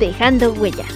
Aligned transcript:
dejando 0.00 0.52
huella. 0.54 0.86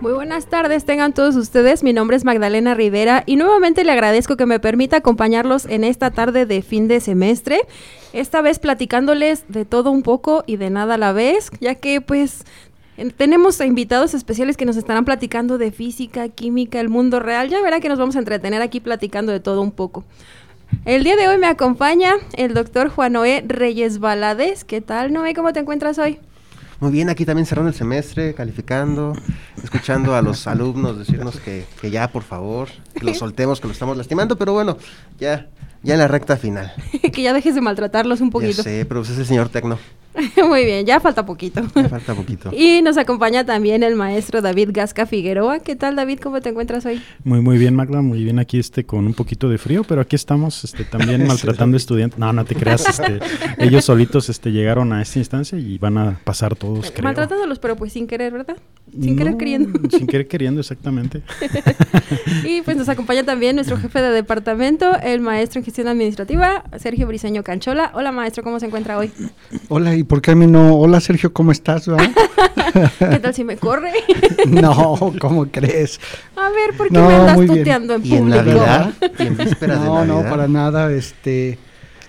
Muy 0.00 0.12
buenas 0.12 0.46
tardes, 0.46 0.84
tengan 0.84 1.14
todos 1.14 1.36
ustedes. 1.36 1.84
Mi 1.84 1.92
nombre 1.92 2.16
es 2.16 2.24
Magdalena 2.24 2.74
Rivera 2.74 3.22
y 3.24 3.36
nuevamente 3.36 3.84
le 3.84 3.92
agradezco 3.92 4.36
que 4.36 4.46
me 4.46 4.58
permita 4.58 4.96
acompañarlos 4.96 5.64
en 5.66 5.84
esta 5.84 6.10
tarde 6.10 6.44
de 6.44 6.60
fin 6.62 6.88
de 6.88 6.98
semestre. 6.98 7.60
Esta 8.12 8.42
vez 8.42 8.58
platicándoles 8.58 9.44
de 9.46 9.64
todo 9.64 9.92
un 9.92 10.02
poco 10.02 10.42
y 10.48 10.56
de 10.56 10.70
nada 10.70 10.94
a 10.94 10.98
la 10.98 11.12
vez, 11.12 11.50
ya 11.60 11.76
que 11.76 12.00
pues 12.00 12.44
tenemos 13.16 13.60
invitados 13.60 14.14
especiales 14.14 14.56
que 14.56 14.64
nos 14.64 14.76
estarán 14.76 15.04
platicando 15.04 15.58
de 15.58 15.72
física, 15.72 16.28
química, 16.28 16.80
el 16.80 16.88
mundo 16.88 17.20
real. 17.20 17.48
Ya 17.48 17.60
verá 17.62 17.80
que 17.80 17.88
nos 17.88 17.98
vamos 17.98 18.16
a 18.16 18.18
entretener 18.18 18.62
aquí 18.62 18.80
platicando 18.80 19.32
de 19.32 19.40
todo 19.40 19.62
un 19.62 19.72
poco. 19.72 20.04
El 20.84 21.04
día 21.04 21.16
de 21.16 21.28
hoy 21.28 21.38
me 21.38 21.46
acompaña 21.46 22.14
el 22.34 22.54
doctor 22.54 22.88
Juan 22.88 23.12
Noé 23.12 23.44
Reyes 23.46 23.98
Balades. 23.98 24.64
¿Qué 24.64 24.80
tal, 24.80 25.12
Noé? 25.12 25.34
¿Cómo 25.34 25.52
te 25.52 25.60
encuentras 25.60 25.98
hoy? 25.98 26.18
Muy 26.80 26.90
bien, 26.90 27.08
aquí 27.08 27.24
también 27.24 27.46
cerrando 27.46 27.68
el 27.68 27.76
semestre, 27.76 28.34
calificando, 28.34 29.12
escuchando 29.62 30.16
a 30.16 30.22
los 30.22 30.48
alumnos 30.48 30.98
decirnos 30.98 31.38
que, 31.38 31.64
que 31.80 31.92
ya, 31.92 32.08
por 32.08 32.24
favor, 32.24 32.68
que 32.92 33.04
lo 33.04 33.14
soltemos, 33.14 33.60
que 33.60 33.68
lo 33.68 33.72
estamos 33.72 33.96
lastimando, 33.96 34.36
pero 34.36 34.52
bueno, 34.52 34.76
ya, 35.20 35.46
ya 35.82 35.94
en 35.94 36.00
la 36.00 36.08
recta 36.08 36.36
final. 36.36 36.72
que 37.12 37.22
ya 37.22 37.32
dejes 37.32 37.54
de 37.54 37.60
maltratarlos 37.60 38.20
un 38.20 38.30
poquito. 38.30 38.58
Ya 38.58 38.62
sé, 38.62 38.84
pero 38.86 39.00
pues 39.00 39.10
es 39.10 39.18
el 39.18 39.26
señor 39.26 39.48
Tecno. 39.48 39.78
Muy 40.46 40.64
bien, 40.64 40.84
ya 40.84 41.00
falta 41.00 41.24
poquito. 41.24 41.62
Ya 41.74 41.88
falta 41.88 42.14
poquito. 42.14 42.50
y 42.56 42.82
nos 42.82 42.98
acompaña 42.98 43.44
también 43.44 43.82
el 43.82 43.96
maestro 43.96 44.42
David 44.42 44.70
Gasca 44.72 45.06
Figueroa. 45.06 45.60
¿Qué 45.60 45.76
tal, 45.76 45.96
David? 45.96 46.20
¿Cómo 46.20 46.40
te 46.40 46.50
encuentras 46.50 46.84
hoy? 46.86 47.02
Muy, 47.24 47.40
muy 47.40 47.58
bien, 47.58 47.74
Magda. 47.74 48.02
Muy 48.02 48.22
bien 48.22 48.38
aquí 48.38 48.58
este 48.58 48.84
con 48.84 49.06
un 49.06 49.14
poquito 49.14 49.48
de 49.48 49.58
frío, 49.58 49.84
pero 49.84 50.02
aquí 50.02 50.16
estamos 50.16 50.64
este, 50.64 50.84
también 50.84 51.26
maltratando 51.26 51.76
estudiantes. 51.76 52.18
No, 52.18 52.32
no 52.32 52.44
te 52.44 52.54
creas. 52.54 52.86
Este, 52.88 53.20
ellos 53.58 53.84
solitos 53.84 54.28
este, 54.28 54.52
llegaron 54.52 54.92
a 54.92 55.02
esta 55.02 55.18
instancia 55.18 55.58
y 55.58 55.78
van 55.78 55.98
a 55.98 56.20
pasar 56.24 56.56
todos, 56.56 56.90
creo. 56.90 57.04
Maltratándolos, 57.04 57.58
pero 57.58 57.76
pues 57.76 57.92
sin 57.92 58.06
querer, 58.06 58.32
¿verdad? 58.32 58.56
Sin 59.00 59.16
querer 59.16 59.36
queriendo. 59.36 59.80
Sin 59.90 60.06
querer 60.06 60.28
queriendo, 60.28 60.60
exactamente. 60.60 61.22
y 62.44 62.60
pues 62.62 62.76
nos 62.76 62.88
acompaña 62.88 63.24
también 63.24 63.56
nuestro 63.56 63.78
jefe 63.78 64.02
de 64.02 64.10
departamento, 64.10 64.98
el 65.02 65.20
maestro 65.20 65.60
en 65.60 65.64
gestión 65.64 65.88
administrativa, 65.88 66.64
Sergio 66.78 67.06
Briseño 67.06 67.42
Canchola. 67.42 67.92
Hola, 67.94 68.12
maestro, 68.12 68.42
¿cómo 68.42 68.60
se 68.60 68.66
encuentra 68.66 68.98
hoy? 68.98 69.10
Hola, 69.68 69.96
¿y 69.96 70.02
por 70.02 70.20
qué 70.20 70.32
a 70.32 70.34
mí 70.34 70.46
no? 70.46 70.76
Hola, 70.76 71.00
Sergio, 71.00 71.32
¿cómo 71.32 71.52
estás? 71.52 71.88
¿Qué 72.98 73.18
tal 73.18 73.34
si 73.34 73.44
me 73.44 73.56
corre? 73.56 73.92
no, 74.46 75.14
¿cómo 75.18 75.46
crees? 75.46 75.98
A 76.36 76.50
ver, 76.50 76.76
¿por 76.76 76.88
qué 76.88 76.98
me 76.98 77.14
andas 77.14 77.46
tuteando 77.46 77.94
en 77.94 78.06
¿Y 78.06 78.10
público? 78.10 78.38
En 78.38 78.46
Navidad? 78.46 78.92
¿Y 79.18 79.22
en 79.22 79.36
vísperas 79.36 79.78
no, 79.78 79.84
de 79.84 80.06
Navidad? 80.06 80.22
no, 80.24 80.30
para 80.30 80.48
nada. 80.48 80.92
Este, 80.92 81.58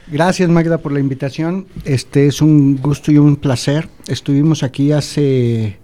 gracias, 0.08 0.50
Magda, 0.50 0.80
por 0.80 0.92
la 0.92 1.00
invitación. 1.00 1.68
Este 1.86 2.28
es 2.28 2.42
un 2.42 2.76
gusto 2.78 3.12
y 3.12 3.18
un 3.18 3.38
placer. 3.38 3.88
Estuvimos 4.08 4.64
aquí 4.64 4.92
hace 4.92 5.78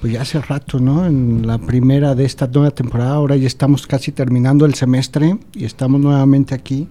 pues 0.00 0.12
ya 0.12 0.22
hace 0.22 0.40
rato, 0.40 0.78
¿no? 0.78 1.06
En 1.06 1.46
la 1.46 1.58
primera 1.58 2.14
de 2.14 2.24
esta 2.24 2.46
nueva 2.46 2.70
temporada, 2.70 3.14
ahora 3.14 3.36
ya 3.36 3.46
estamos 3.46 3.86
casi 3.86 4.12
terminando 4.12 4.66
el 4.66 4.74
semestre 4.74 5.38
y 5.54 5.64
estamos 5.64 6.00
nuevamente 6.00 6.54
aquí, 6.54 6.88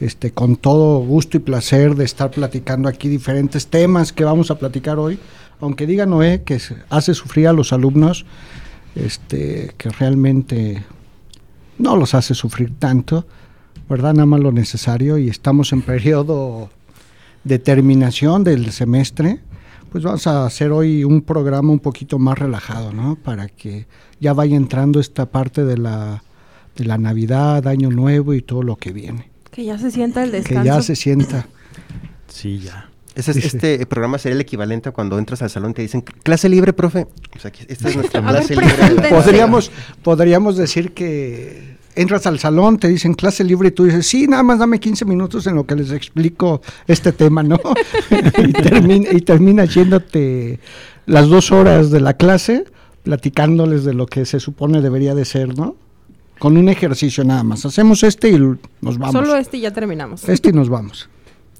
este, 0.00 0.32
con 0.32 0.56
todo 0.56 0.98
gusto 0.98 1.36
y 1.36 1.40
placer 1.40 1.94
de 1.94 2.04
estar 2.04 2.30
platicando 2.30 2.88
aquí 2.88 3.08
diferentes 3.08 3.68
temas 3.68 4.12
que 4.12 4.24
vamos 4.24 4.50
a 4.50 4.58
platicar 4.58 4.98
hoy. 4.98 5.18
Aunque 5.60 5.86
diga 5.86 6.06
Noé 6.06 6.42
que 6.42 6.58
hace 6.88 7.14
sufrir 7.14 7.48
a 7.48 7.52
los 7.52 7.72
alumnos, 7.72 8.24
este, 8.94 9.72
que 9.76 9.90
realmente 9.90 10.82
no 11.78 11.96
los 11.96 12.14
hace 12.14 12.34
sufrir 12.34 12.72
tanto, 12.78 13.26
¿verdad? 13.88 14.14
Nada 14.14 14.26
más 14.26 14.40
lo 14.40 14.52
necesario 14.52 15.18
y 15.18 15.28
estamos 15.28 15.72
en 15.72 15.82
periodo 15.82 16.70
de 17.44 17.58
terminación 17.58 18.42
del 18.42 18.72
semestre 18.72 19.40
pues 19.90 20.04
vamos 20.04 20.26
a 20.26 20.46
hacer 20.46 20.70
hoy 20.72 21.04
un 21.04 21.22
programa 21.22 21.72
un 21.72 21.80
poquito 21.80 22.18
más 22.18 22.38
relajado, 22.38 22.92
¿no? 22.92 23.16
Para 23.16 23.48
que 23.48 23.86
ya 24.20 24.32
vaya 24.32 24.56
entrando 24.56 25.00
esta 25.00 25.26
parte 25.26 25.64
de 25.64 25.76
la, 25.76 26.22
de 26.76 26.84
la 26.84 26.98
Navidad, 26.98 27.66
Año 27.66 27.90
Nuevo 27.90 28.34
y 28.34 28.42
todo 28.42 28.62
lo 28.62 28.76
que 28.76 28.92
viene. 28.92 29.30
Que 29.50 29.64
ya 29.64 29.78
se 29.78 29.90
sienta 29.90 30.22
el 30.22 30.30
descanso. 30.32 30.62
Que 30.62 30.66
ya 30.66 30.82
se 30.82 30.96
sienta. 30.96 31.46
Sí, 32.28 32.60
ya. 32.60 32.88
Este 33.16 33.84
programa 33.86 34.18
sería 34.18 34.36
el 34.36 34.40
equivalente 34.40 34.88
a 34.88 34.92
cuando 34.92 35.18
entras 35.18 35.42
al 35.42 35.50
salón 35.50 35.72
y 35.72 35.74
te 35.74 35.82
dicen, 35.82 36.02
clase 36.02 36.48
libre, 36.48 36.72
profe. 36.72 37.08
O 37.36 37.38
sea, 37.38 37.50
esta 37.68 37.88
es 37.88 37.96
nuestra 37.96 38.20
clase 38.26 38.54
ver, 38.54 38.90
libre. 38.90 39.08
Podríamos, 39.10 39.70
podríamos 40.02 40.56
decir 40.56 40.92
que 40.92 41.69
entras 41.94 42.26
al 42.26 42.38
salón, 42.38 42.78
te 42.78 42.88
dicen 42.88 43.14
clase 43.14 43.44
libre 43.44 43.68
y 43.68 43.72
tú 43.72 43.84
dices, 43.84 44.06
sí, 44.06 44.26
nada 44.26 44.42
más 44.42 44.58
dame 44.58 44.80
15 44.80 45.04
minutos 45.04 45.46
en 45.46 45.54
lo 45.54 45.64
que 45.64 45.76
les 45.76 45.90
explico 45.92 46.62
este 46.86 47.12
tema, 47.12 47.42
¿no? 47.42 47.58
y, 48.38 48.52
termina, 48.52 49.08
y 49.12 49.20
termina 49.20 49.64
yéndote 49.64 50.60
las 51.06 51.28
dos 51.28 51.52
horas 51.52 51.90
de 51.90 52.00
la 52.00 52.14
clase 52.14 52.64
platicándoles 53.02 53.84
de 53.84 53.94
lo 53.94 54.06
que 54.06 54.24
se 54.24 54.40
supone 54.40 54.80
debería 54.80 55.14
de 55.14 55.24
ser, 55.24 55.56
¿no? 55.56 55.76
Con 56.38 56.56
un 56.56 56.68
ejercicio 56.68 57.24
nada 57.24 57.42
más. 57.42 57.66
Hacemos 57.66 58.02
este 58.02 58.30
y 58.30 58.38
nos 58.38 58.98
vamos. 58.98 59.12
Solo 59.12 59.36
este 59.36 59.58
y 59.58 59.60
ya 59.60 59.72
terminamos. 59.72 60.26
Este 60.28 60.50
y 60.50 60.52
nos 60.52 60.68
vamos. 60.68 61.08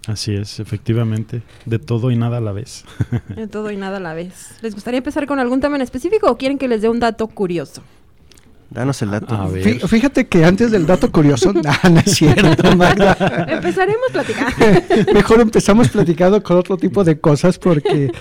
Así 0.06 0.34
es, 0.34 0.60
efectivamente. 0.60 1.42
De 1.66 1.78
todo 1.78 2.10
y 2.10 2.16
nada 2.16 2.38
a 2.38 2.40
la 2.40 2.52
vez. 2.52 2.84
De 3.36 3.46
todo 3.46 3.70
y 3.70 3.76
nada 3.76 3.98
a 3.98 4.00
la 4.00 4.14
vez. 4.14 4.56
¿Les 4.62 4.74
gustaría 4.74 4.98
empezar 4.98 5.26
con 5.26 5.38
algún 5.38 5.60
tema 5.60 5.76
en 5.76 5.82
específico 5.82 6.30
o 6.30 6.38
quieren 6.38 6.56
que 6.56 6.68
les 6.68 6.80
dé 6.80 6.88
un 6.88 7.00
dato 7.00 7.26
curioso? 7.26 7.82
Danos 8.70 9.02
el 9.02 9.10
dato. 9.10 9.48
Fíjate 9.88 10.28
que 10.28 10.44
antes 10.44 10.70
del 10.70 10.86
dato 10.86 11.10
curioso, 11.10 11.52
no, 11.54 11.62
no 11.90 12.00
es 12.00 12.12
cierto, 12.12 12.76
Magda. 12.76 13.46
Empezaremos 13.48 14.06
platicando. 14.12 15.12
Mejor 15.12 15.40
empezamos 15.40 15.88
platicando 15.88 16.40
con 16.42 16.56
otro 16.56 16.76
tipo 16.76 17.02
de 17.02 17.18
cosas 17.18 17.58
porque, 17.58 18.12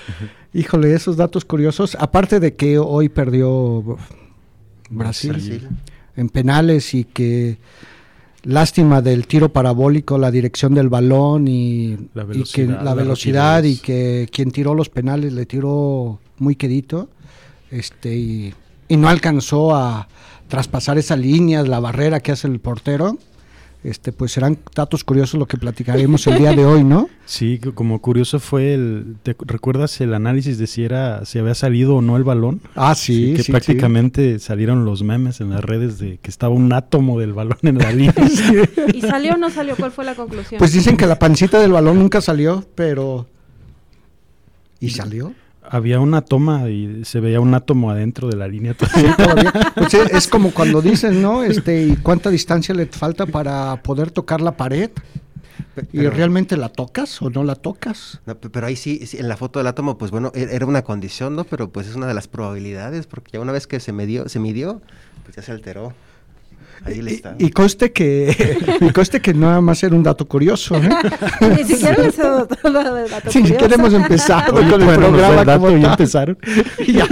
híjole, 0.53 0.95
esos 0.95 1.17
datos 1.17 1.45
curiosos, 1.45 1.95
aparte 1.99 2.39
de 2.39 2.55
que 2.55 2.79
hoy 2.79 3.09
perdió 3.09 3.97
Brasil, 4.89 5.33
Brasil. 5.33 5.67
en 6.15 6.29
penales 6.29 6.95
y 6.95 7.03
que 7.03 7.59
lástima 8.43 9.03
del 9.03 9.27
tiro 9.27 9.49
parabólico, 9.49 10.17
la 10.17 10.31
dirección 10.31 10.73
del 10.73 10.89
balón 10.89 11.47
y, 11.47 11.95
La 12.15 12.23
y 12.23 12.25
que 12.25 12.65
velocidad, 12.65 12.77
la 12.77 12.83
la 12.83 12.93
velocidad 12.95 13.63
y 13.63 13.77
que 13.77 14.27
quien 14.31 14.49
tiró 14.49 14.73
los 14.73 14.89
penales 14.89 15.31
le 15.33 15.45
tiró 15.45 16.19
muy 16.37 16.55
quedito 16.55 17.09
este 17.69 18.15
y, 18.15 18.53
y 18.87 18.97
no 18.97 19.09
alcanzó 19.09 19.75
a 19.75 20.07
traspasar 20.49 20.97
esa 20.97 21.15
línea, 21.15 21.63
la 21.63 21.79
barrera 21.79 22.19
que 22.19 22.33
hace 22.33 22.47
el 22.47 22.59
portero. 22.59 23.17
Este, 23.81 24.11
pues 24.11 24.33
serán 24.33 24.57
datos 24.75 25.05
curiosos 25.05 25.39
lo 25.39 25.45
que 25.45 25.55
platicaremos 25.55 26.27
el 26.27 26.37
día 26.37 26.51
de 26.51 26.65
hoy, 26.65 26.83
¿no? 26.83 27.07
Sí, 27.25 27.59
como 27.75 28.01
curioso 28.01 28.39
fue 28.41 28.73
el. 28.73 29.15
¿Te 29.23 29.35
cu- 29.35 29.45
recuerdas 29.47 30.01
el 30.01 30.13
análisis 30.13 30.57
de 30.57 30.67
si 30.67 30.83
era, 30.83 31.23
si 31.23 31.39
había 31.39 31.55
salido 31.55 31.95
o 31.95 32.01
no 32.01 32.17
el 32.17 32.25
balón? 32.25 32.59
Ah, 32.75 32.93
sí, 32.93 33.35
que 33.37 33.43
sí, 33.43 33.51
prácticamente 33.53 34.39
salieron 34.39 34.83
los 34.83 35.01
memes 35.03 35.39
en 35.39 35.51
las 35.51 35.63
redes 35.63 35.97
de 35.97 36.17
que 36.21 36.29
estaba 36.29 36.53
un 36.53 36.73
átomo 36.73 37.17
del 37.21 37.31
balón 37.31 37.59
en 37.61 37.77
la 37.77 37.91
línea. 37.93 38.13
¿Y 38.93 38.99
salió 38.99 39.35
o 39.35 39.37
no 39.37 39.49
salió? 39.49 39.77
¿Cuál 39.77 39.91
fue 39.91 40.03
la 40.03 40.15
conclusión? 40.15 40.59
Pues 40.59 40.73
dicen 40.73 40.97
que 40.97 41.05
la 41.05 41.17
pancita 41.17 41.57
del 41.61 41.71
balón 41.71 41.99
nunca 41.99 42.19
salió, 42.19 42.65
pero 42.75 43.27
¿y 44.81 44.89
salió? 44.89 45.33
Había 45.71 45.99
una 45.99 46.21
toma 46.21 46.67
y 46.69 47.05
se 47.05 47.19
veía 47.19 47.39
un 47.39 47.53
átomo 47.53 47.91
adentro 47.91 48.27
de 48.27 48.35
la 48.37 48.47
línea. 48.47 48.75
Sí, 48.93 49.05
todavía. 49.17 49.53
Pues 49.75 49.93
es, 49.93 50.11
es 50.11 50.27
como 50.27 50.51
cuando 50.51 50.81
dicen, 50.81 51.21
¿no? 51.21 51.43
Este, 51.43 51.83
¿y 51.83 51.95
cuánta 51.97 52.29
distancia 52.29 52.73
le 52.73 52.87
falta 52.87 53.25
para 53.27 53.81
poder 53.83 54.11
tocar 54.11 54.41
la 54.41 54.57
pared? 54.57 54.89
¿Y 55.93 55.97
Pero- 55.99 56.11
realmente 56.11 56.57
la 56.57 56.69
tocas 56.69 57.21
o 57.21 57.29
no 57.29 57.43
la 57.43 57.55
tocas? 57.55 58.19
No, 58.25 58.35
pero 58.37 58.65
ahí 58.67 58.75
sí, 58.75 59.05
sí, 59.05 59.17
en 59.17 59.27
la 59.29 59.37
foto 59.37 59.59
del 59.59 59.67
átomo, 59.67 59.97
pues 59.97 60.11
bueno, 60.11 60.31
e- 60.33 60.49
era 60.51 60.65
una 60.65 60.81
condición, 60.83 61.35
¿no? 61.35 61.43
Pero 61.43 61.69
pues 61.69 61.87
es 61.87 61.95
una 61.95 62.07
de 62.07 62.13
las 62.13 62.27
probabilidades, 62.27 63.07
porque 63.07 63.31
ya 63.33 63.39
una 63.39 63.51
vez 63.51 63.67
que 63.67 63.79
se 63.79 63.93
midió, 63.93 64.27
se 64.27 64.39
midió, 64.39 64.81
pues 65.23 65.35
ya 65.35 65.41
se 65.43 65.51
alteró. 65.51 65.93
Ahí 66.85 67.01
le 67.01 67.13
está. 67.13 67.35
Y, 67.37 67.47
y 67.47 67.49
conste 67.51 67.91
que 67.91 68.35
y 68.81 68.89
conste 68.91 69.21
que 69.21 69.33
nada 69.33 69.61
más 69.61 69.83
era 69.83 69.95
un 69.95 70.03
dato 70.03 70.27
curioso. 70.27 70.75
¿eh? 70.75 70.89
Ni 71.57 71.63
siquiera 71.63 71.97
les 72.03 72.17
he 72.17 72.21
dado 72.21 72.47
todo 72.47 72.95
de 72.95 73.09
dato 73.09 73.31
siquiera 73.31 73.75
hemos 73.75 73.93
empezado 73.93 74.55
Oye, 74.55 74.69
con 74.71 74.81
el 74.81 74.87
bueno, 74.87 75.01
da 75.01 75.09
programa 75.09 75.45
dato 75.45 75.61
como 75.61 75.77
y 75.77 75.85
empezaron. 75.85 76.37
Ya. 76.87 77.07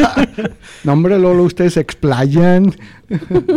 No, 0.84 0.94
hombre, 0.94 1.20
Lolo, 1.20 1.44
ustedes 1.44 1.74
se 1.74 1.82
explayan. 1.82 2.76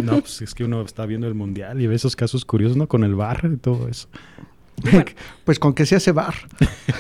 No, 0.03 0.21
pues 0.21 0.43
es 0.43 0.55
que 0.55 0.65
uno 0.65 0.83
está 0.83 1.07
viendo 1.07 1.27
el 1.27 1.35
mundial 1.35 1.81
y 1.81 1.87
ve 1.87 1.95
esos 1.95 2.17
casos 2.17 2.45
curiosos, 2.45 2.77
¿no? 2.77 2.89
Con 2.89 3.05
el 3.05 3.15
bar 3.15 3.49
y 3.53 3.57
todo 3.57 3.89
eso. 3.89 4.09
Pues 5.45 5.59
con 5.59 5.75
que 5.75 5.85
se 5.85 5.97
hace 5.97 6.13
bar. 6.13 6.35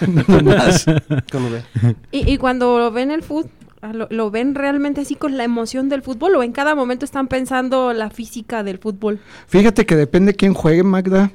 No 0.07 0.43
más. 0.43 0.85
¿Cómo 1.33 1.51
ve? 1.51 1.63
Y, 2.13 2.31
y 2.31 2.37
cuando 2.37 2.91
ven 2.93 3.11
el 3.11 3.23
fútbol, 3.23 3.51
lo, 3.83 4.07
lo 4.11 4.31
ven 4.31 4.55
realmente 4.55 5.01
así 5.01 5.15
con 5.15 5.37
la 5.37 5.45
emoción 5.45 5.89
del 5.89 6.03
fútbol 6.03 6.37
o 6.37 6.43
en 6.43 6.53
cada 6.53 6.75
momento 6.75 7.05
están 7.05 7.29
pensando 7.29 7.93
la 7.93 8.11
física 8.11 8.63
del 8.63 8.79
fútbol. 8.79 9.21
Fíjate 9.47 9.87
que 9.87 9.97
depende 9.97 10.35
quién 10.35 10.55
juegue, 10.55 10.83
Magda. 10.83 11.31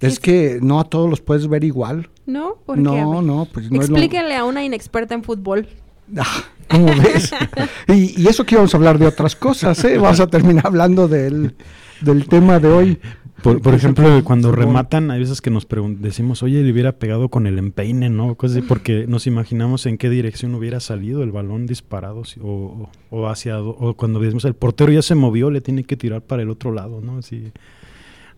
Es 0.00 0.18
que 0.18 0.58
no 0.60 0.80
a 0.80 0.84
todos 0.84 1.08
los 1.08 1.20
puedes 1.20 1.46
ver 1.48 1.62
igual. 1.62 2.10
¿No? 2.26 2.56
¿Por 2.66 2.76
qué? 2.76 2.82
No, 2.82 2.94
ver. 3.12 3.22
no, 3.22 3.48
pues 3.52 3.70
no 3.70 3.80
es 3.80 3.88
lo- 3.88 3.96
Explíquenle 3.96 4.34
a 4.36 4.44
una 4.44 4.64
inexperta 4.64 5.14
en 5.14 5.22
fútbol. 5.22 5.68
Ah, 6.16 6.44
¿Cómo 6.68 6.86
ves? 6.86 7.32
y, 7.88 8.20
y 8.20 8.26
eso 8.28 8.44
que 8.44 8.56
íbamos 8.56 8.74
a 8.74 8.76
hablar 8.76 8.98
de 8.98 9.06
otras 9.06 9.36
cosas, 9.36 9.82
¿eh? 9.84 9.98
Vamos 9.98 10.18
a 10.20 10.26
terminar 10.26 10.66
hablando 10.66 11.06
del, 11.08 11.54
del 12.00 12.26
tema 12.28 12.58
de 12.58 12.68
hoy. 12.68 13.00
Por, 13.42 13.60
por 13.60 13.74
ejemplo, 13.74 14.22
cuando 14.24 14.52
rematan, 14.52 15.10
hay 15.10 15.20
veces 15.20 15.40
que 15.40 15.50
nos 15.50 15.66
decimos, 15.98 16.42
oye, 16.42 16.62
le 16.62 16.70
hubiera 16.72 16.92
pegado 16.92 17.28
con 17.28 17.46
el 17.46 17.58
empeine, 17.58 18.08
¿no? 18.08 18.34
Cosas 18.36 18.58
así, 18.58 18.66
porque 18.66 19.06
nos 19.08 19.26
imaginamos 19.26 19.84
en 19.86 19.98
qué 19.98 20.08
dirección 20.10 20.54
hubiera 20.54 20.80
salido 20.80 21.22
el 21.22 21.32
balón 21.32 21.66
disparado, 21.66 22.22
o, 22.40 22.88
o 23.10 23.28
hacia, 23.28 23.60
o 23.60 23.94
cuando 23.94 24.20
vemos 24.20 24.44
el 24.44 24.54
portero 24.54 24.92
ya 24.92 25.02
se 25.02 25.14
movió, 25.14 25.50
le 25.50 25.60
tiene 25.60 25.84
que 25.84 25.96
tirar 25.96 26.22
para 26.22 26.42
el 26.42 26.50
otro 26.50 26.72
lado, 26.72 27.00
¿no? 27.00 27.18
Así, 27.18 27.52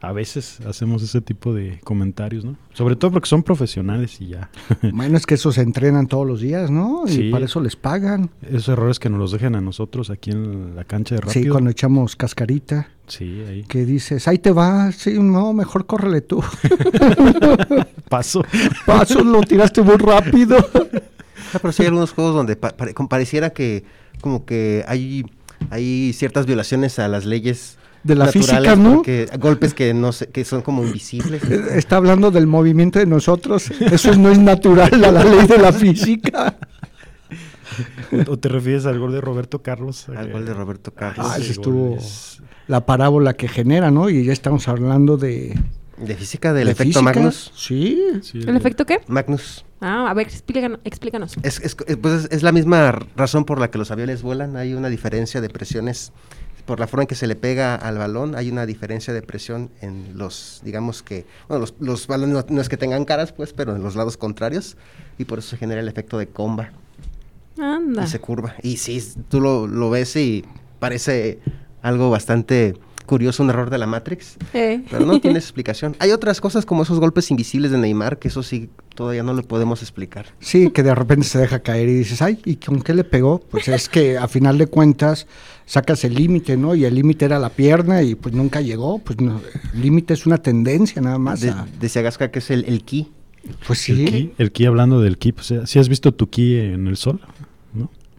a 0.00 0.12
veces 0.12 0.60
hacemos 0.62 1.02
ese 1.02 1.20
tipo 1.22 1.54
de 1.54 1.80
comentarios, 1.82 2.44
¿no? 2.44 2.56
Sobre 2.74 2.94
todo 2.96 3.10
porque 3.12 3.28
son 3.28 3.42
profesionales 3.42 4.20
y 4.20 4.28
ya. 4.28 4.50
Bueno, 4.92 5.16
es 5.16 5.24
que 5.24 5.34
esos 5.34 5.54
se 5.54 5.62
entrenan 5.62 6.08
todos 6.08 6.26
los 6.26 6.40
días, 6.40 6.70
¿no? 6.70 7.04
Y 7.06 7.10
Sí. 7.10 7.30
para 7.30 7.46
eso 7.46 7.60
les 7.60 7.74
pagan. 7.76 8.28
Esos 8.42 8.68
errores 8.68 8.98
que 8.98 9.08
nos 9.08 9.18
los 9.18 9.32
dejan 9.32 9.54
a 9.54 9.60
nosotros 9.62 10.10
aquí 10.10 10.30
en 10.30 10.76
la 10.76 10.84
cancha 10.84 11.14
de 11.14 11.22
Sí, 11.30 11.38
rápido. 11.40 11.54
cuando 11.54 11.70
echamos 11.70 12.16
cascarita, 12.16 12.88
Sí, 13.06 13.44
ahí. 13.48 13.64
que 13.68 13.84
dices, 13.84 14.26
ahí 14.28 14.38
te 14.38 14.50
va, 14.50 14.90
sí, 14.92 15.18
no, 15.20 15.52
mejor 15.52 15.86
córrele 15.86 16.20
tú. 16.22 16.42
Paso. 18.08 18.44
Paso, 18.86 19.22
lo 19.22 19.40
tiraste 19.42 19.82
muy 19.82 19.96
rápido. 19.96 20.56
Ah, 21.52 21.58
pero 21.60 21.72
sí 21.72 21.82
hay 21.82 21.88
algunos 21.88 22.12
juegos 22.12 22.34
donde 22.34 22.56
pa- 22.56 22.70
pare- 22.76 22.94
como 22.94 23.08
pareciera 23.08 23.50
que 23.50 23.84
como 24.20 24.44
que 24.44 24.84
hay, 24.88 25.24
hay 25.70 26.12
ciertas 26.14 26.46
violaciones 26.46 26.98
a 26.98 27.08
las 27.08 27.24
leyes 27.26 27.76
De 28.02 28.14
la 28.14 28.26
naturales, 28.26 28.48
física, 28.72 28.76
¿no? 28.76 28.94
porque 28.96 29.28
golpes 29.38 29.74
que 29.74 29.92
no 29.92 30.12
sé, 30.12 30.28
que 30.28 30.44
son 30.44 30.62
como 30.62 30.82
invisibles. 30.84 31.42
Está 31.50 31.96
hablando 31.96 32.30
del 32.30 32.46
movimiento 32.46 32.98
de 32.98 33.06
nosotros. 33.06 33.70
Eso 33.80 34.14
no 34.16 34.30
es 34.30 34.38
natural 34.38 35.04
a 35.04 35.10
la 35.12 35.24
ley 35.24 35.46
de 35.46 35.58
la 35.58 35.72
física. 35.72 36.56
¿O, 38.28 38.38
te 38.38 38.48
refieres 38.48 38.86
al 38.86 38.98
gol 38.98 39.12
de 39.12 39.20
Roberto 39.20 39.62
Carlos? 39.62 40.08
Al 40.08 40.30
gol 40.32 40.44
de 40.46 40.54
Roberto 40.54 40.92
Carlos. 40.92 41.26
Ah, 41.30 41.36
ese 41.38 41.52
estuvo 41.52 41.96
es- 41.96 42.42
la 42.66 42.86
parábola 42.86 43.34
que 43.34 43.48
genera, 43.48 43.90
¿no? 43.90 44.08
Y 44.08 44.24
ya 44.24 44.32
estamos 44.32 44.68
hablando 44.68 45.16
de... 45.16 45.58
De 45.98 46.16
física 46.16 46.52
del 46.52 46.66
de 46.66 46.72
efecto 46.72 46.98
física. 47.00 47.02
Magnus. 47.02 47.52
Sí. 47.54 48.02
sí, 48.22 48.40
¿El 48.40 48.56
efecto 48.56 48.84
qué? 48.84 49.00
Magnus. 49.06 49.64
Ah, 49.80 50.10
a 50.10 50.14
ver, 50.14 50.26
explícanos. 50.26 50.80
explícanos. 50.82 51.34
Es, 51.42 51.60
es, 51.60 51.76
eh, 51.86 51.96
pues 51.96 52.24
es, 52.24 52.30
es 52.32 52.42
la 52.42 52.50
misma 52.50 52.98
razón 53.14 53.44
por 53.44 53.60
la 53.60 53.70
que 53.70 53.78
los 53.78 53.90
aviones 53.92 54.22
vuelan. 54.22 54.56
Hay 54.56 54.74
una 54.74 54.88
diferencia 54.88 55.40
de 55.40 55.48
presiones. 55.50 56.12
Por 56.66 56.80
la 56.80 56.86
forma 56.86 57.02
en 57.02 57.06
que 57.08 57.14
se 57.14 57.26
le 57.26 57.36
pega 57.36 57.74
al 57.76 57.98
balón, 57.98 58.34
hay 58.34 58.50
una 58.50 58.64
diferencia 58.64 59.12
de 59.12 59.20
presión 59.20 59.70
en 59.82 60.16
los, 60.16 60.62
digamos 60.64 61.02
que, 61.02 61.26
bueno, 61.46 61.60
los, 61.60 61.74
los 61.78 62.06
balones 62.06 62.34
no, 62.34 62.44
no 62.48 62.60
es 62.62 62.70
que 62.70 62.78
tengan 62.78 63.04
caras, 63.04 63.32
pues, 63.32 63.52
pero 63.52 63.76
en 63.76 63.82
los 63.82 63.94
lados 63.96 64.16
contrarios. 64.16 64.78
Y 65.18 65.26
por 65.26 65.38
eso 65.40 65.50
se 65.50 65.56
genera 65.58 65.80
el 65.82 65.88
efecto 65.88 66.16
de 66.18 66.26
comba 66.26 66.72
Anda. 67.58 68.04
y 68.04 68.06
se 68.08 68.18
curva. 68.20 68.54
Y 68.62 68.76
sí, 68.78 69.02
tú 69.28 69.40
lo, 69.40 69.66
lo 69.66 69.90
ves 69.90 70.16
y 70.16 70.44
parece 70.78 71.38
algo 71.82 72.10
bastante 72.10 72.74
curioso, 73.06 73.42
un 73.42 73.50
error 73.50 73.68
de 73.68 73.76
la 73.78 73.86
Matrix. 73.86 74.36
Eh. 74.54 74.82
Pero 74.90 75.04
no 75.04 75.20
tiene 75.20 75.38
explicación. 75.38 75.94
Hay 75.98 76.10
otras 76.10 76.40
cosas 76.40 76.64
como 76.64 76.82
esos 76.84 76.98
golpes 77.00 77.30
invisibles 77.30 77.70
de 77.70 77.76
Neymar, 77.78 78.18
que 78.18 78.28
eso 78.28 78.42
sí 78.42 78.70
todavía 78.94 79.22
no 79.22 79.34
lo 79.34 79.42
podemos 79.42 79.82
explicar. 79.82 80.26
Sí, 80.40 80.70
que 80.70 80.82
de 80.82 80.94
repente 80.94 81.26
se 81.26 81.38
deja 81.38 81.58
caer 81.58 81.88
y 81.90 81.94
dices, 81.94 82.22
ay, 82.22 82.38
¿y 82.46 82.56
con 82.56 82.80
qué 82.80 82.94
le 82.94 83.04
pegó? 83.04 83.40
Pues 83.50 83.68
es 83.68 83.90
que 83.90 84.16
a 84.16 84.26
final 84.26 84.56
de 84.56 84.66
cuentas 84.68 85.26
sacas 85.66 86.02
el 86.04 86.14
límite, 86.14 86.56
¿no? 86.56 86.74
Y 86.74 86.86
el 86.86 86.94
límite 86.94 87.26
era 87.26 87.38
la 87.38 87.50
pierna 87.50 88.00
y 88.02 88.14
pues 88.14 88.34
nunca 88.34 88.62
llegó. 88.62 88.98
Pues 89.00 89.20
no, 89.20 89.40
el 89.74 89.80
límite 89.82 90.14
es 90.14 90.24
una 90.24 90.38
tendencia 90.38 91.02
nada 91.02 91.18
más. 91.18 91.40
De- 91.42 91.50
a- 91.50 91.66
decía 91.78 92.00
Gasca 92.00 92.30
que 92.30 92.38
es 92.38 92.50
el, 92.50 92.64
el 92.64 92.84
ki. 92.84 93.12
pues 93.66 93.86
El 93.90 93.96
sí, 93.98 94.04
ki, 94.06 94.32
el 94.38 94.50
ki, 94.50 94.64
hablando 94.64 95.00
del 95.02 95.18
ki, 95.18 95.32
pues, 95.32 95.52
¿sí 95.66 95.78
has 95.78 95.90
visto 95.90 96.14
tu 96.14 96.30
ki 96.30 96.56
en 96.56 96.86
el 96.86 96.96
sol? 96.96 97.20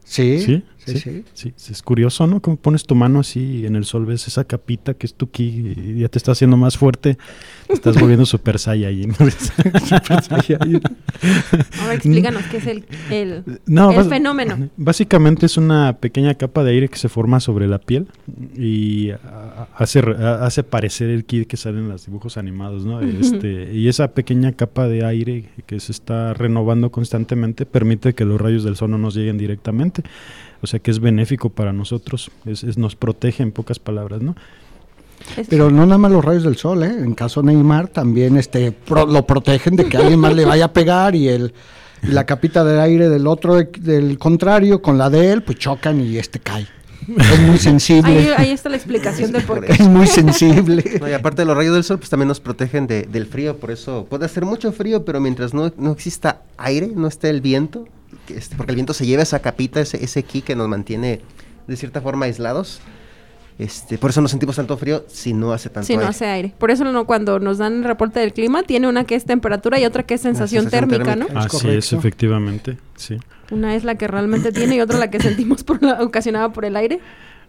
¿Sí? 0.05 0.63
Sí, 0.85 0.99
sí. 0.99 1.23
Sí, 1.33 1.53
sí, 1.55 1.71
es 1.73 1.81
curioso, 1.81 2.27
¿no? 2.27 2.41
Como 2.41 2.57
pones 2.57 2.85
tu 2.85 2.95
mano 2.95 3.19
así 3.19 3.61
y 3.61 3.65
en 3.65 3.75
el 3.75 3.85
sol 3.85 4.05
ves 4.05 4.27
esa 4.27 4.43
capita 4.43 4.93
que 4.93 5.05
es 5.07 5.13
tu 5.13 5.29
ki 5.29 5.75
y 5.75 5.99
ya 5.99 6.09
te 6.09 6.17
está 6.17 6.31
haciendo 6.31 6.57
más 6.57 6.77
fuerte, 6.77 7.17
te 7.67 7.73
estás 7.73 7.99
volviendo 7.99 8.25
super 8.25 8.59
saiyajin. 8.59 9.15
Ahora 11.81 11.93
explícanos 11.93 12.43
qué 12.51 12.57
es 12.57 12.67
el, 12.67 12.85
el, 13.09 13.43
No, 13.65 13.91
el 13.91 14.05
fenómeno. 14.09 14.69
Básicamente 14.77 15.45
es 15.45 15.57
una 15.57 15.97
pequeña 15.97 16.35
capa 16.35 16.63
de 16.63 16.71
aire 16.71 16.87
que 16.89 16.97
se 16.97 17.09
forma 17.09 17.39
sobre 17.39 17.67
la 17.67 17.79
piel 17.79 18.07
y 18.57 19.11
hace, 19.75 19.99
hace 19.99 20.63
parecer 20.63 21.09
el 21.09 21.25
ki 21.25 21.45
que 21.45 21.57
sale 21.57 21.79
en 21.79 21.89
los 21.89 22.05
dibujos 22.05 22.37
animados, 22.37 22.85
¿no? 22.85 23.01
Este, 23.01 23.73
y 23.73 23.87
esa 23.87 24.09
pequeña 24.09 24.51
capa 24.53 24.87
de 24.87 25.05
aire 25.05 25.45
que 25.65 25.79
se 25.79 25.91
está 25.91 26.33
renovando 26.33 26.91
constantemente 26.91 27.65
permite 27.65 28.13
que 28.13 28.25
los 28.25 28.39
rayos 28.39 28.63
del 28.63 28.75
sol 28.75 28.91
no 28.91 28.97
nos 28.97 29.15
lleguen 29.15 29.37
directamente. 29.37 30.03
O 30.61 30.67
sea 30.67 30.79
que 30.79 30.91
es 30.91 30.99
benéfico 30.99 31.49
para 31.49 31.73
nosotros, 31.73 32.31
es, 32.45 32.63
es- 32.63 32.77
nos 32.77 32.95
protege 32.95 33.43
en 33.43 33.51
pocas 33.51 33.79
palabras, 33.79 34.21
¿no? 34.21 34.35
Pero 35.49 35.71
no 35.71 35.85
nada 35.85 35.97
más 35.97 36.11
los 36.11 36.23
rayos 36.23 36.43
del 36.43 36.55
sol, 36.57 36.83
¿eh? 36.83 36.87
En 36.99 37.13
caso 37.15 37.41
de 37.41 37.47
Neymar 37.53 37.87
también 37.87 38.37
este, 38.37 38.71
pro- 38.71 39.05
lo 39.05 39.25
protegen 39.25 39.75
de 39.75 39.85
que 39.85 39.97
alguien 39.97 40.19
más 40.19 40.33
le 40.35 40.45
vaya 40.45 40.65
a 40.65 40.73
pegar 40.73 41.15
y 41.15 41.27
el 41.29 41.53
y 42.03 42.07
la 42.07 42.25
capita 42.25 42.63
de 42.63 42.79
aire 42.81 43.09
del 43.09 43.25
otro, 43.25 43.55
de- 43.55 43.69
del 43.79 44.17
contrario, 44.19 44.81
con 44.81 44.97
la 44.97 45.09
de 45.09 45.31
él, 45.31 45.41
pues 45.43 45.57
chocan 45.57 45.99
y 46.01 46.17
este 46.17 46.39
cae. 46.39 46.67
Es 47.07 47.39
muy 47.39 47.57
sensible. 47.57 48.11
ahí, 48.11 48.29
ahí 48.37 48.51
está 48.51 48.67
la 48.69 48.75
explicación 48.77 49.31
de 49.31 49.39
por 49.41 49.63
qué. 49.65 49.71
Es 49.73 49.87
muy 49.87 50.05
sensible. 50.07 50.83
No, 50.99 51.09
y 51.09 51.13
aparte 51.13 51.41
de 51.43 51.45
los 51.45 51.55
rayos 51.57 51.73
del 51.73 51.83
sol, 51.83 51.97
pues 51.97 52.09
también 52.09 52.27
nos 52.27 52.39
protegen 52.39 52.85
de- 52.87 53.03
del 53.03 53.25
frío. 53.25 53.57
Por 53.57 53.71
eso 53.71 54.05
puede 54.09 54.25
hacer 54.25 54.43
mucho 54.45 54.71
frío, 54.71 55.05
pero 55.05 55.19
mientras 55.19 55.53
no, 55.53 55.71
no 55.77 55.91
exista 55.91 56.41
aire, 56.57 56.91
no 56.95 57.07
esté 57.07 57.29
el 57.29 57.41
viento, 57.41 57.87
este, 58.29 58.55
porque 58.55 58.71
el 58.71 58.75
viento 58.75 58.93
se 58.93 59.05
lleva 59.05 59.23
esa 59.23 59.39
capita, 59.39 59.81
ese, 59.81 60.03
ese 60.03 60.23
ki 60.23 60.41
que 60.41 60.55
nos 60.55 60.67
mantiene 60.67 61.21
de 61.67 61.75
cierta 61.75 62.01
forma 62.01 62.25
aislados. 62.25 62.81
Este, 63.57 63.97
por 63.97 64.09
eso 64.09 64.19
no 64.19 64.27
sentimos 64.27 64.57
tanto 64.57 64.75
frío 64.75 65.05
si 65.07 65.33
no 65.33 65.53
hace 65.53 65.69
tanto 65.69 65.87
Si 65.87 65.93
no 65.93 65.99
aire. 66.01 66.09
hace 66.09 66.25
aire. 66.25 66.53
Por 66.57 66.71
eso 66.71 66.83
no, 66.83 67.05
cuando 67.05 67.39
nos 67.39 67.57
dan 67.57 67.75
el 67.75 67.83
reporte 67.85 68.19
del 68.19 68.33
clima, 68.33 68.63
tiene 68.63 68.89
una 68.89 69.05
que 69.05 69.15
es 69.15 69.23
temperatura 69.23 69.79
y 69.79 69.85
otra 69.85 70.03
que 70.03 70.15
es 70.15 70.21
sensación, 70.21 70.63
sensación 70.63 70.89
térmica, 70.89 71.11
térmica. 71.15 71.33
¿no? 71.33 71.39
Es 71.39 71.45
Así 71.45 71.55
es, 71.57 71.61
correcto. 71.63 71.95
efectivamente, 71.97 72.77
sí. 72.97 73.17
Una 73.51 73.75
es 73.75 73.85
la 73.85 73.95
que 73.95 74.07
realmente 74.07 74.51
tiene 74.51 74.75
y 74.75 74.81
otra 74.81 74.97
la 74.99 75.09
que 75.09 75.21
sentimos 75.21 75.63
por 75.63 75.81
la, 75.81 76.01
ocasionada 76.03 76.51
por 76.51 76.65
el 76.65 76.75
aire. 76.75 76.99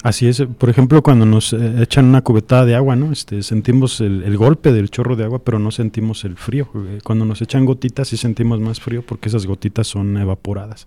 Así 0.07 0.29
es, 0.29 0.41
por 0.41 0.71
ejemplo, 0.71 1.03
cuando 1.03 1.27
nos 1.27 1.53
eh, 1.53 1.83
echan 1.83 2.05
una 2.05 2.23
cubetada 2.23 2.65
de 2.65 2.77
agua, 2.77 2.95
¿no? 2.95 3.11
Este, 3.11 3.43
sentimos 3.43 4.01
el, 4.01 4.23
el 4.23 4.37
golpe 4.37 4.73
del 4.73 4.89
chorro 4.89 5.17
de 5.17 5.25
agua, 5.25 5.41
pero 5.41 5.59
no 5.59 5.73
sentimos 5.73 6.25
el 6.25 6.37
frío. 6.37 6.69
Eh, 6.77 7.01
Cuando 7.03 7.25
nos 7.25 7.43
echan 7.43 7.65
gotitas 7.65 8.07
sí 8.07 8.17
sentimos 8.17 8.61
más 8.61 8.79
frío 8.79 9.03
porque 9.05 9.29
esas 9.29 9.47
gotitas 9.47 9.89
son 9.89 10.17
evaporadas, 10.17 10.87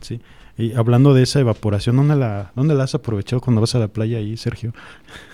¿sí? 0.00 0.20
Y 0.56 0.72
hablando 0.74 1.14
de 1.14 1.24
esa 1.24 1.40
evaporación, 1.40 1.96
¿dónde 1.96 2.14
la, 2.14 2.52
¿dónde 2.54 2.74
la 2.74 2.84
has 2.84 2.94
aprovechado 2.94 3.40
cuando 3.40 3.60
vas 3.60 3.74
a 3.74 3.80
la 3.80 3.88
playa 3.88 4.18
ahí, 4.18 4.36
Sergio? 4.36 4.72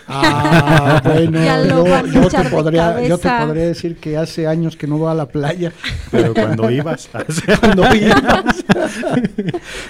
Ah, 0.08 1.02
bueno, 1.04 1.44
Ya 1.44 1.58
lo 1.58 1.84
yo, 2.06 2.28
te 2.28 2.38
de 2.42 2.48
podría, 2.48 3.06
yo 3.06 3.18
te 3.18 3.28
cabeza. 3.28 3.46
podría 3.46 3.66
decir 3.66 3.96
que 3.96 4.16
hace 4.16 4.46
años 4.46 4.76
que 4.76 4.86
no 4.86 4.96
voy 4.96 5.10
a 5.10 5.14
la 5.14 5.26
playa. 5.26 5.72
Pero 6.10 6.32
cuando 6.32 6.70
ibas, 6.70 7.10
Cuando 7.60 7.94
ibas. 7.94 8.64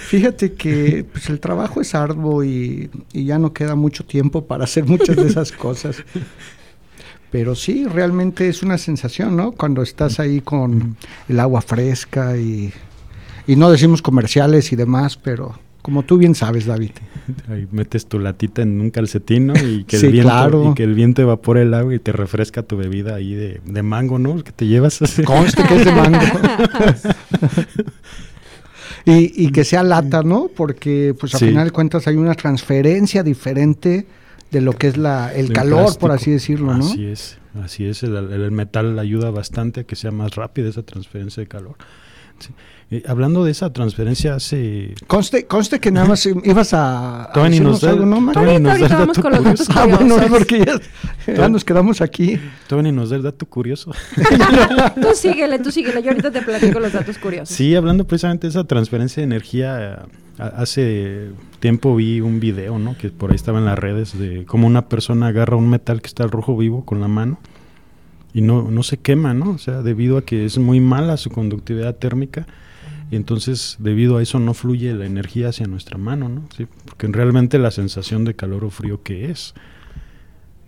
Fíjate 0.00 0.54
que 0.54 1.06
pues, 1.10 1.30
el 1.30 1.38
trabajo 1.38 1.80
es 1.80 1.94
arduo 1.94 2.42
y, 2.42 2.90
y 3.12 3.24
ya 3.24 3.38
no 3.38 3.52
queda 3.52 3.76
mucho 3.76 4.04
tiempo 4.04 4.46
para 4.46 4.64
hacer 4.64 4.84
muchas 4.84 5.14
de 5.14 5.28
esas 5.28 5.52
cosas. 5.52 6.02
Pero 7.30 7.54
sí, 7.54 7.86
realmente 7.86 8.48
es 8.48 8.64
una 8.64 8.76
sensación, 8.78 9.36
¿no? 9.36 9.52
Cuando 9.52 9.82
estás 9.82 10.18
ahí 10.18 10.40
con 10.40 10.96
el 11.28 11.38
agua 11.38 11.60
fresca 11.62 12.36
y, 12.36 12.72
y 13.46 13.56
no 13.56 13.70
decimos 13.70 14.02
comerciales 14.02 14.72
y 14.72 14.76
demás, 14.76 15.16
pero 15.16 15.58
como 15.82 16.02
tú 16.02 16.18
bien 16.18 16.34
sabes, 16.34 16.66
David. 16.66 16.90
ahí 17.48 17.66
metes 17.72 18.06
tu 18.06 18.18
latita 18.18 18.60
en 18.62 18.80
un 18.80 18.90
calcetín, 18.90 19.46
¿no? 19.48 19.54
Y 19.54 19.84
que, 19.84 19.96
Sí, 19.98 20.06
el 20.06 20.12
viento, 20.12 20.28
claro. 20.30 20.70
y 20.70 20.74
que 20.74 20.84
el 20.84 20.94
viento 20.94 21.22
evapore 21.22 21.62
el 21.62 21.72
agua 21.72 21.94
y 21.94 21.98
te 21.98 22.12
refresca 22.12 22.62
tu 22.62 22.76
bebida 22.76 23.14
ahí 23.14 23.32
de, 23.34 23.60
de 23.64 23.82
mango, 23.82 24.18
¿no? 24.18 24.42
Que 24.44 24.52
te 24.52 24.66
llevas 24.66 25.00
así. 25.00 25.22
Conste 25.24 25.62
que 25.64 25.76
es 25.76 25.84
de 25.86 25.92
mango. 25.92 26.18
y, 29.04 29.46
y 29.46 29.52
que 29.52 29.64
sea 29.64 29.82
lata, 29.82 30.22
¿no? 30.22 30.48
Porque 30.54 31.14
pues 31.18 31.34
a 31.34 31.38
Sí. 31.38 31.46
final 31.48 31.66
de 31.66 31.70
cuentas 31.70 32.06
hay 32.06 32.16
una 32.16 32.34
transferencia 32.34 33.22
diferente 33.22 34.06
de 34.50 34.60
lo 34.60 34.72
que 34.74 34.88
es 34.88 34.96
la, 34.96 35.32
el 35.32 35.48
de 35.48 35.54
calor, 35.54 35.96
por 35.98 36.10
así 36.10 36.30
decirlo, 36.30 36.74
¿no? 36.76 36.84
Así 36.84 37.06
es, 37.06 37.38
así 37.62 37.86
es. 37.86 38.02
El, 38.02 38.16
el 38.16 38.50
metal 38.50 38.98
ayuda 38.98 39.30
bastante 39.30 39.80
a 39.80 39.84
que 39.84 39.96
sea 39.96 40.10
más 40.10 40.34
rápida 40.34 40.68
esa 40.68 40.82
transferencia 40.82 41.40
de 41.42 41.46
calor. 41.48 41.76
Sí. 42.40 42.50
Eh, 42.92 43.04
hablando 43.06 43.44
de 43.44 43.52
esa 43.52 43.72
transferencia, 43.72 44.34
hace. 44.34 44.94
Conste, 45.06 45.46
conste 45.46 45.78
que 45.78 45.92
nada 45.92 46.08
más 46.08 46.26
ibas 46.26 46.70
a, 46.74 47.30
ni 47.48 47.60
nos 47.60 47.80
da- 47.82 47.90
algo, 47.90 48.04
¿no, 48.04 48.20
Mac? 48.20 48.34
todavía 48.34 48.58
ni 48.58 48.64
nos 48.64 48.72
Ahorita, 48.72 48.88
da 48.88 49.02
el 49.04 49.08
ahorita 49.10 49.14
vamos 49.14 49.16
dato 49.16 49.22
con 49.22 49.32
los 49.32 49.44
datos 49.44 49.66
curioso. 49.68 49.72
Ah, 49.80 49.86
bueno, 49.86 50.14
curiosos. 50.16 50.38
porque 50.38 50.64
ya, 51.26 51.34
ya 51.34 51.48
nos 51.48 51.64
quedamos 51.64 52.00
aquí. 52.00 52.40
Todavía 52.66 52.90
ni 52.90 52.96
nos 52.96 53.10
da 53.10 53.16
el 53.16 53.22
dato 53.22 53.46
curioso. 53.46 53.92
Tú 55.00 55.08
síguele, 55.14 55.58
tú 55.60 55.70
síguele. 55.70 56.02
Yo 56.02 56.10
ahorita 56.10 56.32
te 56.32 56.42
platico 56.42 56.80
los 56.80 56.92
datos 56.92 57.16
curiosos. 57.18 57.54
Sí, 57.56 57.76
hablando 57.76 58.04
precisamente 58.08 58.48
de 58.48 58.50
esa 58.50 58.64
transferencia 58.64 59.20
de 59.20 59.24
energía, 59.24 60.06
hace 60.38 61.28
tiempo 61.60 61.94
vi 61.94 62.20
un 62.20 62.40
video, 62.40 62.78
¿no? 62.80 62.96
Que 62.98 63.10
por 63.10 63.30
ahí 63.30 63.36
estaba 63.36 63.58
en 63.60 63.66
las 63.66 63.78
redes 63.78 64.18
de 64.18 64.44
cómo 64.46 64.66
una 64.66 64.88
persona 64.88 65.28
agarra 65.28 65.56
un 65.56 65.68
metal 65.70 66.00
que 66.02 66.08
está 66.08 66.24
al 66.24 66.30
rojo 66.32 66.56
vivo 66.56 66.84
con 66.84 67.00
la 67.00 67.08
mano 67.08 67.38
y 68.32 68.40
no, 68.42 68.68
no 68.70 68.82
se 68.82 68.96
quema, 68.96 69.32
¿no? 69.34 69.50
O 69.50 69.58
sea, 69.58 69.82
debido 69.82 70.16
a 70.18 70.22
que 70.22 70.44
es 70.44 70.58
muy 70.58 70.80
mala 70.80 71.16
su 71.16 71.30
conductividad 71.30 71.94
térmica 71.96 72.46
y 73.10 73.16
entonces 73.16 73.76
debido 73.80 74.18
a 74.18 74.22
eso 74.22 74.38
no 74.38 74.54
fluye 74.54 74.94
la 74.94 75.06
energía 75.06 75.48
hacia 75.48 75.66
nuestra 75.66 75.98
mano, 75.98 76.28
¿no? 76.28 76.42
Sí, 76.56 76.66
porque 76.84 77.06
realmente 77.08 77.58
la 77.58 77.70
sensación 77.70 78.24
de 78.24 78.34
calor 78.34 78.64
o 78.64 78.70
frío 78.70 79.02
que 79.02 79.30
es. 79.30 79.54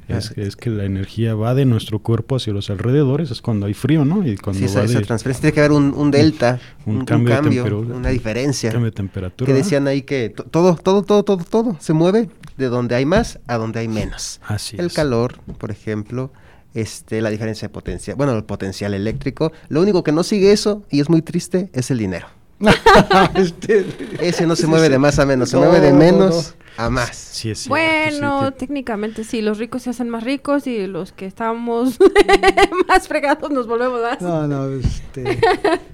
Es, 0.08 0.32
es 0.36 0.56
que 0.56 0.68
la 0.68 0.84
energía 0.84 1.34
va 1.34 1.54
de 1.54 1.64
nuestro 1.64 2.00
cuerpo 2.00 2.36
hacia 2.36 2.52
los 2.52 2.68
alrededores, 2.68 3.30
es 3.30 3.40
cuando 3.40 3.64
hay 3.66 3.72
frío, 3.72 4.04
¿no? 4.04 4.26
Y 4.26 4.36
cuando 4.36 4.58
Sí, 4.58 4.64
esa, 4.66 4.80
va 4.80 4.84
esa 4.84 4.98
de 4.98 5.04
transferencia 5.06 5.40
tiene 5.40 5.54
que 5.54 5.60
haber 5.60 5.72
un, 5.72 5.94
un 5.96 6.10
delta, 6.10 6.60
Un 6.84 6.94
un, 6.96 6.98
un 7.00 7.04
cambio 7.06 7.34
cambio, 7.34 7.50
de 7.50 7.56
temperatura. 7.70 7.96
una 7.96 8.08
diferencia. 8.10 8.70
cambio 8.72 8.90
de 8.90 8.94
temperatura. 8.96 9.46
Que 9.46 9.54
decían 9.54 9.86
ahí 9.86 10.02
que 10.02 10.30
to- 10.30 10.42
todo, 10.44 10.74
todo, 10.74 11.02
todo, 11.02 11.22
todo, 11.22 11.44
todo 11.44 11.76
se 11.80 11.92
mueve 11.94 12.28
de 12.62 12.68
donde 12.68 12.94
hay 12.94 13.04
más 13.04 13.38
a 13.46 13.58
donde 13.58 13.80
hay 13.80 13.88
menos. 13.88 14.40
Así 14.46 14.76
el 14.78 14.86
es. 14.86 14.92
calor, 14.94 15.38
por 15.58 15.70
ejemplo, 15.70 16.32
este, 16.74 17.20
la 17.20 17.28
diferencia 17.30 17.68
de 17.68 17.72
potencial, 17.74 18.16
bueno, 18.16 18.32
el 18.34 18.44
potencial 18.44 18.94
eléctrico. 18.94 19.52
Lo 19.68 19.82
único 19.82 20.02
que 20.02 20.12
no 20.12 20.22
sigue 20.22 20.52
eso, 20.52 20.82
y 20.90 21.00
es 21.00 21.10
muy 21.10 21.20
triste, 21.22 21.68
es 21.74 21.90
el 21.90 21.98
dinero. 21.98 22.26
Este, 23.34 23.84
Ese 24.20 24.46
no 24.46 24.54
se 24.56 24.66
mueve 24.66 24.88
de 24.88 24.98
más 24.98 25.18
a 25.18 25.26
menos, 25.26 25.50
se 25.50 25.56
No, 25.56 25.62
mueve 25.64 25.80
de 25.80 25.92
no, 25.92 25.98
menos 25.98 26.54
a 26.76 26.88
más. 26.90 27.16
Sí, 27.16 27.50
es 27.50 27.58
cierto, 27.60 27.70
Bueno, 27.70 28.48
sí, 28.48 28.54
técnicamente 28.58 29.24
sí, 29.24 29.42
los 29.42 29.58
ricos 29.58 29.82
se 29.82 29.90
hacen 29.90 30.08
más 30.08 30.22
ricos 30.22 30.66
y 30.66 30.86
los 30.86 31.12
que 31.12 31.26
estamos 31.26 31.98
más 32.88 33.08
fregados 33.08 33.50
nos 33.50 33.66
volvemos 33.66 34.00
más. 34.00 34.20
no, 34.20 34.46
no, 34.46 34.68
este, 34.72 35.40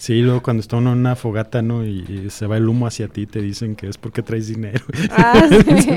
sí, 0.00 0.20
luego 0.22 0.42
cuando 0.42 0.60
está 0.62 0.76
uno 0.76 0.92
en 0.92 0.98
una 0.98 1.14
fogata, 1.14 1.60
¿no? 1.62 1.84
Y, 1.84 2.24
y 2.26 2.30
se 2.30 2.46
va 2.46 2.56
el 2.56 2.68
humo 2.68 2.86
hacia 2.86 3.06
ti, 3.08 3.26
te 3.26 3.40
dicen 3.40 3.76
que 3.76 3.88
es 3.88 3.98
porque 3.98 4.22
traes 4.22 4.48
dinero. 4.48 4.84
Ah, 5.10 5.46
sí. 5.50 5.90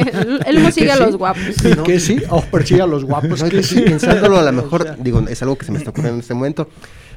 El, 0.45 0.57
humo 0.57 0.71
sigue 0.71 0.91
a 0.91 0.97
sí? 0.97 1.03
los 1.03 1.15
guapos. 1.15 1.65
¿y 1.65 1.83
qué 1.83 1.99
sí? 1.99 2.21
Oh, 2.29 2.41
persigue 2.41 2.81
a 2.81 2.87
los 2.87 3.05
guapos. 3.05 3.41
No, 3.41 3.47
y 3.47 3.49
que 3.49 3.63
sí. 3.63 3.81
pensándolo 3.81 4.37
a 4.37 4.43
lo 4.43 4.49
O 4.59 4.63
mejor, 4.63 4.83
sea, 4.83 4.95
digo, 4.99 5.23
es 5.27 5.41
algo 5.41 5.57
que 5.57 5.65
se 5.65 5.71
me 5.71 5.77
está 5.77 5.91
ocurriendo 5.91 6.15
en 6.15 6.21
este 6.21 6.33
momento, 6.33 6.69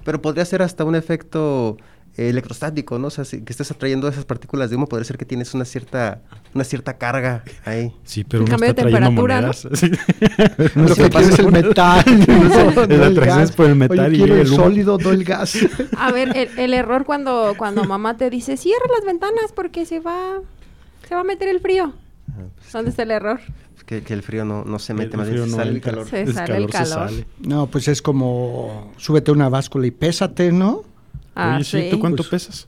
pero 0.04 0.22
podría 0.22 0.44
ser 0.44 0.62
hasta 0.62 0.84
un 0.84 0.94
efecto 0.94 1.76
electrostático, 2.16 2.98
¿no? 2.98 3.08
O 3.08 3.10
sea, 3.10 3.24
si, 3.24 3.42
que 3.42 3.52
estés 3.52 3.70
atrayendo 3.70 4.08
esas 4.08 4.24
partículas 4.24 4.70
de 4.70 4.76
humo, 4.76 4.88
podría 4.88 5.04
ser 5.04 5.18
que 5.18 5.24
tienes 5.24 5.52
una 5.54 5.64
cierta, 5.64 6.22
una 6.54 6.64
cierta 6.64 6.96
carga 6.98 7.44
ahí. 7.64 7.92
Sí, 8.04 8.24
pero 8.24 8.42
El 8.44 8.48
uno 8.48 8.50
cambio 8.50 8.70
está 8.70 8.82
de 8.84 8.90
trayendo 8.90 9.22
temperatura, 9.22 9.40
lo 10.74 10.94
que 10.94 11.10
pasa 11.10 11.30
es 11.30 11.38
el 11.38 11.52
metal, 11.52 12.04
no, 12.26 12.86
no 12.86 13.04
atracción 13.04 13.40
es 13.42 13.52
por 13.52 13.66
el 13.66 13.76
metal 13.76 14.06
Oye, 14.12 14.16
y 14.18 14.22
el 14.22 14.30
el 14.32 14.46
humo. 14.48 14.56
sólido, 14.56 14.98
no 14.98 15.10
el 15.10 15.24
gas. 15.24 15.58
A 15.98 16.12
ver, 16.12 16.36
el, 16.36 16.58
el 16.58 16.74
error 16.74 17.04
cuando, 17.04 17.54
cuando 17.58 17.84
mamá 17.84 18.16
te 18.16 18.30
dice, 18.30 18.56
cierra 18.56 18.86
las 18.96 19.04
ventanas 19.04 19.52
porque 19.54 19.84
se 19.86 20.00
va, 20.00 20.40
se 21.08 21.14
va 21.14 21.20
a 21.20 21.24
meter 21.24 21.48
el 21.48 21.60
frío. 21.60 21.92
¿Dónde 22.72 22.90
está 22.90 23.02
el 23.04 23.10
error? 23.12 23.40
Que, 23.86 24.02
que 24.02 24.14
el 24.14 24.22
frío 24.22 24.44
no, 24.44 24.64
no 24.64 24.78
se 24.80 24.92
El 24.92 24.98
mete, 24.98 25.16
más 25.16 25.28
bien 25.28 25.48
no 25.48 25.56
sale 25.56 25.70
el 25.70 25.76
entra. 25.76 25.92
calor. 25.92 26.08
Se 26.08 26.32
sale 26.32 26.56
el 26.56 26.68
calor. 26.68 26.88
sale. 27.10 27.26
No, 27.38 27.68
pues 27.68 27.86
es 27.86 28.02
como 28.02 28.92
súbete 28.96 29.30
a 29.30 29.34
una 29.34 29.48
báscula 29.48 29.86
y 29.86 29.92
pésate, 29.92 30.50
¿no? 30.50 30.82
Ah, 31.36 31.54
Oye, 31.56 31.64
sí, 31.64 31.88
¿tú 31.90 31.98
cuánto 32.00 32.24
pesas? 32.24 32.66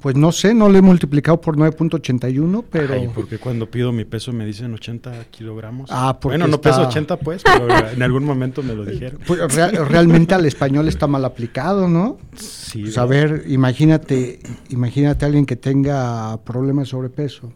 Pues 0.00 0.16
no 0.16 0.32
sé, 0.32 0.54
no 0.54 0.70
le 0.70 0.78
he 0.78 0.82
multiplicado 0.82 1.38
por 1.42 1.58
9.81, 1.58 2.64
pero 2.70 2.94
Ay, 2.94 3.10
porque 3.14 3.36
cuando 3.36 3.70
pido 3.70 3.92
mi 3.92 4.06
peso 4.06 4.32
me 4.32 4.46
dicen 4.46 4.72
80 4.72 5.26
kilogramos. 5.30 5.90
Ah, 5.92 6.18
porque 6.18 6.38
Bueno, 6.38 6.46
no 6.48 6.54
está- 6.54 6.70
peso 6.70 6.88
80 6.88 7.18
pues, 7.18 7.42
pero 7.42 7.68
en 7.90 8.02
algún 8.02 8.24
momento 8.24 8.62
me 8.62 8.74
lo 8.74 8.82
dijeron. 8.86 9.20
pues, 9.26 9.54
rea- 9.54 9.68
realmente 9.84 10.32
al 10.34 10.46
español 10.46 10.88
está 10.88 11.06
mal 11.06 11.22
aplicado, 11.26 11.86
¿no? 11.86 12.16
Sí, 12.34 12.80
Pues 12.84 12.96
a 12.96 13.04
ver, 13.04 13.44
imagínate, 13.48 14.40
imagínate 14.70 15.26
a 15.26 15.28
alguien 15.28 15.44
que 15.44 15.56
tenga 15.56 16.42
problemas 16.44 16.86
de 16.86 16.90
sobrepeso 16.92 17.52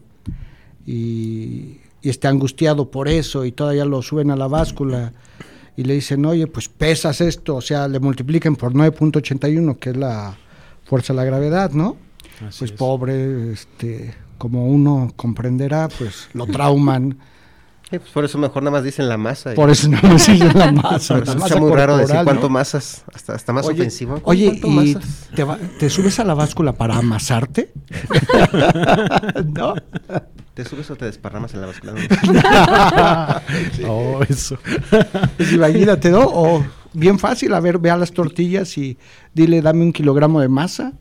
y, 0.85 1.77
y 2.03 2.09
esté 2.09 2.27
angustiado 2.27 2.91
por 2.91 3.07
eso 3.07 3.43
y 3.45 3.51
todavía 3.51 3.85
lo 3.85 4.03
suben 4.03 4.29
a 4.29 4.35
la 4.35 4.47
báscula 4.47 5.13
y 5.77 5.83
le 5.83 5.93
dicen, 5.95 6.25
oye, 6.25 6.47
pues 6.47 6.69
pesas 6.69 7.21
esto, 7.21 7.55
o 7.57 7.61
sea, 7.61 7.87
le 7.87 7.99
multipliquen 7.99 8.55
por 8.55 8.73
9.81, 8.73 9.77
que 9.77 9.89
es 9.91 9.97
la 9.97 10.37
fuerza 10.85 11.13
de 11.13 11.17
la 11.17 11.25
gravedad, 11.25 11.71
¿no? 11.71 11.97
así 12.47 12.59
Pues 12.59 12.71
es. 12.71 12.71
pobre, 12.71 13.51
este, 13.53 14.13
como 14.37 14.67
uno 14.67 15.11
comprenderá, 15.15 15.87
pues 15.97 16.29
lo 16.33 16.45
trauman. 16.47 17.17
Sí, 17.87 17.99
pues 17.99 18.09
por 18.13 18.25
eso 18.25 18.39
mejor 18.39 18.63
nada 18.63 18.71
más 18.77 18.83
dicen 18.83 19.07
la 19.07 19.15
masa. 19.15 19.53
Por 19.53 19.69
eso 19.69 19.87
no 19.87 20.01
me 20.01 20.17
siguen 20.17 20.51
la 20.57 20.71
masa. 20.71 21.19
La 21.19 21.23
escucha 21.23 21.57
muy 21.57 21.71
raro 21.71 21.95
decir 21.97 22.15
cuánto 22.23 22.47
¿no? 22.47 22.49
masas, 22.49 23.03
hasta, 23.13 23.35
hasta 23.35 23.53
más 23.53 23.67
Oye, 23.67 23.81
ofensivo. 23.81 24.15
¿Cu- 24.21 24.31
Oye, 24.31 24.47
¿cuánto 24.59 24.67
¿y 24.83 24.95
masas? 24.95 25.29
te, 25.35 25.43
va- 25.43 25.59
te 25.77 25.87
subes 25.91 26.19
a 26.19 26.23
la 26.23 26.33
báscula 26.33 26.73
para 26.73 26.97
amasarte? 26.97 27.71
¿No? 29.53 29.75
¿Te 30.55 30.63
subes 30.65 30.89
o 30.89 30.95
te 30.95 31.05
desparramas 31.05 31.53
en 31.53 31.61
la 31.61 31.67
báscula? 31.67 31.93
Oh, 33.87 34.21
eso. 34.27 34.57
Pues 35.37 35.51
imagínate, 35.53 36.09
¿no? 36.09 36.21
O 36.25 36.65
bien 36.93 37.19
fácil, 37.19 37.53
a 37.53 37.59
ver, 37.59 37.77
ve 37.77 37.91
a 37.91 37.97
las 37.97 38.11
tortillas 38.11 38.77
y 38.77 38.97
dile, 39.33 39.61
dame 39.61 39.81
un 39.83 39.91
kilogramo 39.93 40.39
de 40.41 40.47
masa. 40.47 40.93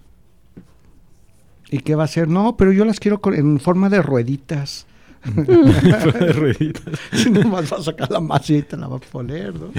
¿Y 1.71 1.79
qué 1.79 1.95
va 1.95 2.03
a 2.03 2.07
hacer? 2.07 2.29
No, 2.29 2.57
pero 2.57 2.73
yo 2.73 2.85
las 2.85 3.01
quiero 3.01 3.21
con- 3.21 3.35
en 3.35 3.59
forma 3.61 3.89
de 3.89 4.03
rueditas. 4.03 4.87
Rueditas. 5.25 6.99
Si 7.13 7.31
nomás 7.31 7.73
va 7.73 7.79
a 7.79 7.83
sacar 7.83 8.11
la 8.11 8.21
masa 8.21 8.53
y 8.53 8.63
te 8.63 8.77
la 8.77 8.89
va 8.89 8.97
a 8.97 9.01
poner, 9.01 9.55
¿no? 9.55 9.71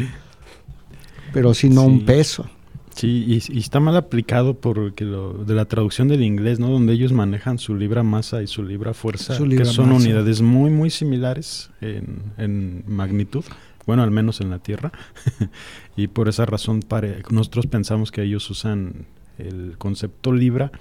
Pero 1.34 1.53
si 1.53 1.70
no, 1.70 1.82
Sí. 1.82 1.88
un 1.88 2.05
peso. 2.05 2.50
Sí, 2.96 3.25
y, 3.28 3.54
y 3.54 3.60
está 3.60 3.82
mal 3.82 3.98
aplicado 3.98 4.54
porque 4.54 5.04
lo, 5.04 5.34
de 5.44 5.54
la 5.54 5.66
traducción 5.66 6.08
del 6.08 6.24
inglés, 6.24 6.60
¿no? 6.60 6.70
Donde 6.70 6.94
ellos 6.94 7.12
manejan 7.12 7.58
su 7.60 7.75
libra 7.75 8.04
masa 8.04 8.42
y 8.42 8.48
su 8.48 8.64
libra 8.64 8.94
fuerza, 8.94 9.36
Su 9.36 9.46
libra 9.46 9.66
que 9.66 9.72
son 9.72 9.90
masa. 9.90 10.06
unidades 10.06 10.42
muy, 10.42 10.70
muy 10.72 10.90
similares 10.90 11.72
en, 11.82 12.22
en 12.38 12.84
magnitud. 12.88 13.44
Bueno, 13.86 14.02
al 14.02 14.12
menos 14.12 14.40
en 14.40 14.50
la 14.50 14.60
Tierra. 14.60 14.94
y 15.98 16.08
por 16.08 16.30
esa 16.30 16.46
razón 16.46 16.80
pare- 16.82 17.22
nosotros 17.30 17.68
pensamos 17.68 18.12
que 18.12 18.24
ellos 18.24 18.50
usan 18.50 19.06
el 19.38 19.75
concepto 19.78 20.32
libra, 20.32 20.72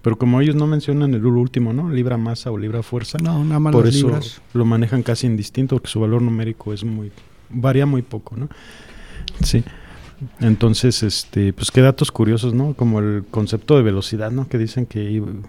pero 0.00 0.16
como 0.16 0.40
ellos 0.40 0.54
no 0.54 0.68
mencionan 0.68 1.12
el 1.12 1.26
último, 1.26 1.72
¿no? 1.72 1.90
Libra 1.90 2.16
masa 2.16 2.52
o 2.52 2.56
libra 2.58 2.84
fuerza. 2.84 3.18
No, 3.18 3.42
nada 3.44 3.58
más 3.58 3.72
por 3.72 3.88
eso 3.88 4.06
libras. 4.06 4.40
lo 4.52 4.64
manejan 4.64 5.02
casi 5.02 5.26
indistinto 5.26 5.74
porque 5.74 5.88
su 5.90 5.98
valor 5.98 6.22
numérico 6.22 6.72
es 6.72 6.84
muy 6.84 7.10
varía 7.50 7.84
muy 7.84 8.02
poco, 8.02 8.36
¿no? 8.36 8.48
Sí. 9.42 9.64
Entonces, 10.40 11.02
este, 11.02 11.52
pues 11.52 11.70
qué 11.70 11.80
datos 11.80 12.10
curiosos, 12.12 12.54
¿no? 12.54 12.74
Como 12.74 12.98
el 13.00 13.24
concepto 13.30 13.76
de 13.76 13.82
velocidad, 13.82 14.30
¿no? 14.30 14.48
Que 14.48 14.58
dicen 14.58 14.86
que 14.86 15.20
un 15.20 15.44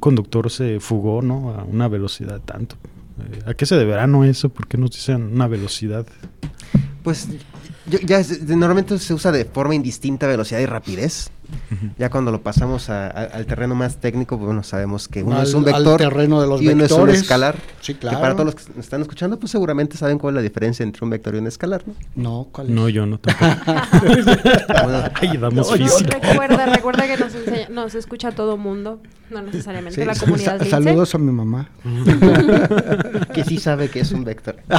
conductor 0.00 0.50
se 0.50 0.80
fugó, 0.80 1.22
¿no? 1.22 1.50
A 1.50 1.64
una 1.64 1.88
velocidad 1.88 2.40
tanto. 2.40 2.76
Eh, 3.32 3.42
¿A 3.46 3.54
qué 3.54 3.66
se 3.66 3.76
deberá 3.76 4.06
no 4.06 4.24
eso? 4.24 4.48
¿Por 4.48 4.66
qué 4.66 4.78
nos 4.78 4.90
dicen 4.92 5.22
una 5.32 5.46
velocidad? 5.48 6.06
Pues 7.02 7.28
yo- 7.86 7.98
ya 8.00 8.22
normalmente 8.46 8.98
se 8.98 9.14
usa 9.14 9.32
de 9.32 9.44
forma 9.44 9.74
indistinta 9.74 10.26
velocidad 10.26 10.60
y 10.60 10.66
rapidez. 10.66 11.30
Ya 11.98 12.10
cuando 12.10 12.30
lo 12.32 12.42
pasamos 12.42 12.90
a- 12.90 13.06
a- 13.08 13.24
al 13.24 13.46
terreno 13.46 13.74
más 13.74 13.96
técnico, 13.98 14.36
pues, 14.36 14.46
bueno, 14.46 14.62
sabemos 14.62 15.08
que 15.08 15.22
uno 15.22 15.36
Al- 15.36 15.42
es 15.46 15.54
un 15.54 15.66
al 15.68 15.72
vector 15.74 15.98
terreno 15.98 16.40
de 16.40 16.46
los 16.48 16.60
y 16.62 16.68
uno 16.68 16.84
es 16.84 16.92
un 16.92 17.10
escalar. 17.10 17.56
Sí, 17.80 17.94
Que 17.94 18.00
claro. 18.00 18.20
para 18.20 18.34
todos 18.34 18.46
los 18.46 18.54
que 18.54 18.62
nos 18.74 18.84
están 18.84 19.00
escuchando, 19.02 19.38
pues 19.38 19.50
seguramente 19.52 19.96
saben 19.96 20.18
cuál 20.18 20.34
es 20.34 20.36
la 20.36 20.42
diferencia 20.42 20.82
entre 20.82 21.04
un 21.04 21.10
vector 21.10 21.34
y 21.34 21.38
un 21.38 21.46
escalar, 21.46 21.82
¿no? 21.86 21.94
No, 22.16 22.48
¿cuál 22.52 22.68
es? 22.68 22.72
No, 22.74 22.88
yo 22.88 23.06
no 23.06 23.18
tampoco. 23.18 23.72
Bueno, 24.84 25.02
Ay, 25.14 25.36
damos 25.36 25.78
No. 25.80 25.98
Recuerda, 26.20 26.66
recuerda 26.66 27.06
que 27.06 27.16
nos, 27.16 27.34
enseña- 27.34 27.68
nos 27.68 27.94
escucha 27.94 28.30
todo 28.32 28.56
mundo, 28.56 29.00
no 29.30 29.42
necesariamente 29.42 30.00
Sí, 30.00 30.06
la 30.06 30.14
comunidad 30.14 30.58
sa- 30.58 30.64
saludos 30.66 31.14
a 31.14 31.18
mi 31.18 31.32
mamá. 31.32 31.68
que 33.34 33.44
sí 33.44 33.58
sabe 33.58 33.88
que 33.88 34.00
es 34.00 34.12
un 34.12 34.24
vector. 34.24 34.56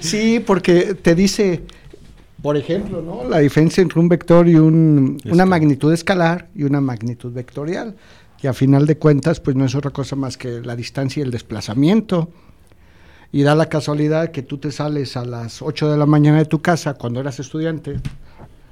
Sí, 0.00 0.42
porque 0.44 0.94
te 0.94 1.14
dice, 1.14 1.62
por 2.42 2.56
ejemplo, 2.56 3.02
¿no? 3.02 3.28
La 3.28 3.38
diferencia 3.38 3.82
entre 3.82 4.00
un 4.00 4.08
vector 4.08 4.48
y 4.48 4.56
un, 4.56 5.18
una 5.24 5.46
magnitud 5.46 5.92
escalar 5.92 6.48
y 6.54 6.64
una 6.64 6.80
magnitud 6.80 7.32
vectorial. 7.32 7.96
Y 8.42 8.46
a 8.46 8.54
final 8.54 8.86
de 8.86 8.96
cuentas, 8.96 9.40
pues 9.40 9.56
no 9.56 9.64
es 9.66 9.74
otra 9.74 9.90
cosa 9.90 10.16
más 10.16 10.38
que 10.38 10.60
la 10.60 10.74
distancia 10.74 11.20
y 11.20 11.24
el 11.24 11.30
desplazamiento. 11.30 12.30
Y 13.32 13.42
da 13.42 13.54
la 13.54 13.68
casualidad 13.68 14.30
que 14.30 14.42
tú 14.42 14.58
te 14.58 14.72
sales 14.72 15.16
a 15.16 15.24
las 15.24 15.60
8 15.62 15.90
de 15.90 15.98
la 15.98 16.06
mañana 16.06 16.38
de 16.38 16.46
tu 16.46 16.60
casa 16.62 16.94
cuando 16.94 17.20
eras 17.20 17.38
estudiante. 17.38 18.00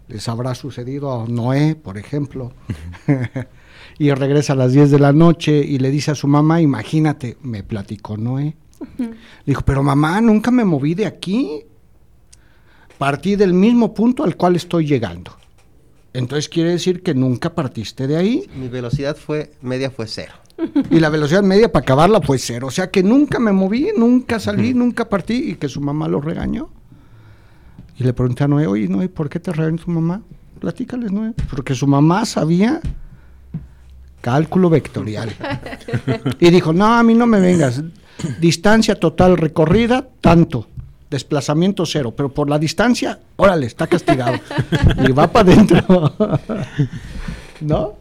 Les 0.09 0.27
habrá 0.29 0.55
sucedido 0.55 1.13
a 1.13 1.29
Noé, 1.29 1.77
por 1.77 1.99
ejemplo. 1.99 2.53
y 3.99 4.11
regresa 4.11 4.55
a 4.55 4.57
las 4.57 4.73
10 4.73 4.91
de 4.91 4.99
la 4.99 5.13
noche 5.13 5.59
y 5.59 5.79
le 5.79 5.91
dice 5.91 6.13
a 6.13 6.15
su 6.15 6.27
mamá, 6.27 6.63
imagínate, 6.63 7.37
me 7.43 7.63
platicó 7.63 8.17
Noé, 8.17 8.57
Le 8.99 9.15
dijo, 9.45 9.63
pero 9.63 9.83
mamá, 9.83 10.21
nunca 10.21 10.51
me 10.51 10.65
moví 10.65 10.95
de 10.95 11.07
aquí. 11.07 11.65
Partí 12.99 13.37
del 13.37 13.55
mismo 13.55 13.95
punto 13.95 14.25
al 14.25 14.37
cual 14.37 14.57
estoy 14.57 14.87
llegando. 14.87 15.33
Entonces 16.13 16.49
quiere 16.49 16.71
decir 16.71 17.03
que 17.03 17.15
nunca 17.15 17.55
partiste 17.55 18.07
de 18.07 18.17
ahí. 18.17 18.51
Mi 18.57 18.69
velocidad 18.69 19.17
fue 19.17 19.53
media 19.63 19.91
fue 19.91 20.07
cero. 20.07 20.33
Y 20.91 20.99
la 20.99 21.09
velocidad 21.09 21.43
media 21.43 21.71
para 21.71 21.85
acabarla 21.85 22.21
fue 22.21 22.39
cero. 22.39 22.67
O 22.67 22.71
sea 22.71 22.91
que 22.91 23.03
nunca 23.03 23.39
me 23.39 23.53
moví, 23.53 23.91
nunca 23.97 24.41
salí, 24.41 24.75
nunca 24.75 25.09
partí 25.09 25.51
y 25.51 25.55
que 25.55 25.69
su 25.69 25.81
mamá 25.81 26.09
lo 26.09 26.21
regañó. 26.21 26.71
Y 27.97 28.05
le 28.05 28.13
pregunté 28.13 28.45
a 28.45 28.49
Noé, 28.49 28.67
oye 28.67 28.89
Noé, 28.89 29.09
¿por 29.09 29.29
qué 29.29 29.39
te 29.39 29.53
regañó 29.53 29.77
tu 29.77 29.91
mamá? 29.91 30.23
Platícales, 30.59 31.13
Noé. 31.13 31.35
Porque 31.51 31.75
su 31.75 31.87
mamá 31.87 32.25
sabía 32.25 32.81
cálculo 34.21 34.71
vectorial. 34.71 35.31
y 36.41 36.51
dijo, 36.51 36.73
no, 36.73 36.87
a 36.87 37.03
mí 37.03 37.15
no 37.15 37.27
me 37.27 37.41
vengas. 37.41 37.83
Distancia 38.41 38.99
total 38.99 39.37
recorrida, 39.37 40.09
tanto. 40.21 40.67
Desplazamiento 41.11 41.87
cero. 41.87 42.15
Pero 42.17 42.33
por 42.33 42.49
la 42.51 42.59
distancia, 42.59 43.21
órale, 43.37 43.67
está 43.67 43.87
castigado. 43.87 44.39
y 45.09 45.13
va 45.13 45.31
para 45.31 45.53
adentro. 45.53 46.15
¿No? 47.61 47.97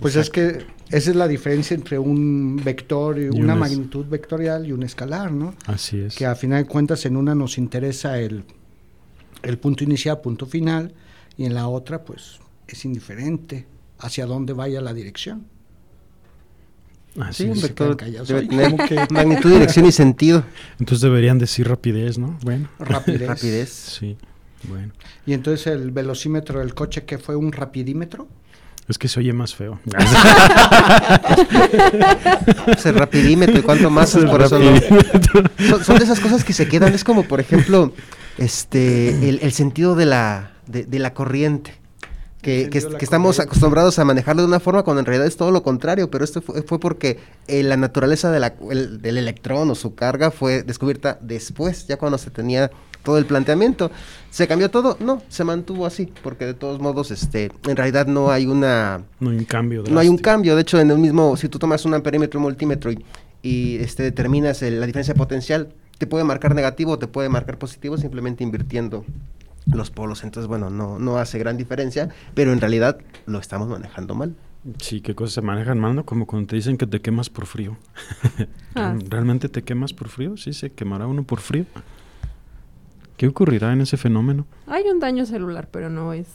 Pues 0.00 0.16
es 0.16 0.30
que 0.30 0.64
esa 0.92 1.10
es 1.10 1.16
la 1.16 1.26
diferencia 1.26 1.74
entre 1.74 1.98
un 1.98 2.60
vector, 2.62 3.18
y 3.18 3.28
una 3.28 3.54
un 3.54 3.60
magnitud 3.60 4.06
vectorial 4.06 4.66
y 4.66 4.72
un 4.72 4.82
escalar, 4.82 5.32
¿no? 5.32 5.54
Así 5.66 6.00
es. 6.00 6.16
Que 6.16 6.26
a 6.26 6.34
final 6.34 6.64
de 6.64 6.68
cuentas 6.68 7.06
en 7.06 7.16
una 7.16 7.34
nos 7.34 7.56
interesa 7.56 8.18
el, 8.18 8.44
el 9.42 9.58
punto 9.58 9.84
inicial, 9.84 10.20
punto 10.20 10.44
final, 10.44 10.92
y 11.36 11.46
en 11.46 11.54
la 11.54 11.68
otra 11.68 12.04
pues 12.04 12.40
es 12.68 12.84
indiferente 12.84 13.66
hacia 13.98 14.26
dónde 14.26 14.52
vaya 14.52 14.80
la 14.80 14.92
dirección. 14.92 15.46
Así 17.20 17.44
Sí, 17.44 17.50
un 17.50 17.60
vector 17.60 17.96
debe 17.96 18.20
Oye, 18.20 18.48
tener 18.48 18.74
magnitud, 19.12 19.50
dirección 19.50 19.86
y 19.86 19.92
sentido. 19.92 20.44
Entonces 20.78 21.02
deberían 21.02 21.38
decir 21.38 21.68
rapidez, 21.68 22.18
¿no? 22.18 22.38
Bueno. 22.42 22.68
Rapidez. 22.78 23.28
Rapidez. 23.28 23.70
Sí. 23.70 24.16
Bueno. 24.64 24.92
Y 25.26 25.32
entonces 25.34 25.66
el 25.66 25.90
velocímetro 25.90 26.60
del 26.60 26.74
coche 26.74 27.04
que 27.04 27.18
fue 27.18 27.36
un 27.36 27.52
rapidímetro. 27.52 28.28
Es 28.88 28.98
que 28.98 29.08
se 29.08 29.20
oye 29.20 29.32
más 29.32 29.54
feo. 29.54 29.80
Es 32.66 32.86
el 32.86 32.94
rapidímetro 32.94 33.58
y 33.58 33.62
cuánto 33.62 33.90
más 33.90 34.14
es 34.14 34.24
por 34.24 34.42
eso. 34.42 34.58
Son, 35.68 35.84
son 35.84 35.98
de 35.98 36.04
esas 36.04 36.20
cosas 36.20 36.44
que 36.44 36.52
se 36.52 36.66
quedan. 36.68 36.92
Es 36.94 37.04
como, 37.04 37.24
por 37.24 37.40
ejemplo, 37.40 37.92
este 38.38 39.28
el, 39.28 39.38
el 39.42 39.52
sentido 39.52 39.94
de 39.94 40.06
la, 40.06 40.52
de, 40.66 40.84
de 40.84 40.98
la 40.98 41.14
corriente. 41.14 41.74
Que, 42.42 42.68
que, 42.70 42.78
estamos 43.04 43.38
acostumbrados 43.38 43.98
a 44.00 44.04
manejarlo 44.04 44.42
de 44.42 44.48
una 44.48 44.58
forma 44.60 44.82
cuando 44.82 44.98
en 45.00 45.06
realidad 45.06 45.26
es 45.28 45.36
todo 45.36 45.52
lo 45.52 45.62
contrario, 45.62 46.10
pero 46.10 46.24
esto 46.24 46.42
fue, 46.42 46.62
fue 46.62 46.80
porque 46.80 47.18
eh, 47.46 47.62
la 47.62 47.76
naturaleza 47.76 48.32
de 48.32 48.40
la- 48.40 48.54
el- 48.70 49.00
del 49.00 49.16
electrón 49.16 49.70
o 49.70 49.74
su 49.76 49.94
carga 49.94 50.32
fue 50.32 50.64
descubierta 50.64 51.18
después, 51.20 51.86
ya 51.86 51.96
cuando 51.98 52.18
se 52.18 52.30
tenía 52.30 52.70
todo 53.04 53.18
el 53.18 53.26
planteamiento. 53.26 53.90
¿Se 54.30 54.48
cambió 54.48 54.70
todo? 54.70 54.96
No, 55.00 55.22
se 55.28 55.44
mantuvo 55.44 55.86
así, 55.86 56.12
porque 56.22 56.44
de 56.46 56.54
todos 56.54 56.80
modos, 56.80 57.10
este, 57.12 57.50
en 57.68 57.76
realidad 57.76 58.06
no 58.08 58.30
hay 58.32 58.46
una 58.46 59.02
No 59.20 59.30
hay 59.30 59.38
un 59.38 59.44
cambio. 59.44 59.84
no 59.88 60.00
hay 60.00 60.08
un 60.08 60.18
cambio, 60.18 60.56
de 60.56 60.62
hecho 60.62 60.80
en 60.80 60.90
el 60.90 60.98
mismo, 60.98 61.36
si 61.36 61.48
tú 61.48 61.58
tomas 61.60 61.84
un 61.84 61.94
amperímetro 61.94 62.38
un 62.40 62.44
multímetro 62.44 62.90
y, 62.90 63.04
y, 63.42 63.76
este, 63.76 64.02
determinas 64.02 64.62
el- 64.62 64.80
la 64.80 64.86
diferencia 64.86 65.14
potencial, 65.14 65.68
te 65.98 66.08
puede 66.08 66.24
marcar 66.24 66.54
negativo 66.56 66.92
o 66.92 66.98
te 66.98 67.06
puede 67.06 67.28
marcar 67.28 67.56
positivo 67.58 67.96
simplemente 67.98 68.42
invirtiendo 68.42 69.04
los 69.66 69.90
polos. 69.90 70.24
Entonces, 70.24 70.48
bueno, 70.48 70.70
no, 70.70 70.98
no 70.98 71.18
hace 71.18 71.38
gran 71.38 71.56
diferencia, 71.56 72.08
pero 72.34 72.52
en 72.52 72.60
realidad 72.60 72.98
lo 73.26 73.38
estamos 73.38 73.68
manejando 73.68 74.14
mal. 74.14 74.34
Sí, 74.78 75.00
qué 75.00 75.14
cosas 75.14 75.34
se 75.34 75.42
manejan 75.42 75.80
mal, 75.80 75.94
¿no? 75.96 76.04
Como 76.06 76.26
cuando 76.26 76.46
te 76.48 76.56
dicen 76.56 76.76
que 76.76 76.86
te 76.86 77.00
quemas 77.00 77.28
por 77.30 77.46
frío. 77.46 77.76
Ah. 78.74 78.96
¿Realmente 79.10 79.50
te 79.50 79.60
quemas 79.62 79.92
por 79.92 80.08
frío? 80.08 80.38
Sí, 80.38 80.54
se 80.54 80.72
quemará 80.72 81.06
uno 81.06 81.24
por 81.24 81.40
frío. 81.40 81.66
¿Qué 83.18 83.26
ocurrirá 83.28 83.70
en 83.72 83.82
ese 83.82 83.98
fenómeno? 83.98 84.46
Hay 84.66 84.84
un 84.84 84.98
daño 84.98 85.26
celular, 85.26 85.68
pero 85.70 85.90
no 85.90 86.14
es. 86.14 86.26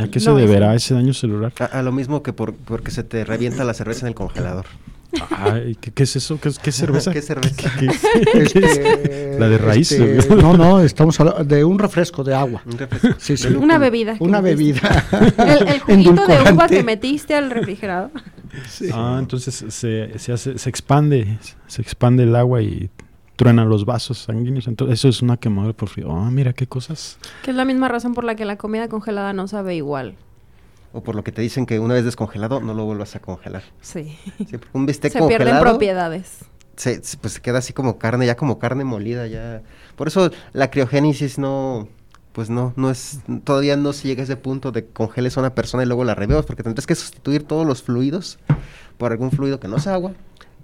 ¿A 0.00 0.08
qué 0.08 0.18
se 0.18 0.28
No, 0.28 0.38
es- 0.38 0.46
deberá 0.46 0.74
ese 0.74 0.94
daño 0.94 1.14
celular? 1.14 1.52
A, 1.60 1.66
a 1.66 1.82
lo 1.82 1.92
mismo 1.92 2.22
que 2.24 2.32
por, 2.32 2.54
porque 2.54 2.90
se 2.90 3.04
te 3.04 3.24
revienta 3.24 3.62
la 3.64 3.74
cerveza 3.74 4.00
en 4.00 4.08
el 4.08 4.14
congelador. 4.16 4.66
Ay, 5.30 5.76
¿qué, 5.80 5.90
qué 5.90 6.02
es 6.04 6.16
eso? 6.16 6.38
¿Qué, 6.40 6.50
cerveza? 6.72 7.12
¿Qué 7.12 7.22
cerveza? 7.22 7.70
Este, 8.34 9.36
La 9.38 9.48
de 9.48 9.58
raíz. 9.58 9.92
este, 9.92 10.36
no, 10.36 10.56
no, 10.56 10.80
estamos 10.80 11.18
hablando 11.20 11.44
de 11.44 11.64
un 11.64 11.78
refresco 11.78 12.24
de 12.24 12.34
agua. 12.34 12.62
Un 12.64 12.78
refresco. 12.78 13.08
Sí, 13.18 13.36
sí. 13.36 13.48
De 13.48 13.56
Una 13.56 13.78
bebida. 13.78 14.16
Una 14.20 14.40
bebida. 14.40 15.04
El, 15.38 15.68
el 15.68 15.80
juguito 15.80 16.26
de 16.26 16.52
uva 16.52 16.68
que 16.68 16.82
metiste 16.82 17.34
al 17.34 17.50
refrigerador. 17.50 18.10
Ah, 18.92 19.16
entonces 19.18 19.64
se, 19.68 20.18
se, 20.18 20.32
hace, 20.32 20.58
se 20.58 20.68
expande, 20.70 21.38
se 21.66 21.82
expande 21.82 22.24
el 22.24 22.36
agua 22.36 22.62
y 22.62 22.90
truenan 23.36 23.68
los 23.68 23.84
vasos 23.84 24.18
sanguíneos. 24.18 24.68
Entonces, 24.68 24.98
eso 25.00 25.08
es 25.08 25.22
una 25.22 25.36
quemadura 25.36 25.74
por 25.74 25.88
frío. 25.88 26.14
Ah, 26.14 26.30
mira 26.30 26.52
qué 26.52 26.66
cosas. 26.66 27.18
Que 27.42 27.50
es 27.50 27.56
la 27.56 27.64
misma 27.64 27.88
razón 27.88 28.14
por 28.14 28.24
la 28.24 28.34
que 28.34 28.44
la 28.44 28.56
comida 28.56 28.88
congelada 28.88 29.32
no 29.32 29.48
sabe 29.48 29.74
igual. 29.74 30.16
O 30.92 31.02
por 31.02 31.14
lo 31.14 31.24
que 31.24 31.32
te 31.32 31.42
dicen 31.42 31.66
que 31.66 31.78
una 31.78 31.94
vez 31.94 32.04
descongelado 32.04 32.60
no 32.60 32.74
lo 32.74 32.84
vuelvas 32.84 33.16
a 33.16 33.20
congelar. 33.20 33.62
Sí. 33.80 34.18
Un 34.72 34.86
bistec 34.86 35.12
Se 35.12 35.18
pierden 35.18 35.38
congelado 35.38 35.60
propiedades. 35.62 36.38
se, 36.76 37.00
pues 37.20 37.34
se 37.34 37.40
queda 37.40 37.58
así 37.58 37.72
como 37.72 37.98
carne, 37.98 38.26
ya 38.26 38.36
como 38.36 38.58
carne 38.58 38.84
molida, 38.84 39.26
ya. 39.26 39.62
Por 39.96 40.08
eso 40.08 40.30
la 40.52 40.70
criogénesis 40.70 41.38
no, 41.38 41.88
pues 42.32 42.50
no, 42.50 42.72
no 42.76 42.90
es, 42.90 43.20
todavía 43.44 43.76
no 43.76 43.92
se 43.92 44.08
llega 44.08 44.22
a 44.22 44.24
ese 44.24 44.36
punto 44.36 44.72
de 44.72 44.86
congeles 44.86 45.36
a 45.36 45.40
una 45.40 45.54
persona 45.54 45.82
y 45.82 45.86
luego 45.86 46.04
la 46.04 46.14
revivas, 46.14 46.44
porque 46.46 46.62
tendrás 46.62 46.86
que 46.86 46.94
sustituir 46.94 47.44
todos 47.44 47.66
los 47.66 47.82
fluidos 47.82 48.38
por 48.98 49.12
algún 49.12 49.30
fluido 49.30 49.60
que 49.60 49.68
no 49.68 49.78
sea 49.78 49.94
agua, 49.94 50.12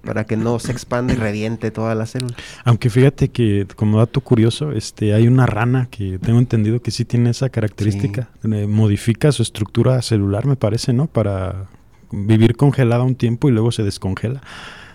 para 0.03 0.25
que 0.25 0.37
no 0.37 0.59
se 0.59 0.73
expanda 0.73 1.13
y 1.13 1.17
reviente 1.17 1.71
toda 1.71 1.95
la 1.95 2.07
célula. 2.07 2.35
Aunque 2.65 2.91
fíjate 2.91 3.29
que, 3.29 3.67
como 3.77 3.99
dato 3.99 4.21
curioso, 4.21 4.73
este, 4.73 5.15
hay 5.15 5.29
una 5.29 5.47
rana 5.47 5.89
que 5.91 6.19
tengo 6.19 6.39
entendido 6.39 6.81
que 6.81 6.91
sí 6.91 7.05
tiene 7.05 7.31
esa 7.31 7.49
característica. 7.49 8.31
Eh, 8.45 8.67
modifica 8.67 9.33
su 9.33 9.43
estructura 9.43 10.01
celular, 10.03 10.47
me 10.47 10.57
parece, 10.57 10.93
¿no? 10.93 11.07
Para 11.07 11.67
vivir 12.11 12.57
congelada 12.57 13.03
un 13.03 13.15
tiempo 13.15 13.49
y 13.49 13.53
luego 13.53 13.71
se 13.73 13.83
descongela. 13.83 14.41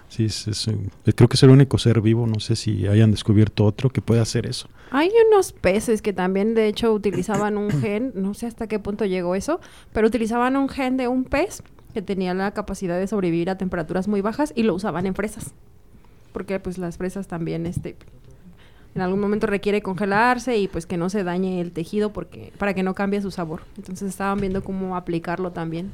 Sí, 0.10 0.26
es- 0.26 0.48
es, 0.48 0.68
eh, 0.68 0.78
creo 1.16 1.28
que 1.28 1.36
es 1.38 1.44
el 1.44 1.50
único 1.50 1.78
ser 1.80 2.00
vivo, 2.00 2.28
no 2.28 2.40
sé 2.40 2.56
si 2.56 2.86
hayan 2.88 3.10
descubierto 3.10 3.66
otro 3.66 3.90
que 3.90 4.00
pueda 4.02 4.22
hacer 4.22 4.46
eso. 4.46 4.68
Hay 4.92 5.10
unos 5.32 5.54
peces 5.54 6.04
que 6.04 6.14
también, 6.14 6.54
de 6.54 6.68
hecho, 6.68 6.94
utilizaban 6.94 7.58
un 7.58 7.72
gen, 7.72 8.12
no 8.14 8.36
sé 8.36 8.46
hasta 8.46 8.68
qué 8.68 8.78
punto 8.78 9.06
llegó 9.06 9.34
eso, 9.34 9.60
pero 9.92 10.06
utilizaban 10.08 10.56
un 10.56 10.70
gen 10.70 10.98
de 10.98 11.08
un 11.08 11.24
pez 11.24 11.64
que 11.94 12.02
tenía 12.02 12.34
la 12.34 12.52
capacidad 12.52 12.98
de 13.00 13.08
sobrevivir 13.08 13.50
a 13.50 13.58
temperaturas 13.58 14.08
muy 14.08 14.22
bajas 14.22 14.52
y 14.56 14.64
lo 14.64 14.74
usaban 14.74 15.06
en 15.06 15.16
fresas. 15.16 15.54
Porque 16.32 16.60
pues 16.60 16.78
las 16.78 16.98
fresas 16.98 17.28
también, 17.28 17.66
este, 17.66 17.96
en 18.96 19.02
algún 19.02 19.20
momento 19.20 19.48
requiere 19.48 19.82
congelarse 19.82 20.58
y 20.58 20.68
pues 20.68 20.86
que 20.86 20.98
no 20.98 21.10
se 21.10 21.24
dañe 21.24 21.62
el 21.62 21.72
tejido 21.72 22.12
porque 22.12 22.52
para 22.58 22.74
que 22.74 22.84
no 22.84 22.94
cambie 22.96 23.22
su 23.22 23.32
sabor. 23.32 23.62
Entonces 23.78 24.10
estaban 24.10 24.40
viendo 24.40 24.64
cómo 24.64 24.96
aplicarlo 24.96 25.52
también. 25.52 25.92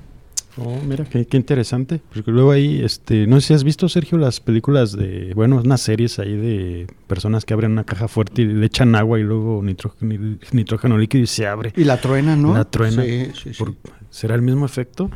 Oh, 0.57 0.77
mira, 0.85 1.05
qué, 1.05 1.25
qué 1.25 1.37
interesante. 1.37 2.01
Porque 2.13 2.31
luego 2.31 2.51
ahí, 2.51 2.81
este, 2.83 3.27
no 3.27 3.39
sé 3.39 3.47
si 3.47 3.53
has 3.53 3.63
visto, 3.63 3.87
Sergio, 3.87 4.17
las 4.17 4.39
películas 4.39 4.93
de, 4.93 5.31
bueno, 5.35 5.61
unas 5.63 5.79
series 5.79 6.19
ahí 6.19 6.35
de 6.35 6.87
personas 7.07 7.45
que 7.45 7.53
abren 7.53 7.71
una 7.71 7.83
caja 7.83 8.07
fuerte 8.07 8.41
y 8.41 8.45
le 8.45 8.65
echan 8.65 8.95
agua 8.95 9.19
y 9.19 9.23
luego 9.23 9.61
nitrógeno, 9.63 10.37
nitrógeno 10.51 10.97
líquido 10.97 11.23
y 11.23 11.27
se 11.27 11.47
abre. 11.47 11.71
Y 11.77 11.83
la 11.83 12.01
truena, 12.01 12.35
¿no? 12.35 12.53
La 12.53 12.65
truena. 12.65 13.03
Sí, 13.03 13.27
sí, 13.35 13.53
sí. 13.53 13.59
Por- 13.63 13.75
¿Será 14.09 14.35
el 14.35 14.41
mismo 14.41 14.65
efecto? 14.65 15.11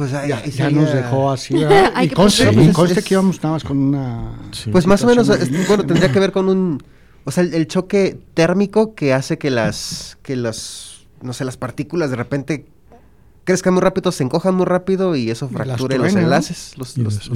Pues 0.00 0.14
ahí- 0.14 0.30
Ya, 0.30 0.38
ahí 0.38 0.50
ya 0.50 0.70
nos 0.70 0.92
dejó 0.94 1.30
así. 1.30 1.54
y 2.04 2.08
conste, 2.72 3.02
que 3.02 3.14
íbamos 3.14 3.36
nada 3.42 3.52
más 3.56 3.64
con 3.64 3.76
una... 3.76 4.32
Sí. 4.52 4.70
Pues 4.70 4.86
más 4.86 5.04
o 5.04 5.06
menos, 5.06 5.28
es- 5.28 5.68
bueno, 5.68 5.84
tendría 5.84 6.10
que 6.10 6.18
ver 6.18 6.32
con 6.32 6.48
un, 6.48 6.82
o 7.24 7.30
sea, 7.30 7.44
el, 7.44 7.52
el 7.52 7.66
choque 7.68 8.18
térmico 8.32 8.94
que 8.94 9.12
hace 9.12 9.36
que 9.36 9.50
las, 9.50 10.16
que 10.22 10.36
las, 10.36 11.00
no 11.20 11.34
sé, 11.34 11.44
las 11.44 11.58
partículas 11.58 12.08
de 12.08 12.16
repente 12.16 12.64
crezcan 13.44 13.74
muy 13.74 13.82
rápido, 13.82 14.12
se 14.12 14.22
encojan 14.24 14.54
muy 14.54 14.66
rápido 14.66 15.16
y 15.16 15.30
eso 15.30 15.48
Y 15.50 15.54
fracture 15.54 15.98
los 15.98 16.14
enlaces. 16.14 16.74
Los, 16.76 16.96
Y 16.96 17.02
los- 17.02 17.28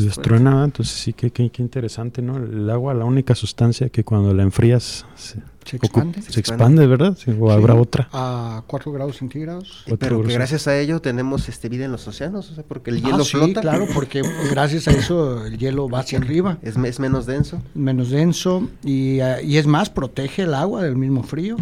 entonces 0.64 0.88
sí, 0.94 1.12
qué, 1.12 1.30
qué, 1.30 1.50
qué 1.50 1.62
interesante, 1.62 2.22
¿no? 2.22 2.36
El 2.36 2.68
agua, 2.70 2.94
la 2.94 3.04
única 3.04 3.34
sustancia 3.34 3.88
que 3.88 4.04
cuando 4.04 4.32
la 4.34 4.42
enfrías 4.42 5.06
se, 5.16 5.38
expande. 5.76 6.22
se 6.22 6.38
expande, 6.38 6.86
¿verdad? 6.86 7.16
Sí, 7.18 7.30
o 7.38 7.48
Sí, 7.48 7.52
habrá 7.54 7.74
otra. 7.74 8.08
A 8.12 8.62
4 8.66 8.92
grados 8.92 9.16
centígrados. 9.16 9.84
Y- 9.86 9.92
Otro 9.92 9.98
Pero 10.08 10.22
que 10.22 10.34
gracias 10.34 10.66
a 10.68 10.78
ello 10.78 11.00
tenemos 11.00 11.48
este 11.48 11.68
vida 11.68 11.84
en 11.86 11.92
los 11.92 12.06
océanos, 12.06 12.50
o 12.50 12.54
sea, 12.54 12.64
porque 12.64 12.90
el 12.90 12.98
Ah, 12.98 13.08
hielo 13.08 13.24
sí, 13.24 13.32
flota. 13.32 13.60
claro, 13.62 13.86
porque 13.94 14.22
gracias 14.50 14.86
a 14.88 14.92
eso 14.92 15.44
el 15.46 15.58
hielo 15.58 15.88
va 15.88 16.00
hacia 16.00 16.18
arriba, 16.18 16.58
Es, 16.62 16.76
es 16.76 17.00
menos 17.00 17.26
denso. 17.26 17.60
menos 17.74 18.10
denso 18.10 18.68
y, 18.84 19.20
eh, 19.20 19.42
y 19.42 19.56
es 19.56 19.66
más, 19.66 19.90
protege 19.90 20.42
el 20.42 20.54
agua 20.54 20.82
del 20.82 20.96
mismo 20.96 21.22
frío. 21.22 21.56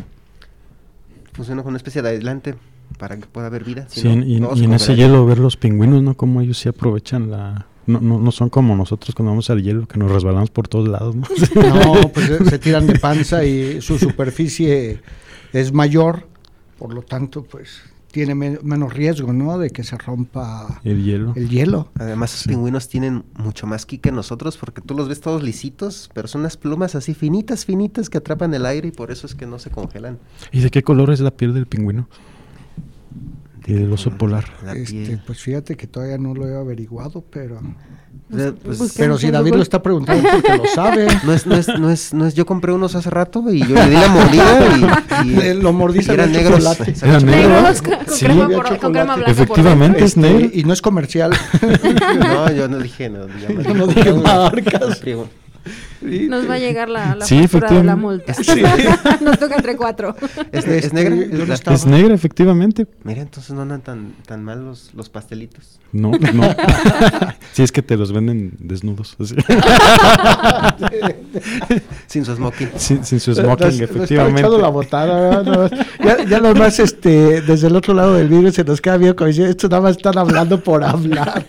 Funciona 1.33 1.62
con 1.62 1.70
una 1.70 1.78
especie 1.78 2.02
de 2.02 2.11
aislante 2.11 2.55
para 2.98 3.16
que 3.16 3.26
pueda 3.26 3.46
haber 3.48 3.64
vida. 3.64 3.87
Sí, 3.88 4.09
y, 4.09 4.37
en 4.37 4.72
ese 4.74 4.94
hielo 4.96 5.24
ver 5.26 5.38
los 5.38 5.57
pingüinos, 5.57 6.02
¿no? 6.02 6.14
Como 6.16 6.40
ellos 6.40 6.59
sí 6.59 6.68
aprovechan 6.68 7.31
la... 7.31 7.66
No, 7.87 8.00
no, 8.00 8.18
no 8.20 8.31
son 8.31 8.48
como 8.48 8.76
nosotros 8.76 9.12
cuando 9.14 9.33
vamos 9.33 9.50
al 9.50 9.61
hielo, 9.62 9.88
que 9.88 9.98
nos 9.98 10.11
resbalamos 10.11 10.50
por 10.50 10.68
todos 10.68 10.88
lados, 10.88 11.16
¿no? 11.16 11.26
No, 11.85 12.12
pues 12.12 12.26
se, 12.26 12.44
se 12.44 12.59
tiran 12.61 12.87
de 12.87 12.98
panza 12.98 13.44
y 13.44 13.81
su 13.81 13.98
superficie 13.98 15.00
es 15.52 15.72
mayor, 15.72 16.28
por 16.78 16.94
lo 16.94 17.02
tanto, 17.02 17.42
pues 17.42 17.81
tiene 18.12 18.35
men- 18.37 18.59
menos 18.62 18.92
riesgo, 18.92 19.33
¿no? 19.33 19.59
De 19.59 19.70
que 19.70 19.83
se 19.85 19.96
rompa 19.98 20.81
El 20.85 21.02
hielo. 21.02 21.33
el 21.35 21.48
hielo. 21.48 21.88
Además, 21.98 22.33
los 22.35 22.44
pingüinos 22.46 22.87
tienen 22.88 23.24
mucho 23.35 23.66
más 23.66 23.85
ki 23.87 23.98
que 23.98 24.12
nosotros 24.12 24.59
porque 24.59 24.81
tú 24.83 24.94
los 24.94 25.09
ves 25.09 25.20
todos 25.20 25.42
lisitos, 25.42 26.09
pero 26.14 26.28
son 26.28 26.42
unas 26.42 26.57
plumas 26.57 26.94
así 26.94 27.14
finitas, 27.14 27.64
finitas 27.64 28.11
que 28.11 28.18
atrapan 28.18 28.52
el 28.55 28.64
aire 28.66 28.88
y 28.88 28.92
por 28.92 29.11
eso 29.11 29.26
es 29.26 29.35
que 29.35 29.46
no 29.46 29.59
se 29.59 29.70
congelan. 29.70 30.18
¿Y 30.52 30.61
de 30.61 30.70
qué 30.70 30.83
color 30.85 31.11
es 31.11 31.20
la 31.20 31.31
piel 31.33 31.52
del 31.55 31.66
pingüino? 31.66 32.07
Y 33.66 33.75
del 33.75 33.92
oso 33.92 34.11
polar. 34.11 34.44
La 34.64 34.72
Este, 34.72 35.18
pues 35.27 35.38
fíjate 35.40 35.77
que 35.77 35.87
todavía 35.87 36.18
no 36.18 36.35
lo 36.35 36.48
he 36.48 36.57
averiguado, 36.57 37.25
pero 37.31 37.61
O 38.33 38.37
sea, 38.37 38.53
pues, 38.53 38.79
busca- 38.79 38.94
pero 38.98 39.18
si 39.18 39.31
David 39.31 39.55
lo 39.55 39.62
está 39.62 39.81
preguntando 39.83 40.29
porque 40.31 40.57
lo 40.57 40.66
sabe. 40.66 41.07
no 41.25 41.33
es, 41.33 41.46
no 41.46 41.55
es, 41.55 41.68
no 41.68 41.90
es, 41.90 42.12
no 42.14 42.27
es, 42.27 42.35
yo 42.35 42.44
compré 42.44 42.72
unos 42.72 42.94
hace 42.96 43.09
rato 43.11 43.44
y 43.53 43.61
yo 43.61 43.75
le 43.75 43.87
di 43.88 43.94
la 43.94 44.09
mordida 44.16 45.22
y, 45.25 45.29
y- 45.29 45.35
Le- 45.37 45.55
lo 45.55 45.72
mordí, 45.72 46.01
y 46.05 46.11
eran 46.11 46.33
negros. 46.33 46.59
chocolate. 46.64 46.94
Era 47.03 47.20
negro. 47.20 47.48
Negros 47.62 47.83
con, 47.83 47.94
con 48.05 48.14
Sí. 48.16 48.25
crema, 48.25 48.48
por- 48.48 48.79
con 48.79 48.92
crema 48.92 49.16
blanca 49.16 49.25
por 49.25 49.31
Efectivamente 49.31 49.98
es 49.98 50.05
Este, 50.16 50.20
negro. 50.20 50.51
y 50.53 50.64
no 50.64 50.72
es 50.72 50.83
comercial. 50.83 51.33
No, 52.18 52.51
yo 52.53 52.68
no 52.68 52.79
dije, 52.79 53.09
no, 53.11 53.27
No 53.75 53.87
dije 53.87 54.12
marcas. 54.14 55.01
Nos 56.03 56.49
va 56.49 56.55
a 56.55 56.59
llegar 56.59 56.88
la, 56.88 57.15
la 57.15 57.25
Sí, 57.27 57.47
factura 57.49 57.79
de 57.79 57.85
la 57.85 57.97
multa. 57.97 58.33
efectivamente. 58.33 58.88
Nos 59.25 59.38
toca 59.38 59.57
entre 59.57 59.77
cuatro. 59.77 60.15
¿Es, 60.51 60.65
Este, 60.67 60.79
es 60.79 60.93
negra? 60.93 61.15
yo 61.17 61.73
Es 61.73 61.87
no 61.87 61.93
negra, 61.97 62.15
efectivamente. 62.15 62.87
Mira, 63.05 63.23
entonces 63.23 63.55
no 63.55 63.62
andan 63.62 63.81
tan, 63.83 64.15
tan 64.27 64.43
mal 64.45 64.65
los, 64.65 64.93
los 64.95 65.09
pastelitos. 65.09 65.79
No, 65.93 66.11
no. 66.33 66.43
sí, 67.53 67.62
es 67.62 67.71
que 67.73 67.83
te 67.83 67.97
los 67.97 68.12
venden 68.12 68.53
desnudos. 68.59 69.17
así. 69.21 69.37
Sin 72.07 72.25
su 72.25 72.35
smoking. 72.35 72.69
sin, 72.77 73.05
sin 73.05 73.21
su 73.21 73.35
smoking, 73.35 73.83
efectivamente. 73.83 74.41
echando 74.41 74.59
la 74.59 74.69
botada, 74.69 75.21
¿verdad? 75.43 75.71
No, 76.01 76.07
ya, 76.07 76.25
ya 76.25 76.38
lo 76.41 76.55
más, 76.55 76.79
este, 76.79 77.43
desde 77.43 77.67
el 77.69 77.77
otro 77.77 77.95
lado 77.95 78.15
del 78.15 78.29
vidrio 78.29 78.53
se 78.53 78.65
nos 78.65 78.81
queda 78.81 78.97
bien 78.97 79.15
como 79.15 79.29
dice, 79.29 79.49
estos 79.49 79.71
nada 79.71 79.83
más 79.83 79.97
están 79.97 80.17
hablando 80.19 80.62
por 80.62 80.83
hablar. 80.85 81.45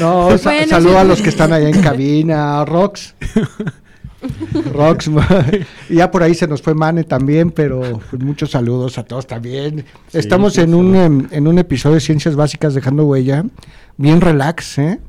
No, 0.00 0.36
sa- 0.38 0.50
Bueno, 0.50 0.68
saludo 0.68 0.92
sí. 0.92 0.98
a 0.98 1.04
los 1.04 1.22
que 1.22 1.28
están 1.28 1.52
allá 1.52 1.68
en 1.68 1.80
cabina, 1.82 2.64
Rox. 2.64 3.14
Rox, 4.72 5.10
y 5.90 5.96
ya 5.96 6.10
por 6.10 6.22
ahí 6.22 6.34
se 6.34 6.46
nos 6.46 6.62
fue 6.62 6.74
Mane 6.74 7.02
también, 7.02 7.50
pero 7.50 8.00
pues, 8.08 8.22
muchos 8.22 8.52
saludos 8.52 8.96
a 8.98 9.02
todos 9.04 9.26
también. 9.26 9.84
Estamos 10.12 10.54
sí, 10.54 10.60
en 10.60 10.74
un, 10.74 10.94
em, 10.94 11.28
en 11.32 11.48
un 11.48 11.58
episodio 11.58 11.94
de 11.96 12.00
Ciencias 12.00 12.36
Básicas 12.36 12.72
Dejando 12.74 13.04
Huella, 13.04 13.44
bien 13.96 14.20
relax, 14.20 14.78
¿eh? 14.78 15.00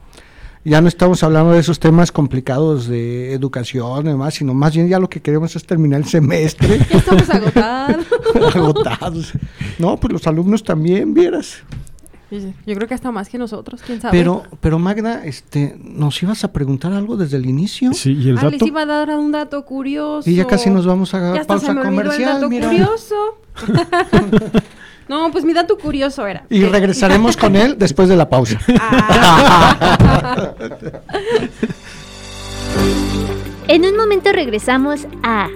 Ya 0.66 0.82
no 0.82 0.88
estamos 0.88 1.22
hablando 1.24 1.52
de 1.52 1.60
esos 1.60 1.78
temas 1.80 2.12
complicados 2.12 2.88
de 2.88 3.34
educación 3.34 4.06
y 4.08 4.10
demás, 4.10 4.34
sino 4.36 4.54
más 4.56 4.74
bien 4.74 4.88
ya 4.88 4.98
lo 4.98 5.10
que 5.10 5.22
queremos 5.22 5.56
es 5.58 5.66
terminar 5.66 6.00
el 6.00 6.06
semestre 6.08 6.80
Ya 6.90 6.98
estamos 6.98 7.30
agotados. 7.30 8.06
agotados. 8.56 9.34
No, 9.78 9.98
pues 9.98 10.14
los 10.14 10.26
alumnos 10.26 10.64
también, 10.64 11.14
vieras. 11.14 11.58
Yo 12.66 12.76
creo 12.76 12.88
que 12.88 12.94
hasta 12.94 13.12
más 13.12 13.30
que 13.30 13.38
nosotros, 13.38 13.82
quién 13.86 14.02
sabe. 14.02 14.18
Pero, 14.18 14.44
pero 14.60 14.80
Magda, 14.80 15.24
este, 15.26 15.76
nos 15.84 16.22
ibas 16.24 16.44
a 16.44 16.52
preguntar 16.52 16.94
algo 16.94 17.18
desde 17.18 17.38
el 17.38 17.46
inicio 17.46 17.94
Sí, 17.94 18.14
y 18.14 18.30
el 18.30 18.38
ah, 18.38 18.44
les 18.44 18.54
dato. 18.54 18.66
iba 18.66 18.82
a 18.82 18.86
dar 18.86 19.10
un 19.18 19.32
dato 19.32 19.64
curioso. 19.66 20.30
y 20.30 20.36
ya 20.36 20.46
casi 20.48 20.70
nos 20.70 20.86
vamos 20.86 21.14
a 21.14 21.20
Ya 21.20 21.42
hasta 21.42 21.46
pausa 21.46 21.68
se 21.68 21.74
me 21.74 21.82
olvidó 21.82 21.90
el 22.02 22.06
comercial, 22.08 22.34
dato 22.36 22.50
mira. 22.50 22.68
curioso. 22.70 23.16
no, 25.10 25.32
pues 25.32 25.46
mi 25.46 25.54
dato 25.54 25.78
curioso 25.78 26.26
era. 26.28 26.46
Y 26.50 26.64
regresaremos 26.66 27.38
con 27.38 27.56
él 27.56 27.76
después 27.78 28.10
de 28.10 28.16
la 28.16 28.30
pausa. 28.30 28.60
Ah. 28.80 30.54
En 33.68 33.86
un 33.86 33.96
momento 33.96 34.32
regresamos 34.32 35.08
a 35.24 35.48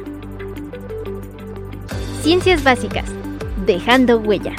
Ciencias 2.22 2.64
Básicas, 2.64 3.06
dejando 3.66 4.18
huella. 4.20 4.54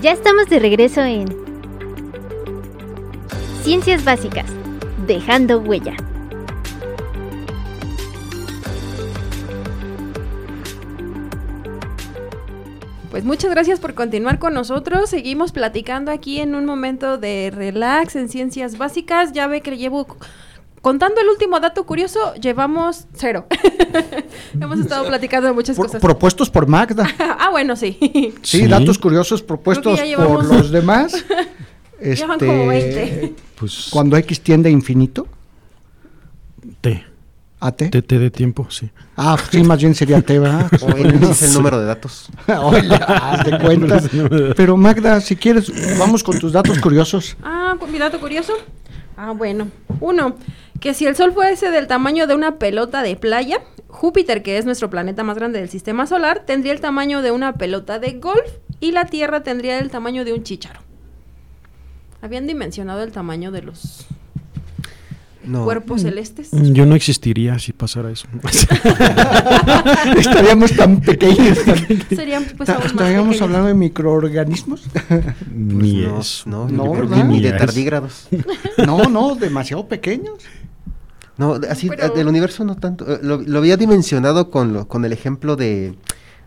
Ya 0.00 0.12
estamos 0.12 0.48
de 0.48 0.60
regreso 0.60 1.02
en 1.02 1.26
Ciencias 3.64 4.04
Básicas, 4.04 4.46
dejando 5.08 5.58
huella. 5.58 5.96
Pues 13.10 13.24
muchas 13.24 13.50
gracias 13.50 13.80
por 13.80 13.94
continuar 13.94 14.38
con 14.38 14.54
nosotros. 14.54 15.10
Seguimos 15.10 15.50
platicando 15.50 16.12
aquí 16.12 16.38
en 16.38 16.54
un 16.54 16.64
momento 16.64 17.18
de 17.18 17.50
relax 17.52 18.14
en 18.14 18.28
ciencias 18.28 18.78
básicas. 18.78 19.32
Ya 19.32 19.48
ve 19.48 19.62
que 19.62 19.76
llevo 19.76 20.06
contando 20.80 21.20
el 21.20 21.28
último 21.28 21.60
dato 21.60 21.84
curioso, 21.84 22.34
llevamos 22.34 23.06
cero. 23.14 23.46
Hemos 24.60 24.78
estado 24.80 25.06
platicando 25.06 25.48
de 25.48 25.54
muchas 25.54 25.76
Por- 25.76 25.86
cosas. 25.86 26.00
propuestos 26.00 26.50
por 26.50 26.66
Magda. 26.66 27.06
ah, 27.18 27.48
bueno, 27.50 27.76
sí. 27.76 27.96
Sí, 28.42 28.60
Sí. 28.60 28.66
datos 28.66 28.98
curiosos 28.98 29.42
propuestos 29.42 30.00
por 30.00 30.44
los 30.44 30.70
demás. 30.70 31.24
Llevan 32.02 32.38
como 32.38 32.66
20. 32.68 33.34
Pues 33.56 33.88
Cuando 33.90 34.16
X 34.16 34.40
tiende 34.40 34.68
a 34.68 34.72
infinito, 34.72 35.26
T. 36.80 37.04
a 37.60 37.72
T. 37.72 37.88
T, 37.88 38.02
T 38.02 38.18
de 38.20 38.30
tiempo, 38.30 38.68
sí. 38.70 38.88
Ah, 39.16 39.36
sí, 39.50 39.62
más 39.64 39.80
bien 39.80 39.94
sería 39.96 40.22
T, 40.22 40.38
¿verdad? 40.38 40.70
O 40.80 40.88
es 41.30 41.42
el 41.42 41.54
número 41.54 41.80
de 41.80 41.86
datos. 41.86 42.28
Oye, 42.62 42.88
haz 43.06 43.44
de 43.44 43.58
cuenta. 43.58 44.00
Pero 44.56 44.76
Magda, 44.76 45.20
si 45.20 45.34
quieres, 45.34 45.72
vamos 45.98 46.22
con 46.22 46.38
tus 46.38 46.52
datos 46.52 46.78
curiosos. 46.78 47.36
Ah, 47.42 47.74
cu- 47.78 47.88
mi 47.88 47.98
dato 47.98 48.20
curioso. 48.20 48.52
Ah, 49.16 49.32
bueno. 49.32 49.66
Uno, 50.00 50.36
que 50.80 50.94
si 50.94 51.06
el 51.06 51.16
Sol 51.16 51.32
fuese 51.32 51.70
del 51.70 51.86
tamaño 51.86 52.26
de 52.26 52.34
una 52.34 52.56
pelota 52.58 53.02
de 53.02 53.16
playa, 53.16 53.60
Júpiter, 53.88 54.42
que 54.42 54.58
es 54.58 54.64
nuestro 54.64 54.90
planeta 54.90 55.24
más 55.24 55.36
grande 55.36 55.58
del 55.58 55.68
sistema 55.68 56.06
solar, 56.06 56.44
tendría 56.46 56.72
el 56.72 56.80
tamaño 56.80 57.22
de 57.22 57.30
una 57.32 57.54
pelota 57.54 57.98
de 57.98 58.12
golf 58.12 58.50
y 58.80 58.92
la 58.92 59.06
Tierra 59.06 59.42
tendría 59.42 59.78
el 59.78 59.90
tamaño 59.90 60.24
de 60.24 60.32
un 60.34 60.42
chícharo. 60.44 60.80
Habían 62.22 62.46
dimensionado 62.46 63.02
el 63.02 63.12
tamaño 63.12 63.50
de 63.50 63.62
los 63.62 64.06
No. 65.44 65.64
cuerpos 65.64 66.02
celestes. 66.02 66.50
Yo 66.52 66.84
no 66.84 66.94
existiría 66.94 67.58
si 67.58 67.72
pasara 67.72 68.10
eso. 68.10 68.28
Estaríamos 70.16 70.72
tan 70.76 71.00
pequeños. 71.00 71.64
tan- 71.64 71.86
Serían 72.16 72.44
pues 72.56 72.68
aún 72.68 72.78
más 72.82 72.86
Estaríamos 72.92 73.26
pequeños. 73.28 73.42
hablando 73.42 73.68
de 73.68 73.74
microorganismos. 73.74 74.82
Ni 75.52 76.02
no, 76.02 76.20
eso. 76.20 76.48
No, 76.48 76.68
No, 76.68 76.92
¿verdad? 76.92 77.24
ni 77.24 77.40
de 77.40 77.52
tardígrados. 77.52 78.28
No, 78.86 79.04
no, 79.08 79.34
demasiado 79.34 79.86
pequeños. 79.88 80.34
No, 81.38 81.54
así 81.70 81.88
Pero- 81.88 82.10
del 82.10 82.26
universo 82.28 82.64
no 82.64 82.74
tanto. 82.76 83.10
Eh, 83.10 83.20
Lo, 83.22 83.38
lo 83.40 83.58
había 83.58 83.76
dimensionado 83.76 84.50
con 84.50 84.72
lo, 84.72 84.88
con 84.88 85.04
el 85.04 85.12
ejemplo 85.12 85.56
de 85.56 85.94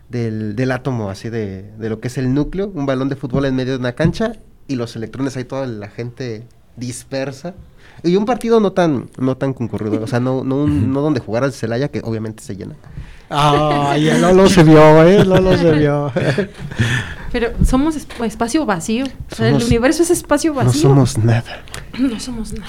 del, 0.08 0.54
del 0.56 0.70
átomo, 0.72 1.08
así 1.08 1.30
de, 1.30 1.72
de 1.78 1.88
lo 1.88 1.98
que 1.98 2.08
es 2.08 2.18
el 2.18 2.34
núcleo, 2.34 2.70
un 2.74 2.84
balón 2.84 3.08
de 3.08 3.16
fútbol 3.16 3.46
en 3.46 3.56
medio 3.56 3.72
de 3.72 3.78
una 3.78 3.92
cancha 3.94 4.32
y 4.68 4.76
los 4.76 4.94
electrones 4.94 5.36
ahí 5.38 5.44
toda 5.44 5.66
la 5.66 5.88
gente 5.88 6.46
dispersa. 6.76 7.54
Y 8.02 8.16
un 8.16 8.24
partido 8.24 8.58
no 8.60 8.72
tan 8.72 9.08
no 9.18 9.36
tan 9.36 9.52
concurrido, 9.52 10.02
o 10.02 10.06
sea, 10.06 10.18
no 10.20 10.42
no, 10.44 10.56
un- 10.56 10.92
no 10.92 11.00
donde 11.02 11.20
jugara 11.20 11.46
el 11.46 11.52
Celaya 11.52 11.88
que 11.88 12.00
obviamente 12.04 12.42
se 12.42 12.56
llena. 12.56 12.74
Ay, 13.30 14.08
el 14.08 14.20
Lolo 14.20 14.48
se 14.50 14.62
vio, 14.64 15.02
¿eh? 15.04 15.24
Lolo 15.24 15.56
se 15.56 15.70
vio. 15.72 16.12
Pero 17.30 17.48
somos 17.64 17.96
es- 17.96 18.06
espacio 18.24 18.66
vacío. 18.66 19.06
O 19.30 19.34
sea, 19.34 19.48
el 19.48 19.54
Somos- 19.54 19.66
universo 19.68 20.02
es 20.02 20.10
espacio 20.10 20.52
No 20.52 20.64
vacío. 20.64 20.82
somos 20.82 21.16
nada. 21.18 21.62
No 21.98 22.18
somos 22.20 22.52
nada. 22.52 22.66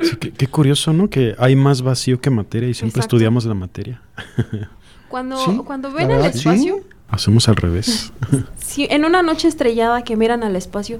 Sí, 0.00 0.16
qué, 0.18 0.32
qué 0.32 0.46
curioso, 0.48 0.92
¿no? 0.92 1.08
Que 1.08 1.34
hay 1.38 1.54
más 1.54 1.82
vacío 1.82 2.20
que 2.20 2.30
materia 2.30 2.68
y 2.68 2.74
siempre 2.74 3.00
Exacto. 3.00 3.16
estudiamos 3.16 3.44
la 3.44 3.54
materia. 3.54 4.00
Cuando, 5.08 5.36
Sí, 5.44 5.60
cuando 5.64 5.92
ven 5.92 6.10
el 6.10 6.16
verdad, 6.16 6.32
sí. 6.32 6.38
espacio, 6.38 6.80
Hacemos 7.08 7.48
al 7.48 7.54
revés. 7.54 8.12
si 8.58 8.86
en 8.90 9.04
una 9.04 9.22
noche 9.22 9.46
estrellada 9.46 10.02
que 10.02 10.16
miran 10.16 10.42
al 10.42 10.56
espacio, 10.56 10.98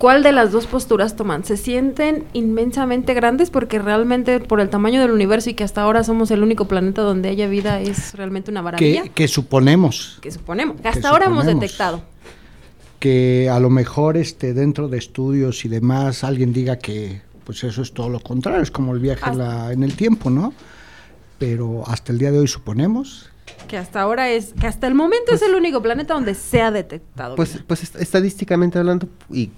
¿cuál 0.00 0.24
de 0.24 0.32
las 0.32 0.50
dos 0.50 0.66
posturas 0.66 1.14
toman? 1.14 1.44
¿Se 1.44 1.56
sienten 1.56 2.24
inmensamente 2.32 3.14
grandes 3.14 3.50
porque 3.50 3.78
realmente 3.78 4.40
por 4.40 4.60
el 4.60 4.68
tamaño 4.68 5.00
del 5.00 5.12
universo 5.12 5.50
y 5.50 5.54
que 5.54 5.62
hasta 5.62 5.82
ahora 5.82 6.02
somos 6.02 6.32
el 6.32 6.42
único 6.42 6.66
planeta 6.66 7.02
donde 7.02 7.28
haya 7.28 7.46
vida 7.46 7.80
es 7.80 8.14
realmente 8.14 8.50
una 8.50 8.62
maravilla? 8.62 9.04
Que, 9.04 9.10
que 9.10 9.28
suponemos 9.28 10.18
Que 10.20 10.32
suponemos, 10.32 10.80
que 10.80 10.88
hasta 10.88 11.10
ahora 11.10 11.26
hemos 11.26 11.40
suponemos. 11.44 11.60
detectado. 11.60 12.02
que 12.98 13.48
a 13.48 13.60
lo 13.60 13.70
mejor 13.70 14.16
este, 14.16 14.52
dentro 14.54 14.88
de 14.88 14.98
estudios 14.98 15.64
y 15.64 15.68
demás 15.68 16.24
alguien 16.24 16.52
diga 16.52 16.76
que 16.78 17.22
pues 17.44 17.64
eso 17.64 17.82
es 17.82 17.92
todo 17.92 18.08
lo 18.08 18.20
contrario, 18.20 18.62
es 18.62 18.70
como 18.70 18.92
el 18.94 19.00
viaje 19.00 19.28
en, 19.30 19.38
la- 19.38 19.72
en 19.72 19.82
el 19.82 19.94
tiempo, 19.96 20.30
¿no? 20.30 20.52
Pero 21.38 21.82
hasta 21.86 22.12
el 22.12 22.18
día 22.18 22.30
de 22.30 22.38
hoy 22.38 22.46
suponemos 22.48 23.30
Que 23.66 23.76
hasta 23.78 24.00
ahora 24.02 24.28
es, 24.30 24.52
que 24.58 24.66
hasta 24.66 24.86
el 24.86 24.94
momento 24.94 25.32
es 25.34 25.42
el 25.42 25.54
único 25.54 25.80
planeta 25.82 26.14
donde 26.14 26.34
se 26.34 26.60
ha 26.60 26.70
detectado. 26.70 27.36
Pues, 27.36 27.54
vida. 27.54 27.64
pues 27.66 27.82
est- 27.82 27.96
estadísticamente 27.96 28.78
hablando 28.78 29.08
y 29.30 29.50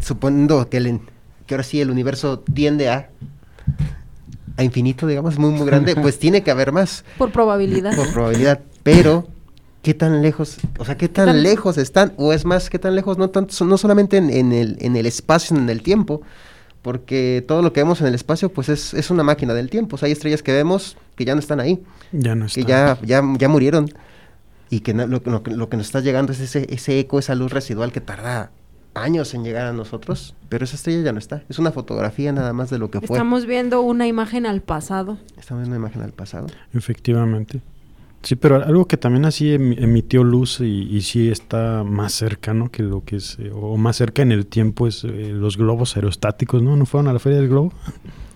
suponiendo 0.00 0.68
que, 0.68 0.76
el, 0.78 1.00
que 1.46 1.54
ahora 1.54 1.64
sí 1.64 1.80
el 1.80 1.90
universo 1.90 2.40
tiende 2.40 2.88
a 2.88 3.10
a 4.56 4.64
infinito, 4.64 5.06
digamos, 5.06 5.38
muy 5.38 5.50
muy 5.50 5.66
grande, 5.66 5.94
pues 5.96 6.18
tiene 6.18 6.42
que 6.42 6.50
haber 6.50 6.72
más 6.72 7.04
por 7.16 7.30
probabilidad. 7.32 7.94
por 7.96 8.12
probabilidad, 8.12 8.60
pero 8.82 9.26
¿qué 9.82 9.94
tan 9.94 10.20
lejos, 10.22 10.58
o 10.78 10.84
sea, 10.84 10.96
qué 10.98 11.08
tan, 11.08 11.26
tan- 11.26 11.42
lejos 11.42 11.78
están 11.78 12.12
o 12.18 12.32
es 12.32 12.44
más 12.44 12.68
qué 12.68 12.78
tan 12.78 12.94
lejos 12.94 13.16
no 13.16 13.30
tanto 13.30 13.64
no 13.64 13.78
solamente 13.78 14.18
en, 14.18 14.28
en 14.28 14.52
el 14.52 14.76
en 14.80 14.96
el 14.96 15.06
espacio, 15.06 15.56
en 15.56 15.70
el 15.70 15.82
tiempo, 15.82 16.20
porque 16.82 17.42
todo 17.46 17.62
lo 17.62 17.72
que 17.72 17.80
vemos 17.80 18.00
en 18.02 18.08
el 18.08 18.14
espacio 18.14 18.50
pues 18.52 18.68
es, 18.68 18.92
es 18.94 19.10
una 19.10 19.22
máquina 19.22 19.54
del 19.54 19.70
tiempo. 19.70 19.96
O 19.96 19.98
sea, 19.98 20.06
hay 20.06 20.12
estrellas 20.12 20.42
que 20.42 20.52
vemos 20.52 20.96
que 21.16 21.24
ya 21.24 21.34
no 21.34 21.40
están 21.40 21.60
ahí, 21.60 21.82
Ya 22.12 22.34
no 22.34 22.46
que 22.46 22.60
está. 22.60 22.68
ya, 22.68 22.98
ya, 23.02 23.22
ya 23.38 23.48
murieron 23.48 23.90
y 24.68 24.80
que 24.80 24.92
no- 24.94 25.06
lo, 25.06 25.22
lo 25.24 25.42
que- 25.42 25.50
lo 25.52 25.68
que 25.70 25.76
nos 25.78 25.86
está 25.86 26.00
llegando 26.00 26.32
es 26.32 26.40
ese, 26.40 26.66
ese 26.74 26.98
eco, 26.98 27.18
esa 27.18 27.34
luz 27.34 27.50
residual 27.52 27.92
que 27.92 28.00
tarda 28.02 28.50
años 28.94 29.34
en 29.34 29.44
llegar 29.44 29.66
a 29.66 29.72
nosotros, 29.72 30.34
pero 30.48 30.64
esa 30.64 30.76
estrella 30.76 31.02
ya 31.02 31.12
no 31.12 31.18
está. 31.18 31.42
Es 31.48 31.58
una 31.58 31.70
fotografía 31.72 32.32
nada 32.32 32.52
más 32.52 32.70
de 32.70 32.78
lo 32.78 32.90
que 32.90 33.00
fue. 33.00 33.16
Estamos 33.16 33.46
viendo 33.46 33.80
una 33.82 34.06
imagen 34.06 34.46
al 34.46 34.60
pasado. 34.62 35.18
Estamos 35.38 35.62
viendo 35.62 35.76
una 35.76 35.86
imagen 35.86 36.02
al 36.02 36.12
pasado. 36.12 36.46
Efectivamente. 36.74 37.60
Sí, 38.22 38.36
pero 38.36 38.56
algo 38.56 38.86
que 38.86 38.98
también 38.98 39.24
así 39.24 39.46
emi- 39.46 39.82
emitió 39.82 40.22
luz 40.24 40.60
y, 40.60 40.64
y 40.94 41.00
sí 41.00 41.30
está 41.30 41.84
más 41.84 42.12
cerca, 42.12 42.52
¿no? 42.52 42.70
Que 42.70 42.82
lo 42.82 43.02
que 43.02 43.16
es, 43.16 43.38
eh, 43.38 43.50
o 43.54 43.78
más 43.78 43.96
cerca 43.96 44.20
en 44.20 44.30
el 44.32 44.44
tiempo 44.46 44.86
es 44.86 45.04
eh, 45.04 45.30
los 45.32 45.56
globos 45.56 45.96
aerostáticos, 45.96 46.62
¿no? 46.62 46.76
¿No 46.76 46.84
fueron 46.84 47.08
a 47.08 47.14
la 47.14 47.18
Feria 47.18 47.38
del 47.38 47.48
Globo? 47.48 47.72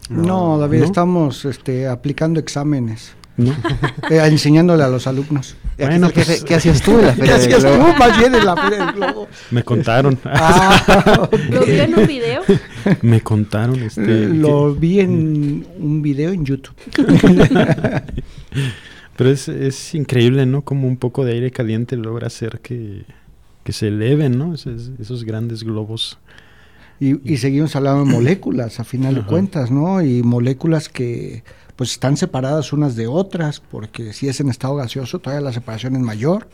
No, 0.09 0.59
David, 0.59 0.81
¿no? 0.81 0.85
estamos 0.87 1.45
este, 1.45 1.87
aplicando 1.89 2.41
exámenes, 2.41 3.15
¿No? 3.37 3.51
eh, 4.11 4.21
enseñándole 4.27 4.85
a 4.85 4.89
los 4.89 5.07
alumnos. 5.09 5.57
Bueno, 5.77 6.09
pues- 6.11 6.45
¿Qué 6.45 6.55
hacías 6.55 6.81
tú 6.83 6.99
en 7.01 7.07
la 7.07 7.15
¿Qué 7.17 7.23
feria 7.23 7.39
del 7.39 7.61
globo? 7.63 7.93
tú 7.93 7.99
más 7.99 8.19
bien 8.19 8.35
en 8.37 8.47
la 8.47 8.57
Feria 8.57 8.87
del 8.87 8.95
Globo? 8.95 9.29
Me 9.51 9.63
contaron. 9.65 10.19
Ah, 10.25 11.29
¿Lo 11.51 11.65
vio 11.65 11.83
en 11.83 11.99
un 11.99 12.07
video? 12.07 12.43
Me 13.03 13.21
contaron. 13.23 13.83
Este, 13.83 14.29
Lo 14.29 14.73
vi 14.75 15.01
en 15.01 15.67
un 15.79 16.01
video 16.03 16.31
en 16.33 16.45
YouTube. 16.45 16.77
pero 19.17 19.31
es, 19.31 19.49
es 19.49 19.95
increíble, 19.95 20.47
¿no? 20.47 20.63
Como 20.63 20.87
un 20.89 20.97
poco 20.97 21.25
de 21.25 21.33
aire 21.33 21.51
caliente 21.51 21.97
logra 21.97 22.27
hacer 22.27 22.61
que, 22.61 23.05
que 23.63 23.73
se 23.73 23.89
eleven, 23.89 24.39
¿no? 24.39 24.55
Esos, 24.55 24.91
esos 25.01 25.25
grandes 25.25 25.63
globos. 25.65 26.19
Y, 27.01 27.33
y 27.33 27.39
seguimos 27.39 27.75
hablando 27.77 28.05
de 28.05 28.11
moléculas, 28.13 28.79
a 28.81 28.85
final 28.85 29.15
de 29.17 29.23
cuentas, 29.23 29.71
¿no? 29.71 30.01
Y 30.03 30.23
moléculas 30.23 30.89
que 30.89 31.43
pues 31.77 31.93
están 31.93 32.17
separadas 32.17 32.73
unas 32.73 32.97
de 32.97 33.07
otras, 33.07 33.61
porque 33.71 34.13
si 34.13 34.29
es 34.29 34.41
en 34.41 34.49
estado 34.49 34.77
gaseoso, 34.77 35.19
todavía 35.19 35.45
la 35.45 35.53
separación 35.53 35.97
es 35.97 36.03
mayor 36.03 36.49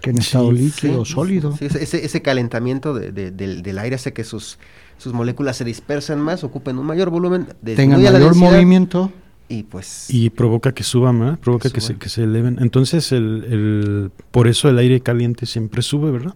que 0.00 0.10
en 0.10 0.16
Sí, 0.16 0.22
estado 0.22 0.52
líquido 0.52 1.00
o 1.00 1.04
Sí, 1.04 1.12
sólido. 1.12 1.56
sí, 1.56 1.66
ese, 1.66 2.04
ese- 2.04 2.22
calentamiento 2.22 2.94
de- 2.94 3.12
de- 3.12 3.30
del, 3.30 3.62
del 3.62 3.78
aire 3.78 3.96
hace 3.96 4.12
que 4.12 4.24
sus, 4.24 4.58
sus 4.98 5.12
moléculas 5.12 5.56
se 5.56 5.64
dispersen 5.64 6.18
más, 6.20 6.44
ocupen 6.44 6.78
un 6.78 6.86
mayor 6.86 7.10
volumen, 7.10 7.46
Tengan 7.64 8.02
mayor 8.02 8.20
densidad 8.20 8.50
movimiento. 8.52 9.10
y 9.48 9.62
pues 9.64 10.06
Y 10.08 10.30
provoca 10.30 10.72
que 10.72 10.84
suban, 10.84 11.18
¿verdad? 11.20 11.38
Provoca 11.38 11.68
Que 11.68 11.74
que 11.74 11.80
se, 11.80 11.96
que 11.96 12.08
se 12.08 12.22
eleven. 12.24 12.58
Entonces, 12.60 13.12
el, 13.12 13.44
el, 13.50 14.10
por 14.30 14.48
eso 14.48 14.68
el 14.68 14.78
aire 14.78 15.00
caliente 15.00 15.44
siempre 15.46 15.82
sube, 15.82 16.10
¿verdad? 16.10 16.34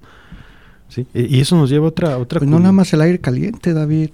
Sí. 0.89 1.07
Y 1.15 1.41
eso 1.41 1.55
nos 1.57 1.71
lleva 1.71 1.87
a 1.87 1.89
otra... 1.91 2.19
otra 2.19 2.41
Pues 2.41 2.51
no 2.51 2.59
nada 2.59 2.73
más 2.73 2.93
el 2.93 3.01
aire 3.03 3.21
caliente, 3.21 3.73
David. 3.73 4.11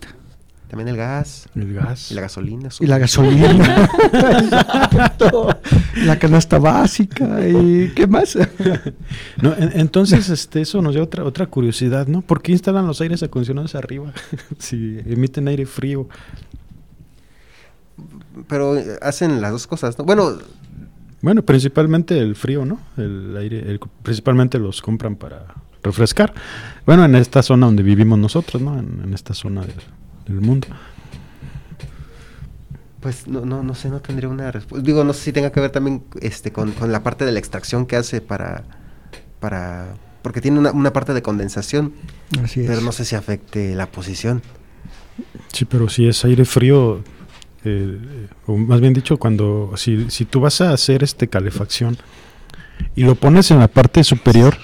También 0.76 0.88
el 0.88 0.96
gas 0.96 1.48
El 1.54 1.72
gas. 1.74 2.10
y 2.10 2.14
la 2.14 2.20
gasolina. 2.20 2.68
Y 2.80 2.86
la 2.86 2.98
gasolina. 2.98 3.88
Exacto. 4.12 5.48
La 6.04 6.18
canasta 6.18 6.58
básica. 6.58 7.46
¿Y 7.48 7.92
qué 7.94 8.06
más? 8.06 8.36
No, 9.42 9.54
en- 9.56 9.78
entonces, 9.80 10.28
este, 10.28 10.60
eso 10.62 10.80
nos 10.82 10.92
lleva 10.94 11.04
a 11.04 11.06
otra, 11.06 11.24
otra 11.24 11.46
curiosidad, 11.46 12.06
¿no? 12.06 12.22
¿Por 12.22 12.42
qué 12.42 12.52
instalan 12.52 12.86
los 12.86 13.00
aires 13.00 13.22
acondicionados 13.22 13.74
arriba? 13.74 14.12
si 14.58 14.98
emiten 15.06 15.48
aire 15.48 15.66
frío. 15.66 16.08
Pero 18.48 18.76
eh, 18.76 18.98
hacen 19.02 19.40
las 19.40 19.52
dos 19.52 19.66
cosas, 19.66 19.98
¿no? 19.98 20.04
Bueno, 20.04 20.38
Bueno, 21.22 21.42
principalmente 21.42 22.18
el 22.18 22.36
frío, 22.36 22.64
¿no? 22.64 22.78
El 22.96 23.36
aire, 23.38 23.60
el- 23.70 23.80
principalmente 24.02 24.58
los 24.58 24.82
compran 24.82 25.16
para 25.16 25.46
refrescar. 25.82 26.34
Bueno, 26.84 27.04
en 27.04 27.14
esta 27.14 27.42
zona 27.42 27.66
donde 27.66 27.82
vivimos 27.82 28.18
nosotros, 28.18 28.60
¿no? 28.62 28.78
En, 28.78 29.00
en 29.04 29.14
esta 29.14 29.32
zona 29.34 29.62
del, 29.62 29.74
del 30.26 30.40
mundo. 30.40 30.68
pues 33.00 33.28
no, 33.28 33.44
no, 33.46 33.62
no 33.62 33.74
sé, 33.74 33.88
no 33.88 34.00
tendría 34.00 34.28
una 34.28 34.50
respuesta. 34.50 34.84
Digo, 34.84 35.04
no 35.04 35.12
sé 35.12 35.22
si 35.22 35.32
tenga 35.32 35.52
que 35.52 35.60
ver 35.60 35.70
también 35.70 36.02
este, 36.20 36.50
con, 36.50 36.72
con 36.72 36.90
la 36.90 37.02
parte 37.02 37.24
de 37.24 37.32
la 37.32 37.38
extracción 37.38 37.86
que 37.86 37.96
hace 37.96 38.20
para... 38.20 38.64
para 39.38 39.94
porque 40.22 40.40
tiene 40.40 40.58
una, 40.58 40.72
una 40.72 40.92
parte 40.92 41.14
de 41.14 41.22
condensación, 41.22 41.92
Así 42.42 42.62
es. 42.62 42.66
pero 42.66 42.80
no 42.80 42.90
sé 42.90 43.04
si 43.04 43.14
afecte 43.14 43.76
la 43.76 43.86
posición. 43.86 44.42
Sí, 45.52 45.64
pero 45.66 45.88
si 45.88 46.08
es 46.08 46.24
aire 46.24 46.44
frío, 46.44 47.04
eh, 47.64 47.96
eh, 48.02 48.28
o 48.46 48.56
más 48.56 48.80
bien 48.80 48.92
dicho, 48.92 49.18
cuando 49.18 49.72
si, 49.76 50.10
si 50.10 50.24
tú 50.24 50.40
vas 50.40 50.60
a 50.60 50.72
hacer 50.72 51.04
este 51.04 51.28
calefacción 51.28 51.96
y 52.96 53.04
lo 53.04 53.14
pones 53.14 53.52
en 53.52 53.60
la 53.60 53.68
parte 53.68 54.02
superior, 54.02 54.56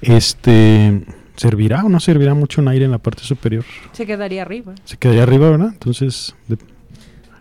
este 0.00 1.02
servirá 1.38 1.84
o 1.84 1.88
no 1.88 1.98
servirá 2.00 2.34
mucho 2.34 2.60
un 2.60 2.68
aire 2.68 2.84
en 2.84 2.90
la 2.90 2.98
parte 2.98 3.22
superior. 3.22 3.64
Se 3.92 4.04
quedaría 4.04 4.42
arriba. 4.42 4.74
Se 4.84 4.96
quedaría 4.98 5.22
arriba, 5.22 5.50
¿verdad? 5.50 5.70
Entonces, 5.72 6.34
de- 6.48 6.58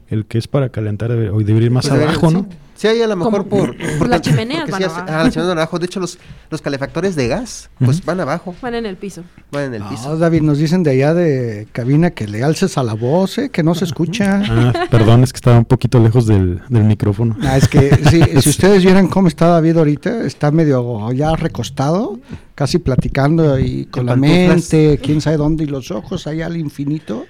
el 0.10 0.26
que 0.26 0.38
es 0.38 0.48
para 0.48 0.70
calentar 0.70 1.10
debe, 1.10 1.30
o 1.30 1.40
debería 1.40 1.66
ir 1.66 1.72
más 1.72 1.90
Pues 1.90 2.02
abajo. 2.02 2.32
¿no? 2.32 2.48
Sí, 2.78 2.88
ahí 2.88 3.02
a 3.02 3.08
lo 3.08 3.16
mejor 3.16 3.48
Como 3.50 3.74
por... 3.74 4.08
las 4.08 4.22
chimeneas 4.22 4.70
porque 4.70 4.86
van 4.86 4.94
sí 4.94 5.00
abajo. 5.02 5.12
ah, 5.12 5.24
las 5.24 5.34
chimeneas 5.34 5.48
van 5.50 5.58
abajo. 5.58 5.80
De 5.80 5.86
hecho, 5.88 6.00
los, 6.00 6.20
los 6.52 6.62
calefactores 6.62 7.16
de 7.16 7.28
gas, 7.28 7.70
pues 7.84 8.06
van 8.06 8.20
abajo, 8.20 8.56
Van 8.62 8.76
en 8.76 8.86
el 8.86 8.98
piso. 8.98 9.24
van 9.52 9.64
en 9.66 9.74
el 9.74 9.80
No, 9.82 9.90
piso. 9.90 10.16
David, 10.18 10.42
nos 10.44 10.60
dicen 10.60 10.84
de 10.84 10.92
allá 10.92 11.14
de 11.16 11.68
cabina 11.72 12.12
que 12.12 12.28
le 12.28 12.44
alces 12.44 12.78
a 12.78 12.84
la 12.84 12.94
voz, 12.94 13.38
¿eh? 13.40 13.50
que 13.50 13.64
no 13.64 13.74
se 13.76 13.86
escucha. 13.86 14.44
Ah, 14.48 14.86
perdón, 14.92 15.24
es 15.24 15.34
que 15.34 15.38
estaba 15.38 15.58
un 15.58 15.66
poquito 15.66 16.00
lejos 16.00 16.28
del, 16.28 16.62
del 16.70 16.84
micrófono. 16.84 17.36
Ah, 17.42 17.58
es 17.58 17.68
que 17.68 17.90
si, 18.10 18.22
si 18.42 18.50
ustedes 18.50 18.84
vieran 18.84 19.08
cómo 19.08 19.28
está 19.28 19.48
David 19.48 19.78
ahorita, 19.78 20.24
está 20.26 20.52
medio 20.52 21.12
ya 21.14 21.36
recostado, 21.36 22.20
casi 22.56 22.78
platicando 22.78 23.58
y 23.60 23.86
con 23.86 24.06
la 24.06 24.16
mente, 24.16 25.00
quién 25.02 25.20
sabe 25.22 25.38
dónde, 25.38 25.64
y 25.64 25.68
los 25.68 25.90
ojos 25.92 26.28
allá 26.28 26.46
al 26.46 26.58
infinito. 26.58 27.26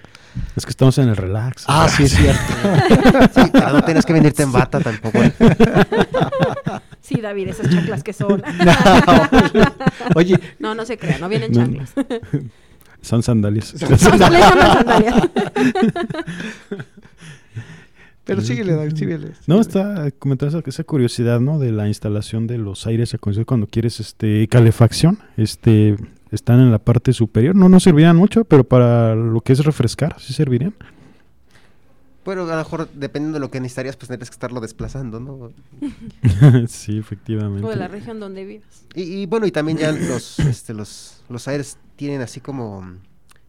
Es 0.56 0.65
que 0.65 0.69
estamos 0.71 0.97
en 0.97 1.10
el 1.10 1.15
relax. 1.15 1.65
Ah, 1.67 1.88
sí, 1.89 2.04
es 2.04 2.12
cierto. 2.15 2.41
Sí, 3.36 3.50
pero 3.52 3.71
no 3.73 3.84
tienes 3.84 4.06
que 4.06 4.13
venirte 4.13 4.43
en 4.43 4.52
bata 4.52 4.80
tampoco. 4.80 5.19
¿eh? 5.21 5.32
Sí, 7.02 7.21
David, 7.21 7.50
esas 7.50 7.69
chanclas 7.69 8.04
que 8.04 8.13
son. 8.13 8.41
Oye, 10.15 10.39
No, 10.60 10.76
no 10.76 10.86
se 10.86 10.97
crea, 10.97 11.17
no 11.19 11.30
vienen 11.30 11.52
No, 11.52 11.60
chanclas. 11.62 11.93
Son 13.02 13.21
sandalias. 13.23 13.67
Sandalias 13.78 14.02
son 14.02 14.60
las 14.60 14.73
sandalias. 14.73 15.15
pero 18.26 18.41
síguele, 18.41 18.73
David, 18.73 18.95
síguele. 18.95 19.32
No, 19.45 19.62
está 19.62 20.12
comentando 20.19 20.58
esa, 20.58 20.67
esa 20.67 20.84
curiosidad, 20.84 21.39
¿no? 21.39 21.60
De 21.60 21.71
la 21.71 21.88
instalación 21.88 22.47
de 22.47 22.58
los 22.58 22.86
aires 22.88 23.13
acondicionados 23.13 23.47
cuando 23.47 23.67
quieres 23.67 24.00
este 24.02 24.47
calefacción, 24.50 25.19
este 25.38 25.95
están 26.32 26.60
en 26.60 26.72
la 26.72 26.80
parte 26.80 27.13
superior. 27.13 27.56
No 27.56 27.70
nos 27.70 27.84
servirían 27.84 28.16
mucho, 28.16 28.44
pero 28.46 28.63
para 28.63 29.16
lo 29.16 29.42
que 29.42 29.54
es 29.54 29.63
refrescar 29.66 30.16
sí 30.20 30.34
servirían. 30.34 30.74
Pero 32.24 32.44
a 32.44 32.48
lo 32.52 32.58
mejor, 32.58 32.90
dependiendo 32.94 33.38
de 33.38 33.40
lo 33.40 33.50
que 33.50 33.62
necesitarías, 33.62 33.96
pues 33.96 34.10
tendrías 34.10 34.30
que 34.30 34.34
estarlo 34.34 34.60
desplazando, 34.60 35.22
¿no? 35.22 35.52
sí, 36.68 36.98
efectivamente. 36.98 37.66
O 37.66 37.70
de 37.70 37.78
la 37.78 37.88
región 37.88 38.20
donde 38.20 38.44
vivas. 38.44 38.86
Y, 38.96 39.04
y 39.04 39.26
bueno, 39.28 39.46
y 39.48 39.52
también 39.52 39.78
ya 39.78 39.94
los, 39.94 40.38
este, 40.40 40.74
los, 40.74 41.24
los 41.30 41.48
aires 41.48 41.78
tienen 41.96 42.20
así 42.22 42.42
como, 42.42 42.84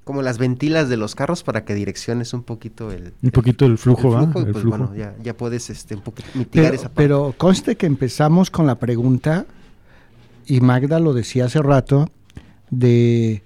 como 0.05 0.23
las 0.23 0.39
ventilas 0.39 0.89
de 0.89 0.97
los 0.97 1.17
carros 1.17 1.43
para 1.43 1.65
que 1.65 1.75
direcciones 1.75 2.33
un 2.33 2.45
poquito 2.45 2.93
el, 2.93 3.15
Un 3.21 3.31
poquito 3.33 3.67
el 3.67 3.79
flujo, 3.79 4.11
¿va? 4.13 4.23
y 4.23 4.27
El 4.27 4.33
pues 4.33 4.47
flujo. 4.59 4.69
bueno, 4.69 4.95
ya, 4.95 5.17
ya 5.25 5.37
puedes 5.37 5.71
este, 5.71 5.97
un 5.97 6.03
poquito 6.03 6.29
mitigar 6.35 6.67
Pero, 6.67 6.75
esa 6.77 6.85
parte. 6.89 6.95
pero 6.97 7.35
conste 7.37 7.77
que 7.77 7.87
empezamos 7.87 8.49
con 8.49 8.69
la 8.69 8.77
pregunta, 8.77 9.45
y 10.47 10.61
Magda 10.61 11.01
lo 11.01 11.15
decía 11.15 11.47
hace 11.47 11.61
rato, 11.61 12.09
de... 12.71 13.43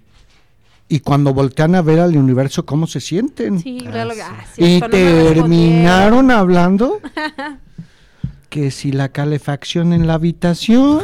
Y 0.89 1.01
cuando 1.01 1.33
voltean 1.33 1.75
a 1.75 1.81
ver 1.83 2.01
al 2.01 2.17
universo, 2.17 2.67
¿cómo 2.67 2.87
se 2.87 3.01
sienten? 3.01 3.61
Sí, 3.61 3.83
Ah, 3.87 3.91
claro. 3.91 4.11
sí. 4.55 4.63
y 4.63 4.81
no 4.81 4.91
terminaron 4.91 6.31
hablando 6.31 7.01
que 8.51 8.71
si 8.71 8.93
la 8.93 9.09
calefacción 9.09 9.93
en 9.93 10.07
la 10.07 10.15
habitación. 10.15 11.01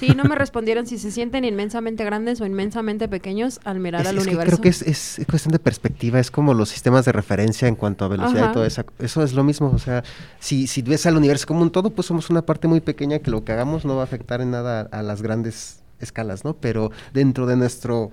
Sí, 0.00 0.08
no 0.16 0.24
me 0.24 0.34
respondieron 0.34 0.86
si 0.86 0.98
se 0.98 1.10
sienten 1.10 1.44
inmensamente 1.44 2.04
grandes 2.04 2.40
o 2.40 2.46
inmensamente 2.46 3.08
pequeños 3.08 3.60
al 3.64 3.78
mirar 3.78 4.02
Es- 4.02 4.08
al 4.08 4.16
es 4.18 4.24
que 4.24 4.28
universo. 4.30 4.56
creo 4.56 4.62
que 4.62 4.68
es, 4.70 4.82
es 4.82 5.26
cuestión 5.28 5.52
de 5.52 5.58
perspectiva, 5.58 6.18
es 6.18 6.30
como 6.30 6.54
los 6.54 6.68
sistemas 6.70 7.04
de 7.04 7.12
referencia 7.12 7.68
en 7.68 7.76
cuanto 7.76 8.04
a 8.04 8.08
velocidad 8.08 8.42
Ajá. 8.44 8.50
y 8.50 8.54
todo 8.54 8.64
eso. 8.66 8.84
Eso 8.98 9.22
es 9.22 9.32
lo 9.34 9.44
mismo, 9.44 9.70
o 9.74 9.78
sea, 9.78 10.02
si, 10.40 10.66
si 10.66 10.82
ves 10.82 11.06
al 11.06 11.16
universo 11.16 11.46
como 11.46 11.60
un 11.62 11.70
todo, 11.70 11.90
pues 11.90 12.06
somos 12.06 12.30
una 12.30 12.42
parte 12.42 12.68
muy 12.68 12.80
pequeña 12.80 13.20
que 13.20 13.30
lo 13.30 13.44
que 13.44 13.52
hagamos 13.52 13.84
no 13.84 13.94
va 13.96 14.00
a 14.02 14.04
afectar 14.04 14.40
en 14.40 14.50
nada 14.50 14.88
a, 14.90 14.98
a 14.98 15.02
las 15.02 15.22
grandes 15.22 15.80
escalas, 16.00 16.44
¿no? 16.44 16.54
Pero 16.54 16.90
dentro 17.12 17.46
de 17.46 17.56
nuestro 17.56 18.10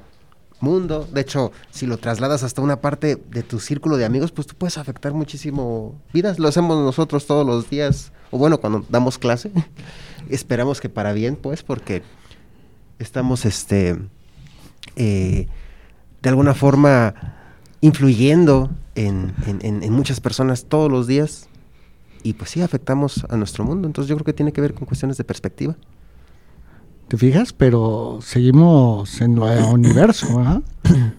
mundo, 0.60 1.08
de 1.12 1.22
hecho, 1.22 1.52
si 1.72 1.86
lo 1.86 1.98
trasladas 1.98 2.44
hasta 2.44 2.62
una 2.62 2.80
parte 2.80 3.16
de 3.16 3.44
tu 3.44 3.60
círculo 3.60 3.98
de 3.98 4.06
amigos, 4.06 4.32
pues 4.32 4.48
tú 4.48 4.56
puedes 4.56 4.78
afectar 4.78 5.14
muchísimo 5.14 5.96
vidas, 6.14 6.40
lo 6.40 6.48
hacemos 6.48 6.78
nosotros 6.84 7.26
todos 7.28 7.46
los 7.46 7.70
días, 7.70 8.14
o 8.32 8.38
bueno, 8.38 8.60
cuando 8.60 8.86
damos 8.90 9.18
clase, 9.18 9.52
esperamos 10.30 10.80
que 10.80 10.88
para 10.90 11.12
bien, 11.14 11.36
pues, 11.36 11.64
porque 11.64 12.02
estamos, 13.00 13.46
este, 13.46 13.98
eh, 14.96 15.48
de 16.22 16.30
alguna 16.30 16.54
forma 16.54 17.14
influyendo 17.82 18.70
en, 18.96 19.34
en- 19.48 19.60
en- 19.66 19.84
en 19.84 19.92
muchas 19.94 20.22
personas 20.22 20.66
todos 20.66 20.90
los 20.90 21.08
días 21.08 21.50
y 22.24 22.34
pues 22.34 22.52
sí 22.52 22.62
afectamos 22.62 23.26
a 23.30 23.36
nuestro 23.36 23.66
mundo. 23.66 23.88
Entonces 23.88 24.08
yo 24.08 24.16
creo 24.16 24.24
que 24.26 24.34
tiene 24.34 24.54
que 24.54 24.62
ver 24.62 24.74
con 24.74 24.86
cuestiones 24.86 25.18
de 25.18 25.26
perspectiva. 25.26 25.76
¿Te 27.14 27.18
fijas? 27.20 27.54
Pero 27.54 28.18
seguimos 28.24 29.22
en 29.22 29.38
el 29.38 29.64
universo, 29.66 30.40
¿ah? 30.40 30.62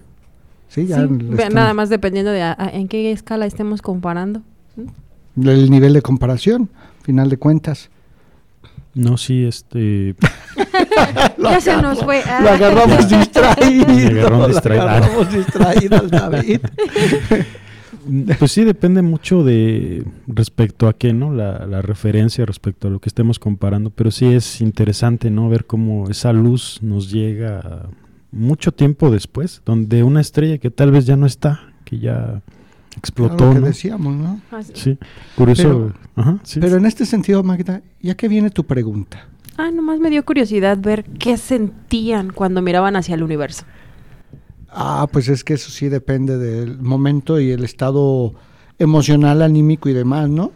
Sí, 0.67 0.87
ya 0.87 1.07
Sí, 1.07 1.07
nada 1.53 1.73
más 1.73 1.87
dependiendo 1.87 2.31
de 2.31 2.41
a- 2.41 2.53
a- 2.59 2.67
en 2.69 2.89
qué 2.89 3.13
escala 3.13 3.45
estemos 3.45 3.81
comparando. 3.81 4.41
el 5.41 5.71
nivel 5.71 5.93
de 5.93 6.01
comparación, 6.01 6.69
final 7.01 7.29
de 7.29 7.37
cuentas. 7.37 7.89
No, 8.93 9.15
sí, 9.15 9.45
este... 9.45 10.15
ya 11.41 11.61
se 11.61 11.77
nos 11.81 12.03
fue. 12.03 12.21
Ah. 12.27 12.41
Lo 12.43 12.49
agarramos 12.49 13.07
distraído. 13.17 13.87
Me 13.87 14.09
agarraron 14.19 14.39
lo 14.41 14.47
distraído. 14.49 14.83
agarramos 14.83 15.33
distraído 15.33 15.95
al 15.97 16.09
David. 16.09 16.59
Pues 18.39 18.51
sí, 18.51 18.63
depende 18.63 19.01
mucho 19.01 19.43
de 19.43 20.05
respecto 20.27 20.87
a 20.87 20.93
qué, 20.93 21.13
¿no? 21.13 21.33
La, 21.33 21.65
la 21.65 21.81
referencia 21.81 22.45
respecto 22.45 22.87
a 22.87 22.91
lo 22.91 22.99
que 22.99 23.09
estemos 23.09 23.39
comparando, 23.39 23.89
pero 23.89 24.11
sí 24.11 24.25
es 24.27 24.61
interesante, 24.61 25.29
¿no? 25.31 25.49
Ver 25.49 25.65
cómo 25.65 26.09
esa 26.09 26.31
luz 26.33 26.79
nos 26.81 27.09
llega 27.11 27.87
mucho 28.31 28.71
tiempo 28.71 29.09
después, 29.09 29.61
donde 29.65 30.03
una 30.03 30.21
estrella 30.21 30.57
que 30.57 30.69
tal 30.69 30.91
vez 30.91 31.05
ya 31.05 31.15
no 31.15 31.25
está, 31.25 31.61
que 31.83 31.99
ya 31.99 32.41
explotó, 32.97 33.47
Lo 33.47 33.53
que 33.53 33.59
¿no? 33.61 33.65
decíamos, 33.67 34.15
¿no? 34.15 34.39
Ah, 34.51 34.61
sí. 34.63 34.71
Sí, 34.75 34.97
curioso. 35.35 35.63
Pero- 35.63 35.93
Ajá, 36.17 36.39
sí. 36.43 36.59
Pero 36.59 36.77
en 36.77 36.85
este 36.85 37.05
sentido, 37.05 37.43
Magda, 37.43 37.81
ya 38.01 38.15
que 38.15 38.27
viene 38.27 38.49
tu 38.49 38.63
pregunta. 38.65 39.27
Ah, 39.57 39.71
nomás 39.71 39.99
me 39.99 40.09
dio 40.09 40.23
curiosidad 40.25 40.77
ver 40.77 41.05
qué 41.17 41.37
sentían 41.37 42.31
cuando 42.31 42.61
miraban 42.61 42.95
hacia 42.95 43.15
el 43.15 43.23
universo. 43.23 43.63
Ah, 44.77 45.07
pues 45.11 45.27
es 45.29 45.43
que 45.43 45.53
eso 45.53 45.69
sí 45.71 45.87
depende 45.89 46.37
del 46.37 46.77
momento 46.79 47.39
y 47.39 47.51
el 47.51 47.63
estado 47.63 48.33
emocional, 48.77 49.41
anímico 49.41 49.87
y 49.87 49.93
demás, 49.93 50.27
¿no? 50.29 50.51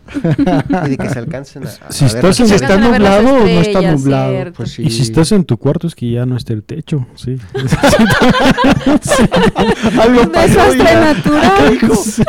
Y 0.86 0.90
de 0.90 0.98
que 0.98 1.10
se 1.10 1.20
alcancen 1.20 1.66
a, 1.66 1.70
a 1.70 1.90
Si 1.90 2.04
ver 2.04 2.16
estás 2.18 2.38
en- 2.42 2.52
está 2.54 2.78
nublado 2.78 3.36
o 3.36 3.40
no 3.40 3.46
está 3.48 3.92
nublado, 3.94 4.52
pues 4.52 4.74
sí. 4.74 4.84
Y 4.84 4.90
si 4.90 5.04
estás 5.04 5.32
en 5.32 5.46
tu 5.46 5.56
cuarto 5.58 5.88
es 5.88 5.96
que 5.96 6.12
ya 6.12 6.26
no 6.26 6.36
está 6.36 6.52
el 6.52 6.64
techo, 6.64 7.08
sí. 7.16 7.38
Algo 10.02 10.22
Un 10.24 10.30
pasó 10.32 10.48
desastre 10.74 10.96
natural. 10.96 11.80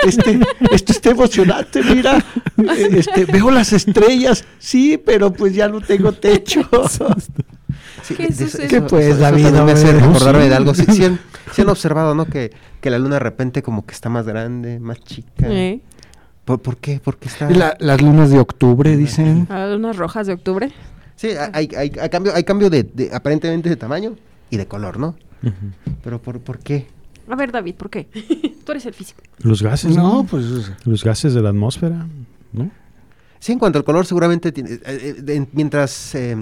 Este, 0.07 0.41
esto 0.73 0.93
está 0.93 1.11
emocionante, 1.11 1.83
mira. 1.83 2.25
Eh, 2.61 2.91
Este, 2.99 3.25
veo 3.25 3.51
las 3.51 3.73
estrellas, 3.73 4.45
sí, 4.59 5.01
pero 5.03 5.33
pues 5.33 5.55
ya 5.55 5.67
no 5.69 5.81
tengo 5.81 6.13
techo. 6.13 6.61
Sí, 8.17 8.67
¿Qué 8.69 8.81
pues, 8.83 9.19
David? 9.19 9.45
también 9.45 9.65
me 9.65 9.73
hace 9.73 9.93
recordarme 9.93 10.49
de 10.49 10.55
algo. 10.55 10.75
Sí, 10.75 10.85
sí 10.89 11.05
han, 11.05 11.19
sí 11.53 11.63
han 11.63 11.69
observado, 11.69 12.15
¿no? 12.15 12.27
Que, 12.27 12.53
que 12.81 12.91
la 12.91 12.99
luna 12.99 13.15
de 13.15 13.21
repente 13.21 13.63
como 13.63 13.85
que 13.87 13.93
está 13.95 14.09
más 14.09 14.27
grande, 14.27 14.79
más 14.81 15.01
chica. 15.01 15.47
¿Eh? 15.49 15.81
¿Por, 16.45 16.61
por 16.61 16.77
qué? 16.79 17.01
¿Por 17.01 17.17
qué 17.19 17.29
está...? 17.29 17.51
La- 17.51 17.77
las 17.79 18.01
lunas 18.03 18.31
de 18.31 18.39
octubre, 18.39 18.97
dicen. 18.97 19.47
Las 19.49 19.71
lunas 19.73 19.97
rojas 19.97 20.27
de 20.27 20.33
octubre. 20.35 20.73
Sí, 21.17 21.29
hay, 21.53 21.69
hay, 21.77 21.93
hay 22.01 22.09
cambio, 22.09 22.35
hay 22.35 22.45
cambio 22.45 22.71
de, 22.71 22.83
de- 22.85 23.11
aparentemente 23.15 23.69
de 23.69 23.77
tamaño 23.77 24.17
y 24.51 24.57
de 24.57 24.67
color, 24.67 24.99
¿no? 24.99 25.17
Ujú. 25.43 25.53
Pero 26.03 26.21
¿por, 26.21 26.41
por 26.41 26.59
qué? 26.59 26.87
A 27.29 27.37
ver, 27.37 27.53
David, 27.53 27.75
¿por 27.77 27.91
qué? 27.91 28.09
Tú 28.65 28.73
eres 28.73 28.87
el 28.87 28.95
físico. 28.95 29.21
Los 29.39 29.63
gases, 29.63 29.95
¿no? 29.97 30.03
No, 30.23 30.25
pues 30.25 30.45
Los 30.85 31.05
gases 31.05 31.35
de 31.35 31.43
la 31.43 31.51
atmósfera, 31.51 32.07
¿no? 32.53 32.71
Sí, 33.41 33.53
en 33.53 33.59
cuanto 33.59 33.79
al 33.79 33.85
color, 33.85 34.05
seguramente 34.07 34.53
tiene- 34.53 34.73
eh, 34.73 34.81
eh, 35.27 35.47
mientras 35.53 36.15
eh, 36.15 36.37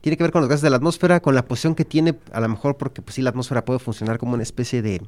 tiene 0.00 0.16
que 0.16 0.22
ver 0.22 0.30
con 0.32 0.40
los 0.42 0.48
gases 0.48 0.62
de 0.62 0.70
la 0.70 0.76
atmósfera, 0.76 1.20
con 1.20 1.34
la 1.34 1.44
posición 1.44 1.74
que 1.74 1.84
tiene, 1.84 2.14
a 2.32 2.40
lo 2.40 2.48
mejor 2.48 2.76
porque 2.76 3.02
pues 3.02 3.16
sí, 3.16 3.22
la 3.22 3.30
atmósfera 3.30 3.64
puede 3.64 3.80
funcionar 3.80 4.18
como 4.18 4.34
una 4.34 4.44
especie 4.44 4.80
de, 4.80 5.02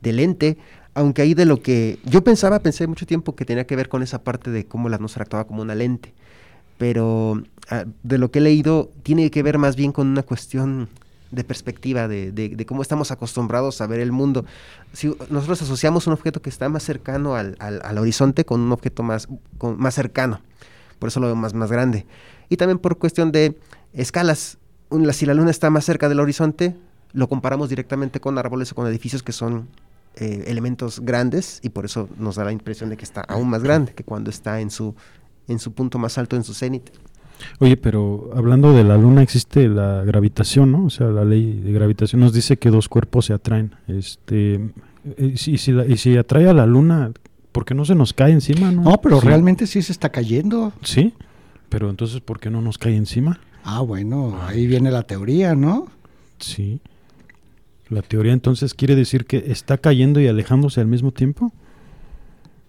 de 0.00 0.12
lente, 0.12 0.58
aunque 0.94 1.22
ahí 1.22 1.34
de 1.34 1.44
lo 1.44 1.62
que 1.62 2.00
yo 2.04 2.24
pensaba, 2.24 2.58
pensé 2.58 2.86
mucho 2.88 3.06
tiempo 3.06 3.36
que 3.36 3.44
tenía 3.44 3.66
que 3.66 3.76
ver 3.76 3.88
con 3.88 4.02
esa 4.02 4.22
parte 4.24 4.50
de 4.50 4.64
cómo 4.66 4.88
la 4.88 4.96
atmósfera 4.96 5.22
actuaba 5.22 5.46
como 5.46 5.62
una 5.62 5.74
lente, 5.76 6.12
pero 6.78 7.42
ah, 7.70 7.84
de 8.02 8.18
lo 8.18 8.32
que 8.32 8.40
he 8.40 8.42
leído 8.42 8.90
tiene 9.04 9.30
que 9.30 9.42
ver 9.44 9.58
más 9.58 9.76
bien 9.76 9.92
con 9.92 10.08
una 10.08 10.24
cuestión 10.24 10.88
de 11.30 11.44
perspectiva, 11.44 12.08
de, 12.08 12.30
de- 12.32 12.66
cómo 12.66 12.82
estamos 12.82 13.10
acostumbrados 13.10 13.80
a 13.80 13.86
ver 13.86 14.00
el 14.00 14.12
mundo. 14.12 14.44
Si 14.92 15.08
nosotros 15.30 15.62
asociamos 15.62 16.06
un 16.06 16.12
objeto 16.12 16.40
que 16.42 16.50
está 16.50 16.68
más 16.68 16.82
cercano 16.82 17.34
al, 17.34 17.56
al- 17.58 17.80
al 17.84 17.98
horizonte 17.98 18.44
con 18.44 18.60
un 18.60 18.72
objeto 18.72 19.02
más, 19.02 19.28
con- 19.58 19.78
más 19.78 19.94
cercano, 19.94 20.40
por 20.98 21.08
eso 21.08 21.20
lo 21.20 21.26
veo 21.26 21.36
más, 21.36 21.52
más 21.54 21.70
grande. 21.70 22.06
Y 22.48 22.56
también 22.56 22.78
por 22.78 22.98
cuestión 22.98 23.32
de 23.32 23.58
escalas. 23.92 24.58
Si 25.12 25.26
la 25.26 25.34
luna 25.34 25.50
está 25.50 25.68
más 25.68 25.84
cerca 25.84 26.08
del 26.08 26.20
horizonte, 26.20 26.76
lo 27.12 27.28
comparamos 27.28 27.68
directamente 27.68 28.20
con 28.20 28.38
árboles 28.38 28.70
o 28.70 28.74
con 28.76 28.86
edificios 28.86 29.22
que 29.24 29.32
son 29.32 29.66
eh, 30.14 30.44
elementos 30.46 31.00
grandes 31.00 31.58
y 31.62 31.70
por 31.70 31.84
eso 31.84 32.08
nos 32.18 32.36
da 32.36 32.44
la 32.44 32.52
impresión 32.52 32.88
de 32.90 32.96
que 32.96 33.04
está 33.04 33.22
aún 33.22 33.48
más 33.50 33.62
grande 33.64 33.94
que 33.94 34.04
cuando 34.04 34.30
está 34.30 34.60
en 34.60 34.70
su, 34.70 34.94
en 35.48 35.58
su 35.58 35.72
punto 35.72 35.98
más 35.98 36.18
alto, 36.18 36.36
en 36.36 36.44
su 36.44 36.54
cenit. 36.54 36.88
Oye, 37.58 37.76
pero 37.76 38.30
hablando 38.34 38.72
de 38.72 38.84
la 38.84 38.96
luna 38.96 39.22
existe 39.22 39.68
la 39.68 40.02
gravitación, 40.04 40.72
¿no? 40.72 40.84
O 40.86 40.90
sea, 40.90 41.08
la 41.08 41.24
ley 41.24 41.60
de 41.60 41.72
gravitación 41.72 42.20
nos 42.20 42.32
dice 42.32 42.56
que 42.58 42.70
dos 42.70 42.88
cuerpos 42.88 43.26
se 43.26 43.32
atraen. 43.32 43.74
Este, 43.88 44.54
eh, 44.54 45.32
y 45.34 45.36
si, 45.36 45.58
si 45.58 45.72
la- 45.72 45.86
y 45.86 45.96
si 45.96 46.16
atrae 46.16 46.48
a 46.48 46.52
la 46.54 46.66
luna, 46.66 47.12
¿por 47.52 47.64
qué 47.64 47.74
no 47.74 47.84
se 47.84 47.94
nos 47.94 48.12
cae 48.12 48.32
encima, 48.32 48.70
no? 48.72 48.82
No, 48.82 49.00
pero 49.00 49.20
Sí. 49.20 49.26
realmente 49.26 49.66
sí 49.66 49.82
se 49.82 49.92
está 49.92 50.10
cayendo. 50.10 50.72
Sí, 50.82 51.14
pero 51.68 51.90
entonces, 51.90 52.20
¿por 52.20 52.40
qué 52.40 52.50
no 52.50 52.60
nos 52.62 52.78
cae 52.78 52.96
encima? 52.96 53.38
Ah, 53.64 53.80
bueno, 53.80 54.38
ahí 54.46 54.66
viene 54.66 54.90
la 54.90 55.02
teoría, 55.02 55.54
¿no? 55.54 55.86
Sí. 56.38 56.80
La 57.88 58.02
teoría 58.02 58.32
entonces 58.32 58.74
quiere 58.74 58.94
decir 58.96 59.26
que 59.26 59.44
está 59.48 59.78
cayendo 59.78 60.20
y 60.20 60.26
alejándose 60.28 60.80
al 60.80 60.86
mismo 60.88 61.12
tiempo. 61.12 61.52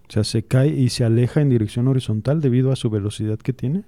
O 0.08 0.12
sea, 0.12 0.24
se 0.24 0.44
cae 0.44 0.70
y 0.70 0.90
se 0.90 1.04
aleja 1.04 1.42
en 1.42 1.50
dirección 1.50 1.88
horizontal 1.88 2.40
debido 2.42 2.72
a 2.72 2.76
su 2.76 2.90
velocidad 2.90 3.38
que 3.40 3.52
tiene. 3.54 3.84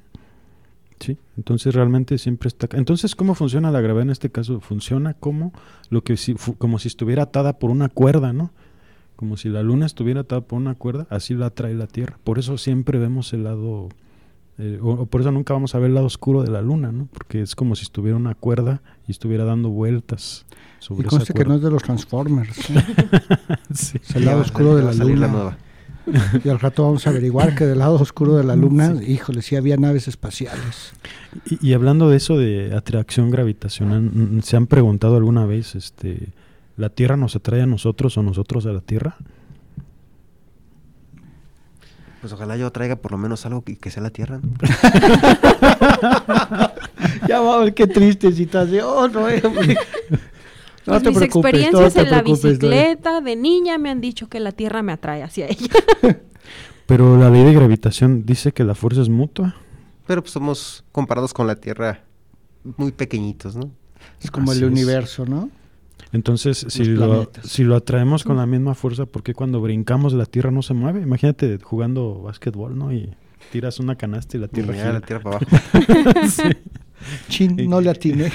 Sí, 0.99 1.17
entonces 1.38 1.73
realmente 1.73 2.17
siempre 2.17 2.47
está. 2.49 2.67
Entonces, 2.77 3.15
¿cómo 3.15 3.33
funciona 3.35 3.71
la 3.71 3.79
gravedad 3.81 4.03
en 4.03 4.09
este 4.09 4.29
caso? 4.29 4.59
Funciona 4.59 5.13
como 5.13 5.53
lo 5.89 6.03
que 6.03 6.17
si, 6.17 6.33
fu- 6.33 6.55
como 6.55 6.77
si 6.77 6.89
estuviera 6.89 7.23
atada 7.23 7.57
por 7.57 7.71
una 7.71 7.88
cuerda, 7.89 8.33
¿no? 8.33 8.51
Como 9.15 9.38
si 9.38 9.47
la 9.49 9.63
luna 9.63 9.85
estuviera 9.85 10.21
atada 10.21 10.41
por 10.41 10.57
una 10.57 10.75
cuerda, 10.75 11.07
así 11.09 11.33
la 11.35 11.47
atrae 11.47 11.73
la 11.73 11.88
Tierra. 11.88 12.17
Por 12.23 12.38
eso 12.39 12.57
siempre 12.57 12.99
vemos 12.99 13.31
el 13.33 13.45
lado, 13.45 13.88
eh, 14.57 14.77
o, 14.81 14.89
o 14.91 15.05
por 15.05 15.21
eso 15.21 15.31
nunca 15.31 15.53
vamos 15.53 15.73
a 15.73 15.79
ver 15.79 15.88
el 15.88 15.95
lado 15.95 16.07
oscuro 16.07 16.41
de 16.43 16.51
la 16.51 16.62
luna, 16.62 16.91
¿no? 16.91 17.07
Porque 17.13 17.41
es 17.41 17.55
como 17.55 17.75
si 17.75 17.83
estuviera 17.83 18.17
una 18.17 18.35
cuerda 18.35 18.81
y 19.07 19.12
estuviera 19.12 19.45
dando 19.45 19.69
vueltas 19.69 20.45
Y 20.81 20.83
sobre 20.83 21.07
esa 21.07 21.09
conste 21.17 21.33
que 21.33 21.39
no 21.39 21.45
cuerda. 21.45 21.55
es 21.55 21.62
de 21.63 21.71
los 21.71 21.83
Transformers. 21.83 22.69
¿eh? 22.71 22.83
Sí. 23.73 23.97
Es 24.03 24.15
el 24.17 24.25
lado 24.25 24.41
oscuro 24.41 24.75
de 24.75 24.83
la 24.83 24.93
luna. 24.93 25.27
nueva. 25.27 25.57
Y 26.43 26.50
al 26.50 26.60
rato 26.60 26.84
vamos 26.84 27.08
a 27.08 27.10
averiguar 27.10 27.56
que 27.56 27.65
del 27.65 27.80
lado 27.80 27.95
oscuro 27.95 28.36
de 28.36 28.43
la 28.43 28.56
luna, 28.56 28.93
híjole, 29.06 29.41
sí 29.41 29.56
había 29.56 29.78
naves 29.78 30.08
espaciales. 30.08 30.93
Y, 31.45 31.69
y 31.69 31.74
hablando 31.74 32.10
de 32.10 32.17
eso 32.17 32.38
de 32.38 32.76
atracción 32.76 33.32
gravitacional, 33.32 34.02
mm, 34.02 34.41
¿se 34.41 34.58
han 34.58 34.67
preguntado 34.67 35.15
alguna 35.17 35.45
vez, 35.45 35.76
este, 35.76 36.30
la 36.78 36.89
Tierra 36.89 37.17
nos 37.17 37.36
atrae 37.36 37.62
a 37.62 37.65
nosotros 37.65 38.17
o 38.17 38.24
nosotros 38.24 38.65
a 38.65 38.72
la 38.72 38.82
Tierra? 38.82 39.17
Pues 42.22 42.34
ojalá 42.34 42.58
yo 42.58 42.69
traiga 42.72 42.98
por 42.98 43.12
lo 43.12 43.17
menos 43.17 43.45
algo 43.45 43.62
que, 43.62 43.78
que 43.78 43.91
sea 43.91 44.04
la 44.04 44.10
Tierra. 44.10 44.41
¿no? 44.41 44.50
ya 47.28 47.39
va 47.39 47.56
a 47.56 47.58
ver 47.60 47.74
qué 47.74 47.88
triste 47.88 48.32
situación, 48.32 49.12
¿no? 49.13 49.28
Hombre? 50.91 50.99
No 50.99 51.02
te 51.04 51.10
mis 51.10 51.17
preocupes, 51.19 51.54
no 51.54 51.60
experiencias 51.60 51.93
te 51.93 52.02
en 52.02 52.12
la 52.12 52.21
bicicleta 52.21 53.21
de 53.21 53.36
niña 53.36 53.78
me 53.78 53.89
han 53.89 54.02
dicho 54.02 54.28
que 54.30 54.39
la 54.39 54.52
tierra 54.52 54.82
me 54.84 54.91
atrae 54.93 55.23
hacia 55.23 55.47
ella. 55.47 55.69
Pero 56.86 57.17
la 57.17 57.30
ley 57.30 57.43
de 57.43 57.54
gravitación 57.54 58.25
dice 58.25 58.52
que 58.52 58.63
la 58.63 58.73
fuerza 58.75 59.02
es 59.02 59.10
mutua. 59.10 59.56
Pero 60.08 60.21
pues 60.23 60.32
somos 60.32 60.84
comparados 60.91 61.34
con 61.36 61.45
la 61.45 61.56
Tierra 61.56 62.02
muy 62.78 62.91
pequeñitos, 62.91 63.56
¿no? 63.56 63.69
Es 64.21 64.32
como 64.32 64.52
Así 64.52 64.62
el 64.62 64.65
es. 64.67 64.71
universo, 64.71 65.25
¿no? 65.28 65.52
Entonces, 66.12 66.65
si 66.69 66.86
lo, 66.86 67.30
si 67.43 67.63
lo 67.63 67.75
atraemos 67.75 68.23
con 68.23 68.38
la 68.38 68.47
misma 68.47 68.73
fuerza, 68.73 69.06
¿por 69.06 69.21
qué 69.21 69.36
cuando 69.36 69.62
brincamos 69.62 70.13
la 70.13 70.25
Tierra 70.25 70.49
no 70.49 70.63
se 70.63 70.73
mueve? 70.73 71.02
Imagínate 71.02 71.60
jugando 71.62 72.23
básquetbol, 72.23 72.75
¿no? 72.75 72.91
Y 72.91 73.13
tiras 73.52 73.80
una 73.80 73.95
canasta 73.95 74.38
y 74.38 74.39
la 74.39 74.47
Tierra 74.47 74.73
Ya, 74.75 74.82
gira. 74.82 74.93
la 74.93 75.02
Tierra 75.02 75.21
para 75.23 75.38
abajo. 75.45 76.28
Sí. 76.28 76.43
Chin, 77.29 77.55
no 77.69 77.79
le 77.81 77.89
atiné. 77.89 78.31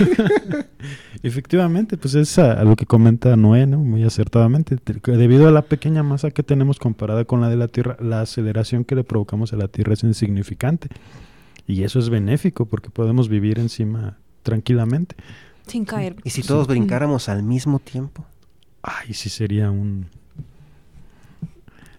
Efectivamente, 1.22 1.96
pues 1.96 2.14
es 2.14 2.38
a, 2.38 2.52
a 2.52 2.64
lo 2.64 2.76
que 2.76 2.86
comenta 2.86 3.34
Noé, 3.36 3.66
¿no? 3.66 3.78
Muy 3.78 4.02
acertadamente. 4.04 4.76
Debido 5.06 5.48
a 5.48 5.50
la 5.50 5.62
pequeña 5.62 6.02
masa 6.02 6.30
que 6.30 6.42
tenemos 6.42 6.78
comparada 6.78 7.24
con 7.24 7.40
la 7.40 7.48
de 7.48 7.56
la 7.56 7.68
Tierra, 7.68 7.96
la 8.00 8.20
aceleración 8.20 8.84
que 8.84 8.94
le 8.94 9.04
provocamos 9.04 9.52
a 9.52 9.56
la 9.56 9.68
Tierra 9.68 9.94
es 9.94 10.02
insignificante. 10.04 10.88
Y 11.66 11.82
eso 11.84 11.98
es 11.98 12.10
benéfico 12.10 12.66
porque 12.66 12.90
podemos 12.90 13.28
vivir 13.28 13.58
encima 13.58 14.18
tranquilamente. 14.42 15.16
Sin 15.66 15.86
caer. 15.86 16.16
¿Y 16.24 16.30
si 16.30 16.42
todos 16.42 16.66
brincáramos 16.66 17.28
al 17.30 17.42
mismo 17.42 17.78
tiempo? 17.78 18.26
Ay, 18.82 19.14
sí 19.14 19.30
sería 19.30 19.70
un... 19.70 20.06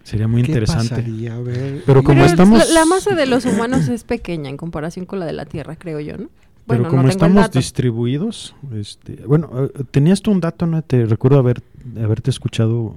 Sería 0.04 0.28
muy 0.28 0.42
¿Qué 0.42 0.52
interesante. 0.52 0.90
pasaría? 0.90 1.34
A 1.34 1.40
ver, 1.40 1.82
Pero 1.84 2.04
como 2.04 2.20
Pero 2.20 2.26
estamos- 2.30 2.68
la, 2.68 2.74
la 2.80 2.84
masa 2.84 3.16
de 3.16 3.26
los 3.26 3.44
humanos 3.44 3.88
es 3.88 4.04
pequeña 4.04 4.48
en 4.50 4.56
comparación 4.56 5.04
con 5.04 5.18
la 5.18 5.26
de 5.26 5.32
la 5.32 5.46
Tierra, 5.46 5.74
creo 5.74 5.98
yo, 5.98 6.16
¿no? 6.16 6.28
Pero 6.66 6.80
Bueno, 6.82 6.88
como 6.90 7.02
no 7.02 7.08
tengo 7.08 7.08
el 7.08 7.10
estamos 7.10 7.42
dato. 7.44 7.58
distribuidos, 7.58 8.54
este, 8.74 9.16
bueno, 9.26 9.50
eh, 9.64 9.84
tenías 9.90 10.20
tú 10.20 10.32
un 10.32 10.40
dato, 10.40 10.66
¿no? 10.66 10.82
Te 10.82 11.06
recuerdo 11.06 11.38
haber, 11.38 11.62
haberte 12.02 12.30
escuchado. 12.30 12.96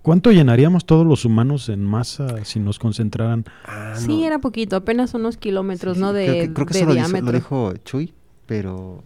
¿Cuánto 0.00 0.32
llenaríamos 0.32 0.84
todos 0.86 1.06
los 1.06 1.24
humanos 1.24 1.68
en 1.68 1.84
masa 1.84 2.44
si 2.44 2.58
nos 2.60 2.78
concentraran? 2.78 3.44
Ah, 3.64 3.94
Sí, 3.96 4.24
era 4.24 4.38
poquito, 4.40 4.76
apenas 4.76 5.12
unos 5.14 5.36
kilómetros, 5.36 5.96
Sí, 5.96 6.00
¿no? 6.02 6.12
De, 6.12 6.24
creo 6.24 6.34
que, 6.48 6.52
creo 6.54 6.66
que 6.66 6.74
de 6.74 6.80
eso 6.80 6.92
diámetro. 6.92 7.26
lo 7.26 7.32
dijo 7.32 7.72
Chuy, 7.84 8.12
pero 8.46 9.04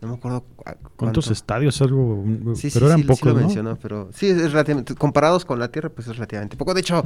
no 0.00 0.08
me 0.08 0.14
acuerdo 0.14 0.44
cu- 0.56 0.62
¿Cuántos 0.96 1.24
cuánto. 1.26 1.32
estadios? 1.32 1.82
Algo, 1.82 2.24
Sí, 2.54 2.70
sí, 2.70 2.70
pero 2.72 2.86
eran 2.86 2.98
sí, 2.98 3.02
sí 3.02 3.08
pocos, 3.08 3.26
lo 3.26 3.34
¿no? 3.34 3.40
mencionó, 3.40 3.76
pero 3.76 4.08
sí, 4.14 4.28
es 4.28 4.52
relativamente, 4.52 4.94
comparados 4.94 5.44
con 5.44 5.58
la 5.58 5.68
Tierra, 5.72 5.88
pues 5.90 6.06
es 6.06 6.14
relativamente 6.14 6.56
poco. 6.56 6.72
De 6.72 6.80
hecho, 6.80 7.04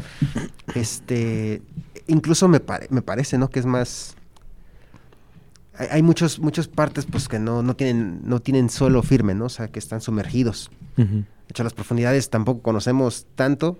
este, 0.74 1.62
incluso 2.06 2.48
me, 2.48 2.60
pare- 2.60 2.86
me 2.90 3.02
parece, 3.02 3.38
¿no? 3.38 3.48
Que 3.48 3.60
es 3.60 3.66
más, 3.66 4.14
hay, 5.74 5.88
hay 5.90 6.02
muchos, 6.02 6.38
muchas 6.38 6.68
partes, 6.68 7.06
pues, 7.06 7.28
que 7.28 7.38
no, 7.38 7.62
no 7.62 7.76
tienen, 7.76 8.20
no 8.24 8.40
tienen 8.40 8.70
suelo 8.70 9.02
firme, 9.02 9.34
¿no? 9.34 9.46
O 9.46 9.48
sea, 9.48 9.68
que 9.68 9.78
están 9.78 10.00
sumergidos. 10.00 10.70
De 10.96 11.24
hecho, 11.48 11.64
las 11.64 11.72
profundidades 11.74 12.30
tampoco 12.30 12.62
conocemos 12.62 13.26
tanto. 13.34 13.78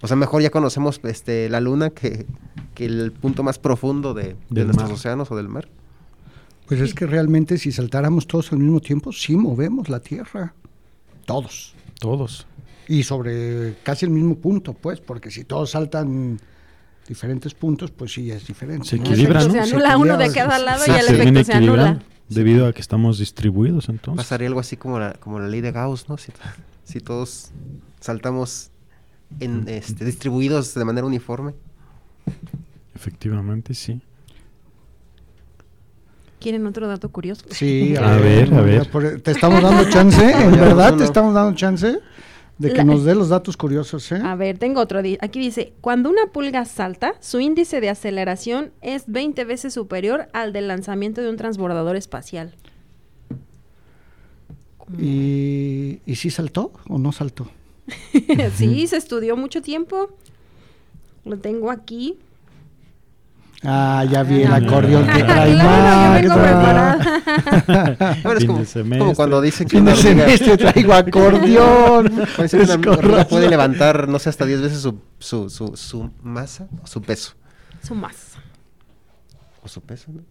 O 0.00 0.08
sea, 0.08 0.16
mejor 0.16 0.42
ya 0.42 0.50
conocemos, 0.50 1.00
este, 1.04 1.48
la 1.48 1.60
Luna 1.60 1.90
que, 1.90 2.26
que 2.74 2.86
el 2.86 3.12
punto 3.12 3.42
más 3.42 3.58
profundo 3.58 4.14
de, 4.14 4.36
de 4.50 4.64
nuestros 4.64 4.88
mar. 4.88 4.98
océanos 4.98 5.30
o 5.30 5.36
del 5.36 5.48
mar. 5.48 5.68
Pues 6.66 6.80
es 6.80 6.94
que 6.94 7.06
realmente 7.06 7.58
si 7.58 7.70
saltáramos 7.70 8.26
todos 8.26 8.52
al 8.52 8.58
mismo 8.58 8.80
tiempo, 8.80 9.12
sí 9.12 9.36
movemos 9.36 9.88
la 9.88 10.00
Tierra. 10.00 10.54
Todos. 11.24 11.74
Todos. 12.00 12.46
Y 12.88 13.02
sobre 13.04 13.76
casi 13.82 14.06
el 14.06 14.10
mismo 14.10 14.36
punto, 14.36 14.72
pues, 14.72 15.00
porque 15.00 15.30
si 15.30 15.44
todos 15.44 15.70
saltan 15.70 16.40
diferentes 17.06 17.54
puntos, 17.54 17.90
pues 17.90 18.12
sí 18.12 18.30
es 18.30 18.46
diferente. 18.46 18.86
Se 18.86 18.96
equilibra, 18.96 19.40
¿no? 19.44 19.52
Se 19.52 19.64
Se 19.64 19.74
anula 19.74 19.96
uno 19.96 20.16
de 20.16 20.32
cada 20.32 20.58
lado 20.58 20.84
Sí, 20.84 20.90
y 20.90 20.94
el 20.94 21.06
se 21.06 21.14
efecto 21.14 21.44
se 21.44 21.52
anula. 21.52 21.98
Debido 22.28 22.66
a 22.66 22.72
que 22.72 22.80
estamos 22.80 23.18
distribuidos 23.18 23.88
entonces. 23.88 24.24
Pasaría 24.24 24.48
algo 24.48 24.60
así 24.60 24.76
como 24.76 24.98
la, 24.98 25.12
como 25.14 25.38
la 25.38 25.48
ley 25.48 25.60
de 25.60 25.72
Gauss, 25.72 26.08
¿no? 26.08 26.16
Si, 26.16 26.32
si 26.84 27.00
todos 27.00 27.50
saltamos 28.00 28.70
en, 29.40 29.68
este, 29.68 30.04
distribuidos 30.04 30.72
de 30.74 30.84
manera 30.84 31.06
uniforme. 31.06 31.54
Efectivamente, 32.94 33.74
sí. 33.74 34.00
¿Quieren 36.40 36.66
otro 36.66 36.88
dato 36.88 37.10
curioso? 37.10 37.44
Sí, 37.50 37.94
A 37.96 38.16
ver, 38.16 38.52
a 38.54 38.62
ver. 38.62 38.86
Te 39.20 39.30
estamos 39.30 39.62
dando 39.62 39.88
chance, 39.90 40.30
en 40.44 40.52
verdad 40.52 40.96
te 40.96 41.04
estamos 41.04 41.34
dando 41.34 41.54
chance 41.54 42.00
de 42.62 42.70
que 42.70 42.76
La- 42.78 42.84
nos 42.84 43.04
dé 43.04 43.14
los 43.14 43.28
datos 43.28 43.56
curiosos, 43.56 44.10
¿eh? 44.12 44.20
A 44.24 44.34
ver, 44.36 44.56
tengo 44.58 44.80
otro. 44.80 45.02
di- 45.02 45.18
Aquí 45.20 45.38
dice, 45.40 45.72
cuando 45.80 46.08
una 46.08 46.26
pulga 46.32 46.64
salta, 46.64 47.14
su 47.20 47.40
índice 47.40 47.80
de 47.80 47.90
aceleración 47.90 48.70
es 48.80 49.04
20 49.06 49.44
veces 49.44 49.74
superior 49.74 50.28
al 50.32 50.52
del 50.52 50.68
lanzamiento 50.68 51.20
de 51.20 51.28
un 51.28 51.36
transbordador 51.36 51.96
espacial. 51.96 52.54
¿Y, 54.98 56.00
¿Y 56.06 56.16
sí 56.16 56.30
saltó 56.30 56.72
o 56.88 56.98
no 56.98 57.12
saltó? 57.12 57.48
sí, 58.56 58.86
se 58.86 58.96
estudió 58.96 59.36
mucho 59.36 59.62
tiempo. 59.62 60.10
Lo 61.24 61.38
tengo 61.38 61.70
aquí. 61.70 62.16
Ah, 63.64 64.04
ya 64.10 64.22
vi 64.24 64.42
el 64.42 64.52
Ah, 64.52 64.56
acordeón 64.56 65.06
que 65.06 65.22
trae 65.22 65.54
preparada. 65.54 66.98
Bueno, 68.22 68.38
es 68.60 68.72
Fin 68.72 68.98
como, 68.98 69.14
cuando 69.14 69.40
dicen 69.40 69.68
que 69.68 69.76
Fin 69.76 69.84
de 69.84 69.94
semestre 69.96 70.56
traigo 70.56 70.92
acordeón. 70.94 72.06
una 73.06 73.24
puede 73.28 73.48
levantar, 73.48 74.08
no 74.08 74.18
sé, 74.18 74.28
hasta 74.30 74.44
10 74.46 74.62
veces 74.62 74.80
su, 74.80 75.00
su, 75.18 75.48
su, 75.48 75.76
su 75.76 76.10
masa 76.22 76.68
o 76.82 76.86
su 76.86 77.00
peso. 77.02 77.34
Su 77.82 77.94
masa. 77.94 78.40
O 79.62 79.68
su 79.68 79.80
peso, 79.80 80.10
¿no? 80.12 80.22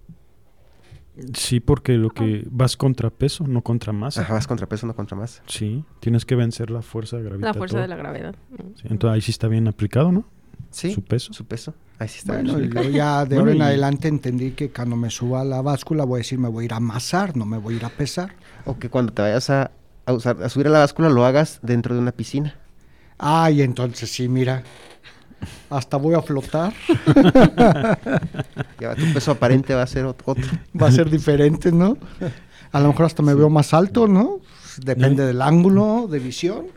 Sí, 1.33 1.59
porque 1.59 1.93
lo 1.93 2.09
que 2.09 2.45
vas 2.49 2.75
contra 2.77 3.09
peso, 3.09 3.45
no 3.47 3.61
contra 3.61 3.91
masa. 3.93 4.21
Ajá, 4.21 4.33
vas 4.33 4.47
contra 4.47 4.67
peso, 4.67 4.87
no 4.87 4.95
contra 4.95 5.15
masa. 5.17 5.43
Sí, 5.45 5.83
tienes 5.99 6.25
que 6.25 6.35
vencer 6.35 6.69
la 6.71 6.81
fuerza 6.81 7.17
La 7.17 7.23
gravitatoria. 7.23 7.57
fuerza 7.59 7.79
de 7.79 7.87
la 7.87 7.95
gravedad. 7.95 8.35
Sí, 8.75 8.83
entonces 8.89 9.15
ahí 9.15 9.21
sí 9.21 9.31
está 9.31 9.47
bien 9.47 9.67
aplicado, 9.67 10.11
¿no? 10.11 10.25
Sí. 10.71 10.93
Su 10.93 11.03
peso. 11.03 11.33
Su 11.33 11.45
peso. 11.45 11.73
Ahí 11.99 12.07
sí 12.07 12.19
está. 12.19 12.33
Bueno, 12.33 12.53
y 12.53 12.63
explicado. 12.63 12.83
luego 12.83 12.97
ya 12.97 13.25
de 13.25 13.35
Bueno, 13.35 13.39
ahora 13.41 13.51
en 13.51 13.57
y- 13.57 13.61
adelante 13.61 14.07
entendí 14.07 14.51
que 14.51 14.71
cuando 14.71 14.95
me 14.95 15.09
suba 15.09 15.41
a 15.41 15.43
la 15.43 15.61
báscula 15.61 16.03
voy 16.05 16.17
a 16.17 16.21
decir 16.21 16.39
me 16.39 16.47
voy 16.49 16.63
a 16.63 16.65
ir 16.65 16.73
a 16.73 16.77
amasar, 16.77 17.35
no 17.37 17.45
me 17.45 17.57
voy 17.57 17.75
a 17.75 17.77
ir 17.77 17.85
a 17.85 17.89
pesar. 17.89 18.33
O 18.65 18.77
que 18.79 18.89
cuando 18.89 19.13
te 19.13 19.21
vayas 19.21 19.49
a, 19.49 19.71
a 20.05 20.13
usar, 20.13 20.41
a 20.41 20.49
subir 20.49 20.67
a 20.67 20.69
la 20.71 20.79
báscula 20.79 21.09
lo 21.09 21.25
hagas 21.25 21.59
dentro 21.61 21.93
de 21.93 22.01
una 22.01 22.11
piscina. 22.11 22.55
Ay, 23.19 23.61
entonces 23.61 24.09
sí, 24.11 24.27
mira, 24.27 24.63
hasta 25.69 25.97
voy 25.97 26.15
a 26.15 26.21
flotar, 26.21 26.73
Ya 28.79 28.95
tu 28.95 29.13
peso 29.13 29.31
aparente 29.31 29.73
va 29.75 29.83
a 29.83 29.87
ser 29.87 30.05
ot- 30.05 30.21
otro. 30.25 30.43
va 30.81 30.87
a 30.87 30.91
ser 30.91 31.09
diferente, 31.09 31.71
¿no? 31.71 31.97
A 32.71 32.79
lo 32.79 32.87
mejor 32.89 33.05
hasta 33.05 33.21
me 33.21 33.33
veo 33.35 33.49
más 33.49 33.73
alto, 33.73 34.07
¿no? 34.07 34.39
Depende 34.77 35.25
del 35.25 35.41
ángulo 35.41 36.07
de 36.09 36.19
visión. 36.19 36.67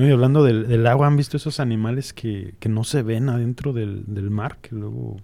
No, 0.00 0.08
y 0.08 0.12
hablando 0.12 0.42
del, 0.42 0.66
del 0.68 0.86
agua, 0.86 1.06
¿han 1.06 1.16
visto 1.16 1.36
esos 1.36 1.60
animales 1.60 2.12
que, 2.12 2.54
que 2.58 2.68
no 2.68 2.84
se 2.84 3.02
ven 3.02 3.28
adentro 3.28 3.72
del, 3.72 4.04
del 4.06 4.30
mar? 4.30 4.56
Que 4.62 4.74
luego... 4.74 5.16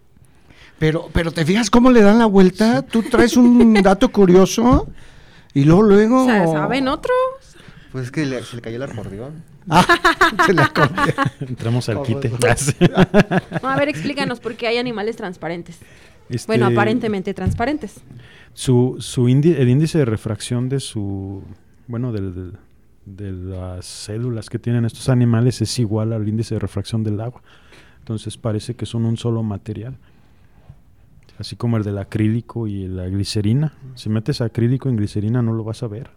Pero, 0.78 1.08
pero 1.12 1.32
te 1.32 1.44
fijas 1.46 1.70
cómo 1.70 1.90
le 1.90 2.02
dan 2.02 2.18
la 2.18 2.26
vuelta. 2.26 2.82
Tú 2.82 3.02
traes 3.02 3.36
un 3.38 3.72
dato 3.82 4.10
curioso 4.10 4.86
y 5.54 5.64
luego, 5.64 5.82
luego. 5.82 6.24
O 6.24 6.26
sea, 6.26 6.46
¿saben 6.46 6.88
otro? 6.88 7.12
Pues 7.92 8.04
es 8.06 8.10
que 8.10 8.26
le- 8.26 8.42
se 8.42 8.56
le 8.56 8.62
cayó 8.62 8.76
el 8.76 8.82
acordeón. 8.82 9.42
Ah, 9.70 9.84
se 10.46 10.52
le. 10.52 10.62
Entramos 11.40 11.88
al 11.88 12.02
quite. 12.02 12.30
No, 13.62 13.68
a 13.70 13.76
ver, 13.76 13.88
explícanos 13.88 14.38
por 14.40 14.54
qué 14.54 14.66
hay 14.66 14.76
animales 14.76 15.16
transparentes. 15.16 15.78
Este, 16.28 16.46
Bueno, 16.46 16.66
aparentemente 16.66 17.32
transparentes. 17.32 17.94
Su, 18.52 18.96
su 18.98 19.28
indi- 19.28 19.56
el 19.56 19.70
índice 19.70 19.96
de 19.96 20.04
refracción 20.04 20.68
de 20.68 20.80
su, 20.80 21.42
bueno, 21.86 22.12
del, 22.12 22.34
del- 22.34 22.52
de 23.06 23.32
las 23.32 23.86
células 23.86 24.50
que 24.50 24.58
tienen 24.58 24.84
estos 24.84 25.08
animales 25.08 25.62
es 25.62 25.78
igual 25.78 26.12
al 26.12 26.28
índice 26.28 26.56
de 26.56 26.58
refracción 26.58 27.04
del 27.04 27.20
agua. 27.20 27.40
Entonces 28.00 28.36
parece 28.36 28.74
que 28.74 28.84
son 28.84 29.06
un 29.06 29.16
solo 29.16 29.42
material. 29.42 29.96
Así 31.38 31.56
como 31.56 31.76
el 31.76 31.84
del 31.84 31.98
acrílico 31.98 32.66
y 32.66 32.88
la 32.88 33.06
glicerina. 33.06 33.72
Si 33.94 34.08
metes 34.08 34.40
acrílico 34.40 34.88
en 34.88 34.96
glicerina 34.96 35.42
no 35.42 35.52
lo 35.52 35.64
vas 35.64 35.82
a 35.82 35.88
ver. 35.88 36.10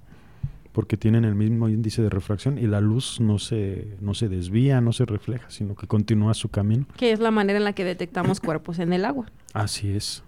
Porque 0.72 0.98
tienen 0.98 1.26
el 1.26 1.36
mismo 1.36 1.68
índice 1.68 2.02
de 2.02 2.10
refracción 2.10 2.58
y 2.58 2.68
la 2.68 2.80
luz 2.80 3.20
no 3.20 3.40
se, 3.40 3.98
no 4.02 4.14
se 4.14 4.30
desvía, 4.30 4.82
no 4.82 4.94
se 4.94 5.06
refleja, 5.06 5.50
sino 5.50 5.76
que 5.76 5.88
continúa 5.88 6.34
su 6.34 6.50
camino. 6.50 6.86
Que 6.96 7.12
es 7.12 7.20
la 7.20 7.32
manera 7.32 7.58
en 7.58 7.66
la 7.66 7.74
que 7.74 7.84
detectamos 7.84 8.40
cuerpos 8.40 8.80
en 8.80 8.94
el 8.94 9.04
agua. 9.04 9.26
Así 9.54 9.92
es. 9.92 10.24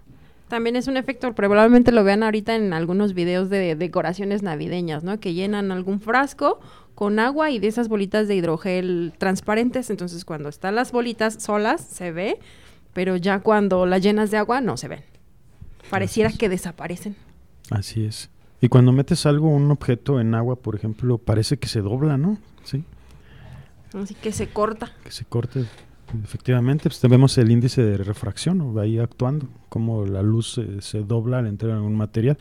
También 0.52 0.76
es 0.76 0.86
un 0.86 0.98
efecto, 0.98 1.34
probablemente 1.34 1.92
lo 1.92 2.04
vean 2.04 2.22
ahorita 2.22 2.54
en 2.54 2.74
algunos 2.74 3.14
videos 3.14 3.48
de 3.48 3.74
decoraciones 3.74 4.42
navideñas, 4.42 5.02
¿no? 5.02 5.18
Que 5.18 5.32
llenan 5.32 5.72
algún 5.72 5.98
frasco 5.98 6.60
con 6.94 7.18
agua 7.20 7.50
y 7.50 7.58
de 7.58 7.68
esas 7.68 7.88
bolitas 7.88 8.28
de 8.28 8.34
hidrogel 8.34 9.14
transparentes. 9.16 9.88
Entonces, 9.88 10.26
cuando 10.26 10.50
están 10.50 10.74
las 10.74 10.92
bolitas 10.92 11.42
solas, 11.42 11.80
se 11.80 12.12
ve, 12.12 12.38
pero 12.92 13.16
ya 13.16 13.40
cuando 13.40 13.86
las 13.86 14.02
llenas 14.02 14.30
de 14.30 14.36
agua, 14.36 14.60
no 14.60 14.76
se 14.76 14.88
ven. 14.88 15.00
Pareciera 15.88 16.30
que 16.30 16.50
desaparecen. 16.50 17.16
Así 17.70 18.04
es. 18.04 18.28
Y 18.60 18.68
cuando 18.68 18.92
metes 18.92 19.24
algo, 19.24 19.48
un 19.48 19.70
objeto 19.70 20.20
en 20.20 20.34
agua, 20.34 20.56
por 20.56 20.76
ejemplo, 20.76 21.16
parece 21.16 21.56
que 21.56 21.68
se 21.68 21.80
dobla, 21.80 22.18
¿no? 22.18 22.36
Sí, 22.64 22.84
Así 23.94 24.14
que 24.16 24.32
se 24.32 24.48
corta. 24.50 24.92
que 25.02 25.12
se 25.12 25.24
corte. 25.24 25.64
Efectivamente, 26.22 26.88
pues 26.88 27.00
vemos 27.10 27.36
el 27.38 27.50
índice 27.50 27.82
de 27.82 27.96
refracción 27.98 28.58
¿no? 28.58 28.78
ahí 28.80 28.98
actuando, 28.98 29.48
como 29.68 30.04
la 30.06 30.22
luz 30.22 30.54
se, 30.54 30.80
se 30.80 31.02
dobla 31.02 31.38
al 31.38 31.46
entrar 31.46 31.72
en 31.72 31.82
un 31.82 31.94
material. 31.94 32.38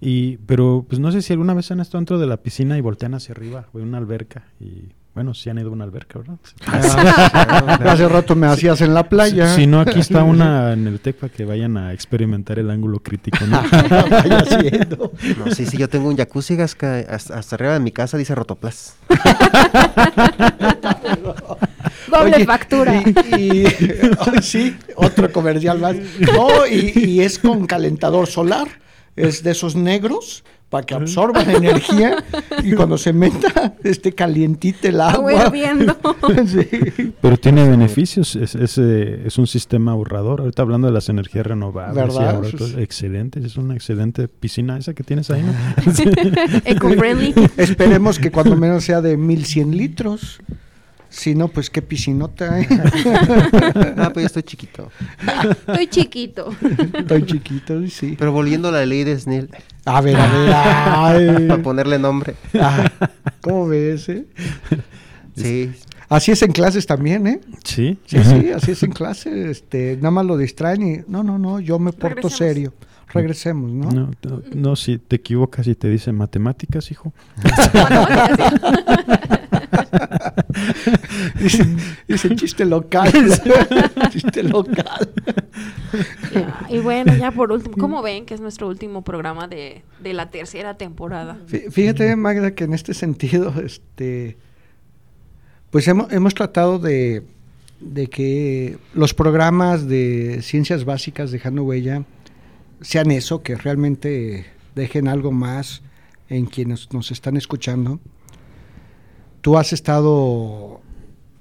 Y, 0.00 0.36
pero, 0.38 0.84
pues 0.88 1.00
no 1.00 1.10
sé 1.12 1.22
si 1.22 1.32
alguna 1.32 1.54
vez 1.54 1.70
han 1.70 1.80
estado 1.80 2.00
dentro 2.00 2.18
de 2.18 2.26
la 2.26 2.36
piscina 2.36 2.76
y 2.76 2.80
voltean 2.80 3.14
hacia 3.14 3.32
arriba, 3.32 3.66
o 3.72 3.78
en 3.78 3.88
una 3.88 3.98
alberca, 3.98 4.44
y 4.60 4.92
bueno, 5.16 5.32
si 5.32 5.48
han 5.48 5.56
ido 5.56 5.70
a 5.70 5.72
una 5.72 5.84
alberca, 5.84 6.18
¿verdad? 6.18 6.36
Ah, 6.66 7.78
Hace 7.90 8.06
rato 8.06 8.36
me 8.36 8.48
hacías 8.48 8.82
en 8.82 8.92
la 8.92 9.08
playa. 9.08 9.48
Si 9.54 9.66
no, 9.66 9.80
aquí 9.80 10.00
está 10.00 10.22
una 10.24 10.74
en 10.74 10.86
el 10.86 11.00
TEC 11.00 11.16
para 11.16 11.32
que 11.32 11.46
vayan 11.46 11.78
a 11.78 11.94
experimentar 11.94 12.58
el 12.58 12.70
ángulo 12.70 12.98
crítico, 12.98 13.38
¿no? 13.46 13.62
Vaya 14.10 14.40
haciendo. 14.40 15.12
No, 15.38 15.54
sí, 15.54 15.64
sí, 15.64 15.78
yo 15.78 15.88
tengo 15.88 16.10
un 16.10 16.18
jacuzzi 16.18 16.54
Gasca, 16.56 16.98
hasta, 17.08 17.38
hasta 17.38 17.56
arriba 17.56 17.72
de 17.72 17.80
mi 17.80 17.92
casa 17.92 18.18
dice 18.18 18.34
Rotoplas. 18.34 18.96
Doble 22.18 22.36
Oye, 22.36 22.44
factura. 22.44 23.02
Y, 23.36 23.36
y- 23.36 23.66
ay, 24.20 24.42
sí, 24.42 24.76
otro 24.96 25.30
comercial 25.32 25.78
más. 25.78 25.96
No, 26.34 26.66
y, 26.66 26.92
y 26.96 27.20
es 27.20 27.38
con 27.38 27.66
calentador 27.66 28.26
solar. 28.26 28.68
Es 29.16 29.42
de 29.42 29.52
esos 29.52 29.74
negros 29.76 30.44
para 30.68 30.84
que 30.84 30.94
absorban 30.94 31.48
energía 31.48 32.22
y 32.62 32.72
cuando 32.72 32.98
se 32.98 33.12
meta 33.12 33.76
esté 33.84 34.12
calientita 34.12 34.88
el 34.88 35.00
Agua. 35.00 35.50
Sí. 36.46 37.12
Pero 37.22 37.36
tiene 37.38 37.66
beneficios, 37.68 38.36
es, 38.36 38.54
es, 38.56 38.76
eh, 38.78 39.22
es 39.26 39.38
un 39.38 39.46
sistema 39.46 39.92
ahorrador. 39.92 40.40
Ahorita 40.40 40.62
hablando 40.62 40.88
de 40.88 40.92
las 40.92 41.08
energías 41.08 41.46
renovables, 41.46 42.14
excelente, 42.76 43.40
es 43.44 43.56
una 43.56 43.74
excelente 43.74 44.28
piscina 44.28 44.76
esa 44.76 44.92
que 44.92 45.02
tienes 45.04 45.30
ahí, 45.30 45.42
¿no? 45.42 45.52
Eco-friendly. 46.64 47.32
Esperemos 47.56 48.18
que 48.18 48.30
cuando 48.30 48.56
menos 48.56 48.84
sea 48.84 49.00
de 49.00 49.16
1100 49.16 49.76
litros. 49.76 50.40
Si 51.16 51.34
no, 51.34 51.48
pues 51.48 51.70
qué 51.70 51.80
piscinota. 51.80 52.60
¿eh? 52.60 52.68
Ah, 53.96 54.10
pues 54.12 54.24
yo 54.24 54.26
estoy 54.26 54.42
chiquito. 54.42 54.90
Estoy 55.66 55.86
chiquito. 55.88 56.54
Estoy 56.92 57.24
chiquito, 57.24 57.86
sí. 57.88 58.16
Pero 58.18 58.32
volviendo 58.32 58.68
a 58.68 58.72
la 58.72 58.84
ley 58.84 59.02
de 59.04 59.18
Snell, 59.18 59.48
A 59.86 60.00
ver, 60.02 60.16
a 60.16 61.12
ver. 61.14 61.46
para 61.48 61.62
ponerle 61.62 61.98
nombre. 61.98 62.34
Ah, 62.60 62.90
¿Cómo 63.40 63.66
ves? 63.66 64.08
eh? 64.10 64.26
Sí. 65.34 65.72
Así 66.08 66.32
es 66.32 66.42
en 66.42 66.52
clases 66.52 66.86
también, 66.86 67.26
¿eh? 67.26 67.40
Sí. 67.64 67.98
Sí, 68.04 68.18
sí, 68.22 68.50
así 68.54 68.72
es 68.72 68.82
en 68.82 68.92
clase. 68.92 69.50
Este, 69.50 69.96
nada 69.96 70.10
más 70.10 70.26
lo 70.26 70.36
distraen 70.36 70.82
y 70.82 70.98
no, 71.08 71.22
no, 71.22 71.38
no, 71.38 71.60
yo 71.60 71.78
me 71.78 71.92
porto 71.92 72.28
serio. 72.28 72.74
Regresemos, 73.12 73.70
¿no? 73.72 73.90
No, 73.90 74.10
no, 74.22 74.42
no, 74.54 74.76
si 74.76 74.98
te 74.98 75.16
equivocas 75.16 75.66
y 75.68 75.74
te 75.74 75.88
dicen 75.88 76.16
matemáticas, 76.16 76.90
hijo. 76.90 77.12
Dice, 81.40 81.66
dice 82.08 82.34
chiste 82.36 82.64
local. 82.64 83.10
chiste 84.10 84.42
local. 84.42 85.10
Ya, 86.34 86.66
Y 86.70 86.78
bueno, 86.78 87.14
ya 87.16 87.30
por 87.30 87.52
último, 87.52 87.76
¿cómo 87.76 88.02
ven 88.02 88.24
que 88.26 88.34
es 88.34 88.40
nuestro 88.40 88.68
último 88.68 89.02
programa 89.02 89.48
de, 89.48 89.82
de 90.02 90.12
la 90.12 90.30
tercera 90.30 90.76
temporada? 90.76 91.38
Fí- 91.48 91.70
Fíjate, 91.70 92.16
Magda, 92.16 92.52
que 92.54 92.64
en 92.64 92.74
este 92.74 92.94
sentido, 92.94 93.52
este, 93.64 94.36
pues 95.70 95.86
hemos, 95.88 96.12
hemos 96.12 96.34
tratado 96.34 96.78
de, 96.78 97.22
de 97.80 98.06
que 98.08 98.78
los 98.94 99.14
programas 99.14 99.86
de 99.86 100.40
ciencias 100.42 100.84
básicas 100.84 101.30
dejando 101.30 101.64
huella 101.64 102.04
sean 102.80 103.10
eso, 103.10 103.42
que 103.42 103.54
realmente 103.56 104.46
dejen 104.74 105.08
algo 105.08 105.32
más 105.32 105.82
en 106.28 106.46
quienes 106.46 106.92
nos 106.92 107.10
están 107.10 107.36
escuchando. 107.36 108.00
Tú 109.40 109.56
has 109.58 109.72
estado 109.72 110.80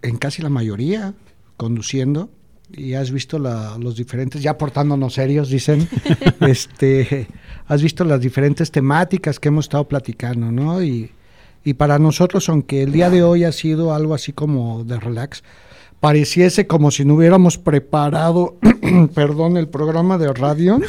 en 0.01 0.17
casi 0.17 0.41
la 0.41 0.49
mayoría 0.49 1.13
conduciendo 1.57 2.29
y 2.71 2.93
has 2.93 3.11
visto 3.11 3.39
la- 3.39 3.77
los 3.79 3.95
diferentes, 3.95 4.41
ya 4.41 4.57
portándonos 4.57 5.13
serios, 5.13 5.49
dicen, 5.49 5.87
este, 6.41 7.27
has 7.67 7.81
visto 7.81 8.03
las 8.05 8.21
diferentes 8.21 8.71
temáticas 8.71 9.39
que 9.39 9.47
hemos 9.49 9.65
estado 9.65 9.87
platicando, 9.87 10.51
¿no? 10.51 10.83
Y, 10.83 11.11
y 11.63 11.73
para 11.75 11.97
nosotros, 11.99 12.47
aunque 12.49 12.83
el 12.83 12.91
día 12.91 13.09
de 13.09 13.23
hoy 13.23 13.43
ha 13.43 13.51
sido 13.51 13.93
algo 13.93 14.13
así 14.13 14.33
como 14.33 14.83
de 14.83 14.99
relax, 14.99 15.43
pareciese 15.99 16.67
como 16.67 16.91
si 16.91 17.05
no 17.05 17.15
hubiéramos 17.15 17.57
preparado, 17.57 18.57
perdón, 19.15 19.57
el 19.57 19.67
programa 19.67 20.17
de 20.17 20.31
radio, 20.33 20.79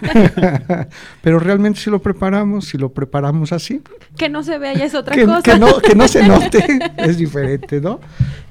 pero 1.22 1.38
realmente 1.38 1.80
si 1.80 1.90
lo 1.90 2.00
preparamos, 2.00 2.66
si 2.66 2.78
lo 2.78 2.92
preparamos 2.92 3.52
así, 3.52 3.80
Que 4.16 4.28
no 4.28 4.42
se 4.42 4.58
vea 4.58 4.74
ya 4.74 4.84
es 4.84 4.94
otra 4.94 5.14
que, 5.14 5.24
cosa. 5.24 5.42
que 5.42 5.58
no, 5.58 5.78
que 5.78 5.94
no 5.94 6.08
se 6.08 6.26
note, 6.28 6.64
es 6.96 7.16
diferente, 7.16 7.80
¿no? 7.80 8.00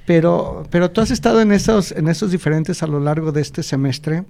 Pero, 0.05 0.63
pero 0.69 0.91
tú 0.91 1.01
has 1.01 1.11
estado 1.11 1.41
en 1.41 1.51
esos, 1.51 1.91
en 1.91 2.07
esos 2.07 2.31
diferentes 2.31 2.83
a 2.83 2.87
lo 2.87 2.99
largo 2.99 3.31
de 3.31 3.41
este 3.41 3.63
semestre, 3.63 4.23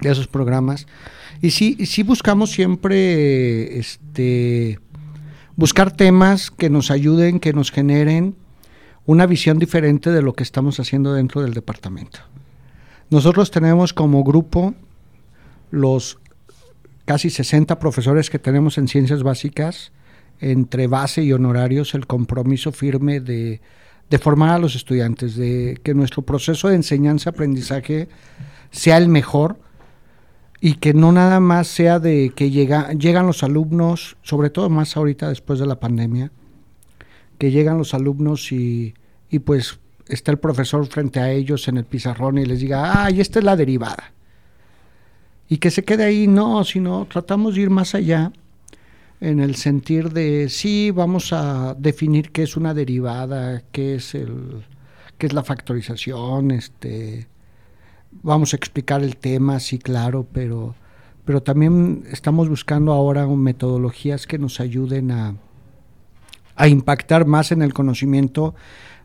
de 0.00 0.10
esos 0.10 0.26
programas, 0.26 0.86
y 1.40 1.50
sí, 1.50 1.76
y 1.78 1.86
sí 1.86 2.02
buscamos 2.02 2.50
siempre 2.50 3.78
este 3.78 4.78
buscar 5.54 5.90
temas 5.90 6.50
que 6.50 6.70
nos 6.70 6.90
ayuden, 6.90 7.40
que 7.40 7.52
nos 7.52 7.70
generen 7.70 8.36
una 9.06 9.26
visión 9.26 9.58
diferente 9.58 10.10
de 10.10 10.22
lo 10.22 10.34
que 10.34 10.42
estamos 10.42 10.80
haciendo 10.80 11.14
dentro 11.14 11.42
del 11.42 11.54
departamento. 11.54 12.18
Nosotros 13.08 13.50
tenemos 13.52 13.92
como 13.92 14.24
grupo 14.24 14.74
los 15.70 16.18
casi 17.04 17.30
60 17.30 17.78
profesores 17.78 18.30
que 18.30 18.40
tenemos 18.40 18.78
en 18.78 18.88
ciencias 18.88 19.22
básicas, 19.22 19.92
entre 20.40 20.88
base 20.88 21.22
y 21.22 21.32
honorarios, 21.32 21.94
el 21.94 22.06
compromiso 22.06 22.72
firme 22.72 23.20
de, 23.20 23.60
formar 24.20 24.50
a 24.50 24.58
los 24.58 24.74
estudiantes, 24.74 25.36
de 25.36 25.78
que 25.82 25.94
nuestro 25.94 26.22
proceso 26.22 26.68
de 26.68 26.74
enseñanza-aprendizaje 26.74 28.08
sea 28.70 28.98
el 28.98 29.08
mejor 29.08 29.58
y 30.60 30.74
que 30.74 30.94
no 30.94 31.12
nada 31.12 31.38
más 31.38 31.68
sea 31.68 32.00
de 32.00 32.32
que 32.34 32.50
llega, 32.50 32.92
llegan 32.92 33.26
los 33.26 33.44
alumnos, 33.44 34.16
sobre 34.22 34.50
todo 34.50 34.68
más 34.68 34.96
ahorita 34.96 35.28
después 35.28 35.60
de 35.60 35.66
la 35.66 35.78
pandemia, 35.78 36.32
que 37.38 37.50
llegan 37.50 37.78
los 37.78 37.94
alumnos 37.94 38.52
y, 38.52 38.94
y 39.30 39.38
pues 39.40 39.78
está 40.08 40.30
el 40.30 40.38
profesor 40.38 40.86
frente 40.86 41.20
a 41.20 41.30
ellos 41.30 41.68
en 41.68 41.78
el 41.78 41.84
pizarrón 41.84 42.38
y 42.38 42.44
les 42.44 42.60
diga, 42.60 43.04
ah, 43.04 43.10
y 43.10 43.20
esta 43.20 43.38
es 43.38 43.44
la 43.44 43.56
derivada. 43.56 44.12
Y 45.48 45.58
que 45.58 45.70
se 45.70 45.84
quede 45.84 46.04
ahí, 46.04 46.26
no, 46.26 46.64
sino 46.64 47.06
tratamos 47.06 47.54
de 47.54 47.62
ir 47.62 47.70
más 47.70 47.94
allá 47.94 48.32
en 49.20 49.40
el 49.40 49.56
sentir 49.56 50.12
de, 50.12 50.48
sí, 50.48 50.90
vamos 50.90 51.32
a 51.32 51.74
definir 51.78 52.32
qué 52.32 52.42
es 52.42 52.56
una 52.56 52.74
derivada, 52.74 53.62
qué 53.72 53.94
es, 53.94 54.14
el, 54.14 54.64
qué 55.18 55.26
es 55.26 55.32
la 55.32 55.42
factorización, 55.42 56.50
este, 56.50 57.26
vamos 58.10 58.52
a 58.52 58.56
explicar 58.56 59.02
el 59.02 59.16
tema, 59.16 59.58
sí, 59.60 59.78
claro, 59.78 60.26
pero, 60.32 60.74
pero 61.24 61.42
también 61.42 62.04
estamos 62.10 62.48
buscando 62.48 62.92
ahora 62.92 63.26
metodologías 63.26 64.26
que 64.26 64.38
nos 64.38 64.60
ayuden 64.60 65.10
a, 65.10 65.36
a 66.56 66.68
impactar 66.68 67.26
más 67.26 67.52
en 67.52 67.62
el 67.62 67.72
conocimiento 67.72 68.54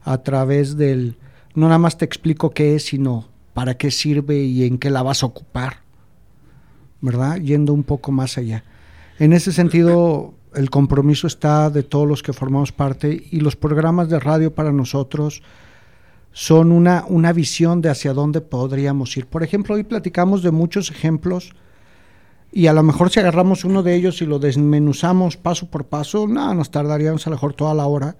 a 0.03 0.19
través 0.19 0.77
del, 0.77 1.17
no 1.53 1.67
nada 1.67 1.77
más 1.77 1.97
te 1.97 2.05
explico 2.05 2.51
qué 2.51 2.75
es, 2.75 2.85
sino 2.85 3.27
para 3.53 3.75
qué 3.75 3.91
sirve 3.91 4.37
y 4.37 4.65
en 4.65 4.77
qué 4.77 4.89
la 4.89 5.03
vas 5.03 5.23
a 5.23 5.27
ocupar, 5.27 5.81
¿verdad? 7.01 7.37
Yendo 7.37 7.73
un 7.73 7.83
poco 7.83 8.11
más 8.11 8.37
allá. 8.37 8.63
En 9.19 9.33
ese 9.33 9.51
sentido, 9.51 10.33
el 10.55 10.69
compromiso 10.69 11.27
está 11.27 11.69
de 11.69 11.83
todos 11.83 12.07
los 12.07 12.23
que 12.23 12.33
formamos 12.33 12.71
parte 12.71 13.27
y 13.29 13.39
los 13.41 13.55
programas 13.55 14.09
de 14.09 14.19
radio 14.19 14.53
para 14.53 14.71
nosotros 14.71 15.43
son 16.31 16.71
una, 16.71 17.03
una 17.07 17.33
visión 17.33 17.81
de 17.81 17.89
hacia 17.89 18.13
dónde 18.13 18.39
podríamos 18.39 19.15
ir. 19.17 19.27
Por 19.27 19.43
ejemplo, 19.43 19.75
hoy 19.75 19.83
platicamos 19.83 20.41
de 20.41 20.51
muchos 20.51 20.89
ejemplos 20.89 21.53
y 22.51 22.67
a 22.67 22.73
lo 22.73 22.83
mejor 22.83 23.09
si 23.09 23.19
agarramos 23.19 23.63
uno 23.63 23.81
de 23.81 23.95
ellos 23.95 24.21
y 24.21 24.25
lo 24.25 24.39
desmenuzamos 24.39 25.37
paso 25.37 25.67
por 25.67 25.85
paso, 25.85 26.27
no, 26.27 26.53
nos 26.53 26.69
tardaríamos 26.69 27.25
a 27.25 27.29
lo 27.29 27.37
mejor 27.37 27.53
toda 27.53 27.73
la 27.73 27.85
hora, 27.85 28.15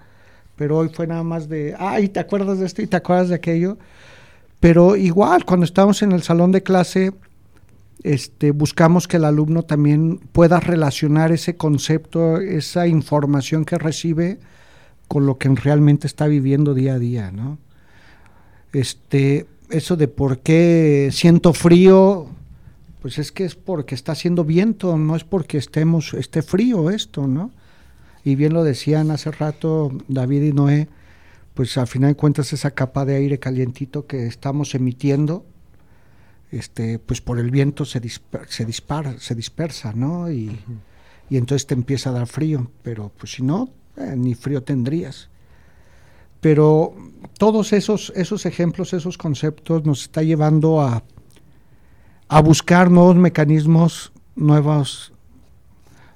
pero 0.56 0.78
hoy 0.78 0.90
fue 0.90 1.08
nada 1.08 1.24
más 1.24 1.50
de, 1.50 1.76
ay, 1.78 2.08
¿te 2.10 2.20
acuerdas 2.20 2.60
de 2.60 2.66
esto 2.66 2.82
y 2.82 2.88
te 2.88 2.98
acuerdas 2.98 3.30
de 3.30 3.36
aquello? 3.36 3.78
Pero 4.60 4.96
igual, 4.96 5.44
cuando 5.44 5.66
estamos 5.66 6.02
en 6.02 6.12
el 6.12 6.22
salón 6.22 6.52
de 6.52 6.64
clase, 6.64 7.14
este, 8.04 8.52
buscamos 8.52 9.08
que 9.08 9.18
el 9.18 9.26
alumno 9.26 9.64
también 9.64 10.18
pueda 10.32 10.60
relacionar 10.60 11.32
ese 11.32 11.58
concepto, 11.58 12.38
esa 12.38 12.88
información 12.88 13.66
que 13.66 13.78
recibe 13.78 14.40
con 15.08 15.26
lo 15.26 15.38
que 15.38 15.50
realmente 15.50 16.08
está 16.08 16.28
viviendo 16.28 16.74
día 16.74 16.94
a 16.94 17.00
día, 17.00 17.32
¿no? 17.32 17.58
Este, 18.72 19.46
eso 19.70 19.98
de 19.98 20.08
por 20.08 20.40
qué 20.40 21.10
siento 21.12 21.54
frío, 21.54 22.28
pues 23.02 23.18
es 23.18 23.32
que 23.32 23.46
es 23.46 23.56
porque 23.56 23.96
está 23.96 24.12
haciendo 24.12 24.44
viento, 24.46 24.98
no 24.98 25.16
es 25.16 25.24
porque 25.24 25.58
estemos, 25.58 26.14
esté 26.14 26.42
frío 26.42 26.90
esto, 26.92 27.28
¿no? 27.28 27.52
Y 28.24 28.36
bien 28.36 28.54
lo 28.54 28.64
decían 28.64 29.10
hace 29.10 29.32
rato 29.32 29.92
David 30.08 30.44
y 30.44 30.54
Noé, 30.54 30.88
pues 31.56 31.78
al 31.78 31.88
final 31.88 32.12
de 32.12 32.16
cuentas 32.16 32.54
esa 32.54 32.72
capa 32.72 33.04
de 33.04 33.16
aire 33.16 33.40
calientito 33.40 34.06
que 34.06 34.28
estamos 34.28 34.76
emitiendo, 34.76 35.46
este, 36.52 37.00
pues 37.00 37.22
por 37.22 37.40
el 37.40 37.50
viento 37.50 37.86
se, 37.86 38.02
disper- 38.02 38.46
se 38.48 38.66
dispara, 38.66 39.18
se 39.20 39.34
dispersa, 39.34 39.94
¿no? 39.94 40.32
Y, 40.32 40.60
y 41.30 41.38
entonces 41.38 41.66
te 41.66 41.74
empieza 41.74 42.12
a 42.12 42.14
dar 42.14 42.28
frío, 42.28 42.70
pero 42.84 43.12
pues 43.18 43.32
si 43.34 43.42
no, 43.42 43.70
eh, 43.98 44.14
ni 44.16 44.36
frío 44.36 44.62
tendrías. 44.62 45.30
Pero 46.40 46.96
todos 47.38 47.74
esos, 47.74 48.12
esos 48.16 48.46
ejemplos, 48.46 48.94
esos 48.94 49.18
conceptos 49.18 49.86
nos 49.86 50.04
está 50.04 50.24
llevando 50.24 50.82
a, 50.82 51.04
a 52.32 52.42
buscar 52.42 52.90
nuevos 52.90 53.18
mecanismos, 53.18 54.14
nuevos, 54.38 55.12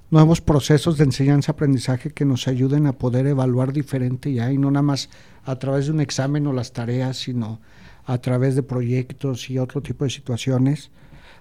nuevos 0.09 0.39
procesos 0.39 0.97
de 0.97 1.03
enseñanza-aprendizaje 1.03 2.11
que 2.11 2.23
nos 2.23 2.47
ayuden 2.47 2.87
a 2.87 2.93
poder 2.93 3.27
evaluar 3.27 3.73
diferente 3.73 4.31
ya, 4.31 4.49
y 4.49 4.57
no 4.57 4.71
nada 4.71 4.81
más 4.81 5.09
a 5.43 5.57
través 5.57 5.87
de 5.87 5.91
un 5.91 5.99
examen 5.99 6.47
o 6.47 6.53
las 6.53 6.71
tareas, 6.71 7.17
sino 7.17 7.59
a 8.05 8.17
través 8.19 8.55
de 8.55 8.63
proyectos 8.63 9.49
y 9.49 9.59
otro 9.59 9.81
tipo 9.81 10.05
de 10.05 10.09
situaciones 10.09 10.89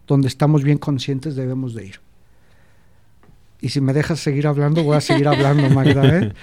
donde 0.09 0.27
estamos 0.27 0.65
bien 0.65 0.79
conscientes 0.79 1.37
debemos 1.37 1.73
de 1.75 1.87
ir. 1.87 2.01
Y 3.61 3.69
si 3.69 3.81
me 3.81 3.93
dejas 3.93 4.19
seguir 4.19 4.49
hablando, 4.49 4.83
voy 4.83 4.97
a 4.97 5.01
seguir 5.01 5.29
hablando, 5.29 5.71
Magda. 5.71 6.19
¿eh? 6.19 6.33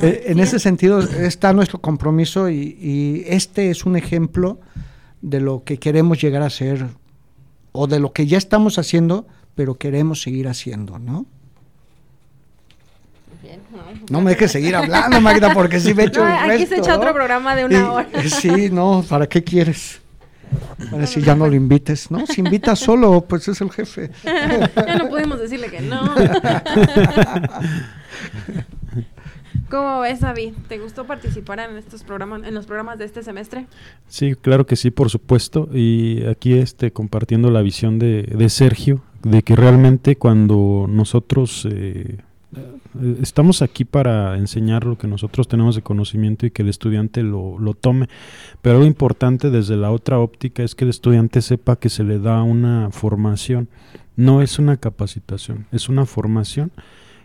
Eh, 0.00 0.26
en 0.26 0.38
ese 0.38 0.60
sentido 0.60 1.00
está 1.00 1.52
nuestro 1.52 1.80
compromiso 1.80 2.48
y, 2.48 2.78
y 2.80 3.24
este 3.26 3.68
es 3.68 3.84
un 3.84 3.96
ejemplo 3.96 4.60
de 5.22 5.40
lo 5.40 5.64
que 5.64 5.78
queremos 5.78 6.20
llegar 6.20 6.42
a 6.42 6.50
ser 6.50 6.86
o 7.72 7.86
de 7.86 7.98
lo 8.00 8.12
que 8.12 8.26
ya 8.26 8.38
estamos 8.38 8.78
haciendo, 8.78 9.26
pero 9.54 9.76
queremos 9.78 10.22
seguir 10.22 10.48
haciendo, 10.48 10.98
¿no? 10.98 11.26
Bien, 13.42 13.60
No 14.10 14.20
me 14.20 14.30
dejes 14.32 14.50
seguir 14.52 14.74
hablando, 14.76 15.20
Magda, 15.20 15.52
porque 15.54 15.78
si 15.80 15.94
me 15.94 16.04
echo 16.04 16.24
No, 16.24 16.34
aquí 16.52 16.66
se 16.66 16.76
echa 16.78 16.94
otro 16.96 17.08
¿no? 17.08 17.14
programa 17.14 17.54
de 17.54 17.64
una 17.64 17.78
Y- 17.78 17.82
hora. 17.82 18.08
Sí, 18.28 18.68
no, 18.70 19.04
¿para 19.08 19.26
qué 19.28 19.42
quieres? 19.44 20.00
Para 20.90 21.06
si 21.06 21.20
ya 21.20 21.34
no 21.34 21.46
lo 21.46 21.54
invites, 21.54 22.10
¿no? 22.10 22.26
Si 22.26 22.40
invita 22.40 22.74
solo, 22.76 23.20
pues 23.28 23.46
es 23.48 23.60
el 23.60 23.70
jefe. 23.70 24.10
ya 24.24 24.96
no 24.98 25.08
pudimos 25.08 25.38
decirle 25.40 25.68
que 25.70 25.80
no. 25.82 26.14
¿Cómo 29.70 30.00
ves, 30.00 30.20
David? 30.20 30.54
¿Te 30.66 30.78
gustó 30.78 31.04
participar 31.04 31.60
en 31.60 31.76
estos 31.76 32.02
programas, 32.02 32.42
en 32.44 32.54
los 32.54 32.64
programas 32.64 32.98
de 32.98 33.04
este 33.04 33.22
semestre? 33.22 33.66
Sí, 34.06 34.34
claro 34.34 34.64
que 34.64 34.76
sí, 34.76 34.90
por 34.90 35.10
supuesto. 35.10 35.68
Y 35.72 36.24
aquí 36.24 36.54
este 36.54 36.90
compartiendo 36.90 37.50
la 37.50 37.60
visión 37.60 37.98
de, 37.98 38.22
de 38.22 38.48
Sergio, 38.48 39.02
de 39.22 39.42
que 39.42 39.56
realmente 39.56 40.16
cuando 40.16 40.86
nosotros 40.88 41.68
eh, 41.70 42.18
eh, 42.56 43.18
estamos 43.20 43.60
aquí 43.60 43.84
para 43.84 44.38
enseñar 44.38 44.84
lo 44.84 44.96
que 44.96 45.06
nosotros 45.06 45.48
tenemos 45.48 45.76
de 45.76 45.82
conocimiento 45.82 46.46
y 46.46 46.50
que 46.50 46.62
el 46.62 46.70
estudiante 46.70 47.22
lo, 47.22 47.58
lo 47.58 47.74
tome. 47.74 48.08
Pero 48.62 48.78
lo 48.78 48.86
importante 48.86 49.50
desde 49.50 49.76
la 49.76 49.90
otra 49.90 50.18
óptica 50.18 50.62
es 50.62 50.74
que 50.74 50.84
el 50.84 50.90
estudiante 50.90 51.42
sepa 51.42 51.76
que 51.76 51.90
se 51.90 52.04
le 52.04 52.18
da 52.18 52.42
una 52.42 52.88
formación. 52.90 53.68
No 54.16 54.40
es 54.40 54.58
una 54.58 54.78
capacitación, 54.78 55.66
es 55.72 55.90
una 55.90 56.06
formación 56.06 56.72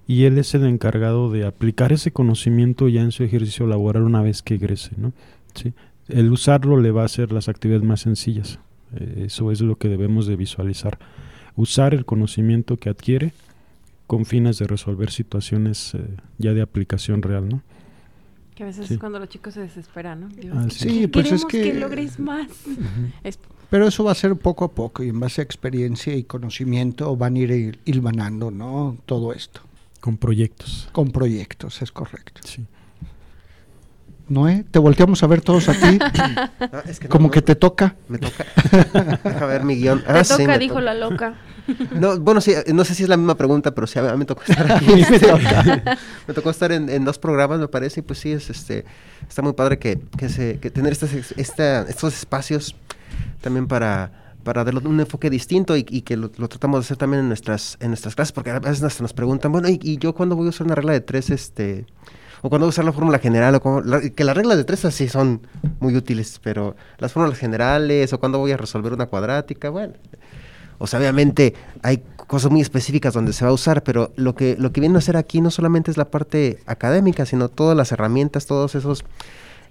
y 0.07 0.23
él 0.25 0.37
es 0.37 0.53
el 0.53 0.65
encargado 0.65 1.31
de 1.31 1.45
aplicar 1.45 1.91
ese 1.93 2.11
conocimiento 2.11 2.87
ya 2.89 3.01
en 3.01 3.11
su 3.11 3.23
ejercicio 3.23 3.67
laboral 3.67 4.03
una 4.03 4.21
vez 4.21 4.41
que 4.41 4.55
egrese. 4.55 4.91
¿no? 4.97 5.13
¿Sí? 5.53 5.73
El 6.09 6.31
usarlo 6.31 6.79
le 6.79 6.91
va 6.91 7.03
a 7.03 7.05
hacer 7.05 7.31
las 7.31 7.47
actividades 7.49 7.85
más 7.85 8.01
sencillas. 8.01 8.59
Eh, 8.95 9.23
eso 9.27 9.51
es 9.51 9.61
lo 9.61 9.77
que 9.77 9.87
debemos 9.87 10.27
de 10.27 10.35
visualizar. 10.35 10.99
Usar 11.55 11.93
el 11.93 12.05
conocimiento 12.05 12.77
que 12.77 12.89
adquiere 12.89 13.31
con 14.07 14.25
fines 14.25 14.59
de 14.59 14.67
resolver 14.67 15.09
situaciones 15.11 15.93
eh, 15.95 16.01
ya 16.37 16.53
de 16.53 16.61
aplicación 16.61 17.21
real, 17.21 17.47
¿no? 17.47 17.61
Que 18.55 18.63
a 18.63 18.65
veces 18.67 18.87
Sí. 18.87 18.95
es 18.95 18.99
cuando 18.99 19.17
los 19.19 19.29
chicos 19.29 19.53
se 19.55 19.61
desesperan, 19.61 20.19
¿no? 20.21 20.27
Digo, 20.29 20.53
Ah, 20.57 20.65
es 20.67 20.77
que 20.77 20.89
sí. 20.89 21.07
Pues 21.07 21.31
es 21.31 21.45
queremos 21.45 21.73
que- 21.75 21.79
logres 21.79 22.19
más. 22.19 22.47
Es- 23.23 23.39
Pero 23.69 23.87
eso 23.87 24.03
va 24.03 24.11
a 24.11 24.15
ser 24.15 24.35
poco 24.35 24.65
a 24.65 24.71
poco 24.71 25.01
y 25.03 25.09
en 25.09 25.19
base 25.19 25.41
a 25.41 25.43
experiencia 25.43 26.15
y 26.15 26.23
conocimiento 26.23 27.15
van 27.15 27.35
a 27.35 27.39
ir 27.39 27.49
hil- 27.49 27.79
hilvanando, 27.85 28.51
¿no? 28.51 28.97
Todo 29.07 29.33
esto. 29.33 29.61
Con 30.03 30.17
proyectos. 30.17 30.89
Con 30.91 31.11
proyectos, 31.11 31.81
es 31.81 31.93
correcto. 31.93 32.41
Sí. 32.43 32.65
Noé, 34.27 34.65
te 34.69 34.77
volteamos 34.77 35.23
a 35.23 35.27
ver 35.27 35.39
todos 35.39 35.69
a 35.69 35.73
ti, 35.73 35.97
Ah, 36.59 36.83
es 36.85 36.99
que 36.99 37.07
no, 37.07 37.09
como 37.11 37.27
no, 37.27 37.31
que 37.31 37.41
te 37.41 37.55
toca. 37.55 37.95
Me 38.09 38.17
toca. 38.17 38.43
Deja 39.23 39.45
ver 39.45 39.63
mi 39.63 39.75
guion. 39.77 40.03
Te 40.03 40.11
Ah, 40.11 40.23
sí, 40.25 40.33
toca, 40.33 40.47
me 40.47 40.59
dijo 40.59 40.73
toca. 40.73 40.83
la 40.85 40.93
loca. 40.93 41.35
No, 41.97 42.19
bueno, 42.19 42.41
sí, 42.41 42.53
no 42.73 42.83
sé 42.83 42.95
si 42.95 43.03
es 43.03 43.09
la 43.09 43.15
misma 43.15 43.35
pregunta, 43.37 43.73
pero 43.73 43.87
sí, 43.87 43.97
a 43.97 44.01
mí 44.11 44.17
me 44.17 44.25
tocó 44.25 44.41
estar 44.45 44.69
aquí. 44.69 44.85
Me 44.91 44.99
este, 44.99 45.19
toca. 45.19 45.97
me 46.27 46.33
tocó 46.33 46.49
estar 46.49 46.73
en, 46.73 46.89
en 46.89 47.05
dos 47.05 47.17
programas, 47.17 47.59
me 47.61 47.69
parece, 47.69 48.01
y 48.01 48.03
pues 48.03 48.19
sí, 48.19 48.33
es 48.33 48.49
este, 48.49 48.83
está 49.29 49.41
muy 49.41 49.53
padre 49.53 49.79
que, 49.79 49.97
que, 50.17 50.27
se, 50.27 50.59
que 50.59 50.69
tener 50.69 50.91
estas, 50.91 51.13
esta, 51.37 51.83
estos 51.83 52.13
espacios 52.17 52.75
también 53.39 53.67
para, 53.67 54.11
para 54.43 54.63
darle 54.63 54.87
un 54.87 54.99
enfoque 54.99 55.29
distinto 55.29 55.75
y, 55.75 55.83
que 55.83 56.17
lo, 56.17 56.29
tratamos 56.29 56.79
de 56.79 56.85
hacer 56.85 56.97
también 56.97 57.21
en 57.21 57.27
nuestras, 57.27 57.77
en 57.79 57.89
nuestras 57.89 58.15
clases, 58.15 58.31
porque 58.31 58.51
a 58.51 58.59
veces 58.59 58.83
hasta 58.83 59.01
nos 59.01 59.13
preguntan, 59.13 59.51
bueno, 59.51 59.69
¿y, 59.69 59.97
yo 59.97 60.13
cuándo 60.13 60.35
voy 60.35 60.47
a 60.47 60.49
usar 60.49 60.65
una 60.65 60.75
regla 60.75 60.93
de 60.93 61.01
tres, 61.01 61.29
este, 61.29 61.85
o 62.41 62.49
cuándo 62.49 62.65
voy 62.65 62.69
a 62.69 62.75
usar 62.75 62.85
la 62.85 62.93
fórmula 62.93 63.19
general, 63.19 63.59
o 63.63 63.81
la- 63.81 64.01
que 64.01 64.23
las 64.23 64.35
reglas 64.35 64.57
de 64.57 64.63
tres 64.63 64.85
así 64.85 65.07
son 65.07 65.41
muy 65.79 65.95
útiles, 65.95 66.39
pero 66.43 66.75
las 66.97 67.13
fórmulas 67.13 67.39
generales, 67.39 68.11
o 68.13 68.19
cuándo 68.19 68.39
voy 68.39 68.51
a 68.51 68.57
resolver 68.57 68.93
una 68.93 69.05
cuadrática, 69.05 69.69
bueno, 69.69 69.93
o 70.77 70.87
sea, 70.87 70.99
obviamente 70.99 71.53
hay 71.81 72.03
cosas 72.27 72.51
muy 72.51 72.61
específicas 72.61 73.13
donde 73.13 73.31
se 73.31 73.45
va 73.45 73.51
a 73.51 73.53
usar, 73.53 73.83
pero 73.83 74.11
lo 74.15 74.35
que, 74.35 74.55
lo 74.59 74.71
que 74.71 74.81
viene 74.81 74.95
a 74.95 74.99
hacer 74.99 75.15
aquí 75.17 75.39
no 75.39 75.51
solamente 75.51 75.91
es 75.91 75.97
la 75.97 76.09
parte 76.09 76.59
académica, 76.65 77.25
sino 77.25 77.47
todas 77.47 77.77
las 77.77 77.91
herramientas, 77.91 78.47
todos 78.47 78.75
esos, 78.75 79.05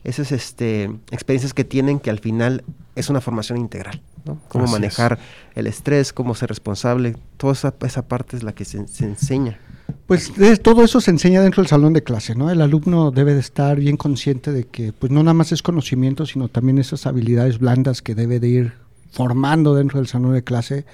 esas 0.04 0.32
este, 0.32 0.84
experiencias 1.10 1.54
que 1.54 1.64
tienen 1.64 2.00
que 2.00 2.10
al 2.10 2.18
final 2.18 2.64
es 2.96 3.08
una 3.10 3.20
formación 3.20 3.58
integral, 3.58 4.02
¿no? 4.24 4.38
Cómo 4.48 4.64
Así 4.64 4.72
es. 4.74 4.80
manejar 4.80 5.18
el 5.54 5.66
estrés, 5.66 6.12
cómo 6.12 6.34
ser 6.34 6.48
responsable, 6.48 7.16
toda 7.36 7.52
esa, 7.52 7.74
esa 7.84 8.02
parte 8.02 8.36
es 8.36 8.42
la 8.42 8.52
que 8.52 8.64
se, 8.64 8.86
se 8.88 9.04
enseña. 9.04 9.58
Pues 10.06 10.34
de- 10.36 10.56
todo 10.56 10.84
eso 10.84 11.00
se 11.00 11.10
enseña 11.10 11.40
dentro 11.42 11.62
del 11.62 11.68
salón 11.68 11.92
de 11.92 12.02
clase, 12.02 12.34
¿no? 12.34 12.50
El 12.50 12.60
alumno 12.62 13.10
debe 13.10 13.34
de 13.34 13.40
estar 13.40 13.78
bien 13.78 13.96
consciente 13.96 14.52
de 14.52 14.64
que 14.64 14.92
pues 14.92 15.12
no 15.12 15.22
nada 15.22 15.34
más 15.34 15.52
es 15.52 15.62
conocimiento, 15.62 16.26
sino 16.26 16.48
también 16.48 16.78
esas 16.78 17.06
habilidades 17.06 17.58
blandas 17.58 18.02
que 18.02 18.14
debe 18.14 18.40
de 18.40 18.48
ir 18.48 18.72
formando 19.10 19.74
dentro 19.74 19.98
del 19.98 20.08
salón 20.08 20.32
de 20.32 20.42
clase, 20.42 20.84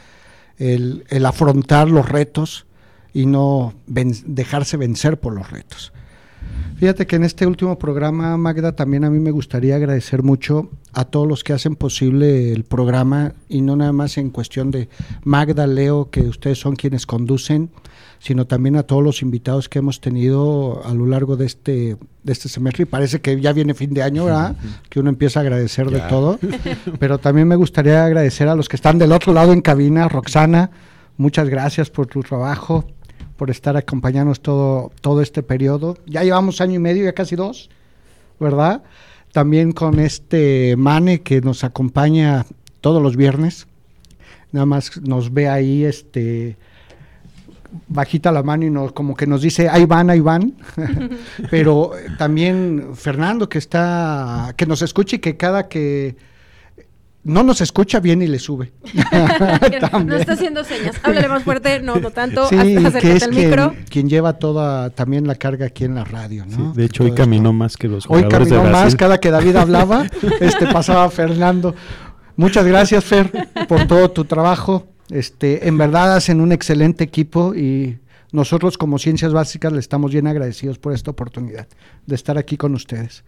el, 0.59 1.05
el 1.09 1.25
afrontar 1.27 1.89
los 1.89 2.09
retos 2.09 2.67
y 3.15 3.27
no 3.27 3.75
ven- 3.87 4.15
dejarse 4.27 4.77
vencer 4.77 5.19
por 5.19 5.33
los 5.35 5.51
retos. 5.51 5.93
Fíjate 6.79 7.09
que 7.09 7.17
en 7.17 7.25
este 7.25 7.45
último 7.45 7.77
programa, 7.77 8.37
Magda, 8.37 8.71
también 8.71 9.05
a 9.05 9.11
mí 9.11 9.19
me 9.19 9.33
gustaría 9.33 9.75
agradecer 9.75 10.23
mucho 10.23 10.71
a 10.93 11.05
todos 11.05 11.27
los 11.27 11.43
que 11.43 11.53
hacen 11.53 11.75
posible 11.75 12.53
el 12.53 12.63
programa 12.63 13.33
y 13.49 13.63
no 13.63 13.75
nada 13.75 13.93
más 13.93 14.17
en 14.17 14.31
cuestión 14.31 14.71
de 14.71 14.89
Magda, 15.25 15.67
Leo, 15.67 16.09
que 16.11 16.21
ustedes 16.21 16.61
son 16.61 16.77
quienes 16.77 17.05
conducen, 17.05 17.71
sino 18.21 18.47
también 18.47 18.77
a 18.77 18.85
todos 18.85 19.03
los 19.03 19.23
invitados 19.23 19.69
que 19.69 19.81
hemos 19.81 20.01
tenido 20.01 20.81
a 20.85 20.95
lo 20.95 21.07
largo 21.07 21.37
de 21.37 21.47
este, 21.47 21.97
de 22.23 22.33
este 22.33 22.49
semestre. 22.49 22.85
Y 22.85 22.87
parece 22.87 23.21
que 23.21 23.41
ya 23.41 23.53
viene 23.53 23.75
fin 23.75 23.93
de 23.93 24.05
año, 24.05 24.27
¿verdad? 24.27 24.55
Que 24.89 25.01
uno 25.01 25.11
empieza 25.11 25.41
a 25.41 25.43
agradecer 25.43 25.91
de 25.91 25.99
todo. 26.03 26.39
Pero 27.01 27.19
también 27.19 27.49
me 27.49 27.57
gustaría 27.57 28.05
agradecer 28.05 28.47
a 28.47 28.55
los 28.55 28.69
que 28.69 28.77
están 28.77 28.99
del 28.99 29.11
otro 29.11 29.33
lado 29.33 29.53
en 29.53 29.63
cabina. 29.63 30.07
Roxana, 30.07 30.71
muchas 31.17 31.49
gracias 31.49 31.91
por 31.91 32.07
tu 32.07 32.23
trabajo, 32.23 32.85
por 33.39 33.51
estar 33.51 33.77
acompañándonos 33.77 34.41
todo, 34.41 34.91
todo 35.01 35.23
este 35.23 35.45
periodo. 35.45 35.97
Ya 36.07 36.25
llevamos 36.25 36.61
año 36.61 36.75
y 36.75 36.79
medio, 36.81 37.05
ya 37.05 37.13
casi 37.13 37.37
dos, 37.37 37.71
¿verdad? 38.41 38.83
También 39.33 39.71
con 39.71 40.01
este 40.01 40.75
Mane 40.77 41.21
que 41.21 41.41
nos 41.41 41.63
acompaña 41.63 42.45
todos 42.81 43.01
los 43.01 43.17
viernes. 43.17 43.69
Nada 44.51 44.67
más 44.67 45.01
nos 45.03 45.33
ve 45.33 45.49
ahí, 45.49 45.85
este, 45.85 46.57
bajita 47.87 48.33
la 48.33 48.43
mano 48.43 48.65
y 48.65 48.71
nos, 48.71 48.91
como 48.91 49.15
que 49.15 49.29
nos 49.29 49.41
dice, 49.41 49.69
ahí 49.69 49.87
van, 49.87 50.11
ahí 50.11 50.21
van. 50.21 50.55
Pero 51.51 51.97
eh, 51.97 52.09
también 52.19 52.89
Fernando 52.95 53.49
que 53.49 53.59
está, 53.59 54.53
que 54.57 54.67
nos 54.67 54.83
escucha 54.83 55.15
y 55.15 55.19
que 55.21 55.37
cada 55.37 55.69
que 55.69 56.17
no 57.25 57.43
nos 57.43 57.61
escucha 57.61 58.01
bien 58.01 58.23
y 58.23 58.27
le 58.27 58.39
sube. 58.39 58.73
no 60.05 60.17
está 60.17 60.33
haciendo 60.33 60.65
señas. 60.65 60.97
Háblale 61.03 61.29
más 61.29 61.43
fuerte, 61.43 61.81
no, 61.81 61.97
no 61.97 62.11
tanto. 62.11 62.49
Sí, 62.49 62.77
hasta 62.77 63.01
que 63.01 63.17
es 63.17 63.23
al 63.23 63.31
quien, 63.31 63.49
micro. 63.51 63.75
quien 63.89 64.09
lleva 64.09 64.35
toda 64.35 64.91
también 64.91 65.27
la 65.27 65.35
carga 65.35 65.67
aquí 65.67 65.85
en 65.85 65.95
la 65.95 66.05
radio, 66.05 66.45
Sí, 66.49 66.57
¿no? 66.57 66.73
de 66.73 66.85
hecho, 66.85 67.03
hoy 67.03 67.11
esto. 67.11 67.23
caminó 67.23 67.53
más 67.53 67.77
que 67.77 67.89
los 67.89 68.07
Hoy 68.09 68.23
de 68.23 68.29
caminó 68.29 68.65
más, 68.65 68.97
cada 68.97 69.19
que 69.19 69.31
David 69.31 69.57
hablaba, 69.57 70.07
este 70.41 70.67
pasaba 70.67 71.11
Fernando. 71.11 71.75
Muchas 72.37 72.65
gracias, 72.65 73.05
Fer, 73.05 73.31
por 73.69 73.87
todo 73.87 74.11
tu 74.11 74.25
trabajo. 74.25 74.87
Este, 75.11 75.67
en 75.67 75.79
verdad 75.79 76.15
hacen 76.15 76.41
un 76.41 76.53
excelente 76.53 77.03
equipo 77.03 77.55
y 77.55 77.99
nosotros 78.31 78.77
como 78.77 78.99
Ciencias 78.99 79.33
Básicas 79.33 79.73
le 79.73 79.81
estamos 79.81 80.13
bien 80.13 80.27
agradecidos 80.27 80.79
por 80.79 80.93
esta 80.93 81.11
oportunidad 81.11 81.67
de 82.07 82.15
estar 82.15 82.39
aquí 82.39 82.57
con 82.57 82.75
ustedes. 82.75 83.25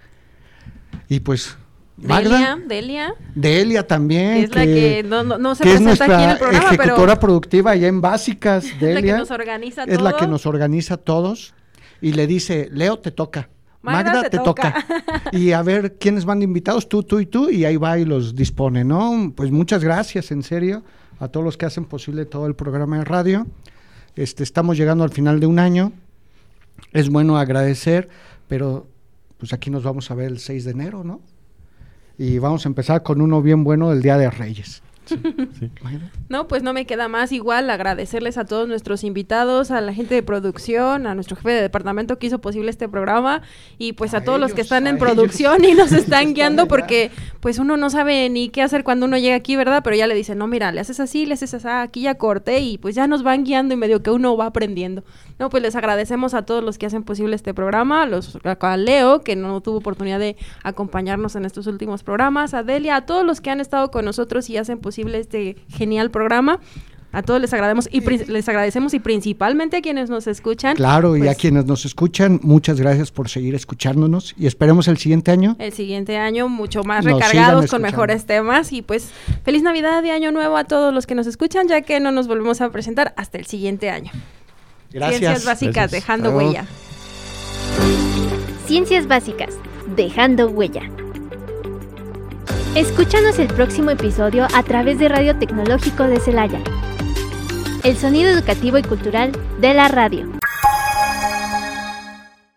Y 1.08 1.20
pues, 1.20 1.56
Magda, 1.96 2.58
Delia, 2.66 3.14
Delia 3.34 3.86
también, 3.86 4.32
que 4.32 4.42
es 4.44 4.54
la 4.54 4.64
que 4.64 5.04
no, 5.06 5.22
no, 5.22 5.36
no 5.36 5.54
se 5.54 5.64
que 5.64 5.74
es 5.74 5.82
presenta 5.82 6.04
aquí 6.04 6.24
en 6.24 6.30
el 6.30 6.38
programa, 6.38 6.66
ejecutora 6.66 7.14
pero 7.14 7.20
productiva 7.20 7.70
allá 7.72 7.88
en 7.88 8.00
Básicas, 8.00 8.64
es 8.64 8.72
la 8.74 8.78
que 8.78 8.86
Delia 8.86 9.18
nos 9.18 9.30
organiza 9.30 9.84
es 9.84 10.00
la 10.00 10.16
que 10.16 10.26
nos 10.26 10.46
organiza 10.46 10.94
a 10.94 10.96
todos 10.96 11.52
y 12.00 12.12
le 12.12 12.26
dice, 12.26 12.68
Leo, 12.72 12.98
te 12.98 13.10
toca. 13.10 13.50
Magda, 13.82 14.12
Magda, 14.12 14.22
te 14.28 14.38
te, 14.38 14.44
toca. 14.44 14.86
y 15.32 15.52
a 15.52 15.62
ver 15.62 15.96
quiénes 15.98 16.24
van 16.24 16.40
de 16.40 16.44
invitados, 16.44 16.88
tú, 16.88 17.02
tú 17.02 17.20
y 17.20 17.26
tú, 17.26 17.48
y 17.50 17.64
ahí 17.64 17.76
va 17.76 17.98
y 17.98 18.04
los 18.04 18.34
dispone, 18.34 18.84
¿no? 18.84 19.32
Pues 19.34 19.50
muchas 19.50 19.82
gracias, 19.82 20.30
en 20.30 20.42
serio, 20.42 20.82
a 21.18 21.28
todos 21.28 21.44
los 21.44 21.56
que 21.56 21.66
hacen 21.66 21.84
posible 21.84 22.26
todo 22.26 22.46
el 22.46 22.54
programa 22.54 22.98
de 22.98 23.04
radio. 23.04 23.46
Este, 24.16 24.42
estamos 24.42 24.76
llegando 24.76 25.04
al 25.04 25.10
final 25.10 25.40
de 25.40 25.46
un 25.46 25.58
año. 25.58 25.92
Es 26.92 27.08
bueno 27.08 27.38
agradecer, 27.38 28.08
pero 28.48 28.86
pues 29.38 29.52
aquí 29.52 29.70
nos 29.70 29.82
vamos 29.82 30.10
a 30.10 30.14
ver 30.14 30.26
el 30.28 30.38
6 30.38 30.64
de 30.64 30.70
enero, 30.72 31.04
¿no? 31.04 31.20
Y 32.20 32.38
vamos 32.38 32.66
a 32.66 32.68
empezar 32.68 33.02
con 33.02 33.22
uno 33.22 33.40
bien 33.40 33.64
bueno 33.64 33.88
del 33.88 34.02
Día 34.02 34.18
de 34.18 34.28
Reyes. 34.28 34.82
sí. 35.06 35.70
No, 36.28 36.46
pues 36.48 36.62
no 36.62 36.74
me 36.74 36.84
queda 36.84 37.08
más 37.08 37.32
igual 37.32 37.70
agradecerles 37.70 38.36
a 38.36 38.44
todos 38.44 38.68
nuestros 38.68 39.04
invitados, 39.04 39.70
a 39.70 39.80
la 39.80 39.94
gente 39.94 40.16
de 40.16 40.22
producción, 40.22 41.06
a 41.06 41.14
nuestro 41.14 41.36
jefe 41.36 41.48
de 41.48 41.62
departamento 41.62 42.18
que 42.18 42.26
hizo 42.26 42.38
posible 42.38 42.68
este 42.68 42.90
programa 42.90 43.40
y 43.78 43.94
pues 43.94 44.12
a, 44.12 44.18
A 44.18 44.24
todos 44.24 44.38
los 44.38 44.52
que 44.52 44.60
están 44.60 44.86
en 44.86 44.96
ellos. 44.96 45.08
producción 45.08 45.64
y 45.64 45.72
nos 45.72 45.92
están 45.92 46.00
Están 46.00 46.34
guiando 46.34 46.68
porque 46.68 47.10
pues 47.40 47.58
uno 47.58 47.78
no 47.78 47.88
sabe 47.88 48.28
ni 48.28 48.50
qué 48.50 48.60
hacer 48.60 48.84
cuando 48.84 49.06
uno 49.06 49.16
llega 49.16 49.36
aquí, 49.36 49.56
¿verdad? 49.56 49.80
Pero 49.82 49.96
ya 49.96 50.06
le 50.06 50.14
dicen, 50.14 50.36
no, 50.36 50.46
mira, 50.46 50.72
le 50.72 50.80
haces 50.80 51.00
así, 51.00 51.24
le 51.24 51.34
haces 51.34 51.54
así, 51.54 51.68
aquí 51.68 52.02
ya 52.02 52.16
corté 52.16 52.60
y 52.60 52.76
pues 52.76 52.94
ya 52.94 53.06
nos 53.06 53.22
van 53.22 53.44
guiando 53.44 53.72
y 53.72 53.78
medio 53.78 54.02
que 54.02 54.10
uno 54.10 54.36
va 54.36 54.44
aprendiendo. 54.44 55.04
No, 55.40 55.48
pues 55.48 55.62
les 55.62 55.74
agradecemos 55.74 56.34
a 56.34 56.42
todos 56.42 56.62
los 56.62 56.76
que 56.76 56.84
hacen 56.84 57.02
posible 57.02 57.34
este 57.34 57.54
programa, 57.54 58.02
a 58.02 58.06
los, 58.06 58.38
a 58.44 58.76
Leo, 58.76 59.22
que 59.22 59.36
no 59.36 59.62
tuvo 59.62 59.78
oportunidad 59.78 60.18
de 60.18 60.36
acompañarnos 60.62 61.34
en 61.34 61.46
estos 61.46 61.66
últimos 61.66 62.02
programas, 62.02 62.52
a 62.52 62.62
Delia, 62.62 62.96
a 62.96 63.06
todos 63.06 63.24
los 63.24 63.40
que 63.40 63.48
han 63.48 63.58
estado 63.58 63.90
con 63.90 64.04
nosotros 64.04 64.50
y 64.50 64.58
hacen 64.58 64.80
posible 64.80 65.18
este 65.18 65.56
genial 65.70 66.10
programa. 66.10 66.60
A 67.12 67.22
todos 67.22 67.40
les 67.40 67.52
agradecemos 67.54 67.88
y 67.90 68.02
les 68.30 68.48
agradecemos 68.50 68.92
y 68.92 69.00
principalmente 69.00 69.78
a 69.78 69.80
quienes 69.80 70.10
nos 70.10 70.26
escuchan. 70.26 70.76
Claro, 70.76 71.16
y 71.16 71.22
a 71.22 71.24
pues, 71.24 71.38
quienes 71.38 71.64
nos 71.64 71.86
escuchan, 71.86 72.38
muchas 72.42 72.78
gracias 72.78 73.10
por 73.10 73.30
seguir 73.30 73.54
escuchándonos 73.54 74.34
y 74.38 74.46
esperemos 74.46 74.88
el 74.88 74.98
siguiente 74.98 75.30
año. 75.30 75.56
El 75.58 75.72
siguiente 75.72 76.18
año 76.18 76.50
mucho 76.50 76.84
más 76.84 77.02
recargados 77.02 77.70
con 77.70 77.80
mejores 77.80 78.26
temas 78.26 78.72
y 78.72 78.82
pues 78.82 79.10
feliz 79.42 79.62
Navidad 79.62 80.04
y 80.04 80.10
Año 80.10 80.32
Nuevo 80.32 80.58
a 80.58 80.64
todos 80.64 80.92
los 80.92 81.06
que 81.06 81.14
nos 81.14 81.26
escuchan 81.26 81.66
ya 81.66 81.80
que 81.80 81.98
no 81.98 82.12
nos 82.12 82.28
volvemos 82.28 82.60
a 82.60 82.70
presentar 82.70 83.14
hasta 83.16 83.38
el 83.38 83.46
siguiente 83.46 83.88
año. 83.88 84.12
Gracias. 84.92 85.18
Ciencias 85.20 85.44
básicas 85.44 85.74
Gracias. 85.74 86.02
dejando 86.02 86.30
huella. 86.30 86.64
Ciencias 88.66 89.06
básicas, 89.06 89.54
dejando 89.94 90.48
huella. 90.48 90.82
Escúchanos 92.74 93.38
el 93.38 93.48
próximo 93.48 93.90
episodio 93.90 94.46
a 94.54 94.62
través 94.62 94.98
de 94.98 95.08
Radio 95.08 95.36
Tecnológico 95.36 96.04
de 96.04 96.20
Celaya. 96.20 96.60
El 97.82 97.96
sonido 97.96 98.30
educativo 98.30 98.78
y 98.78 98.82
cultural 98.82 99.32
de 99.60 99.74
la 99.74 99.88
radio. 99.88 100.39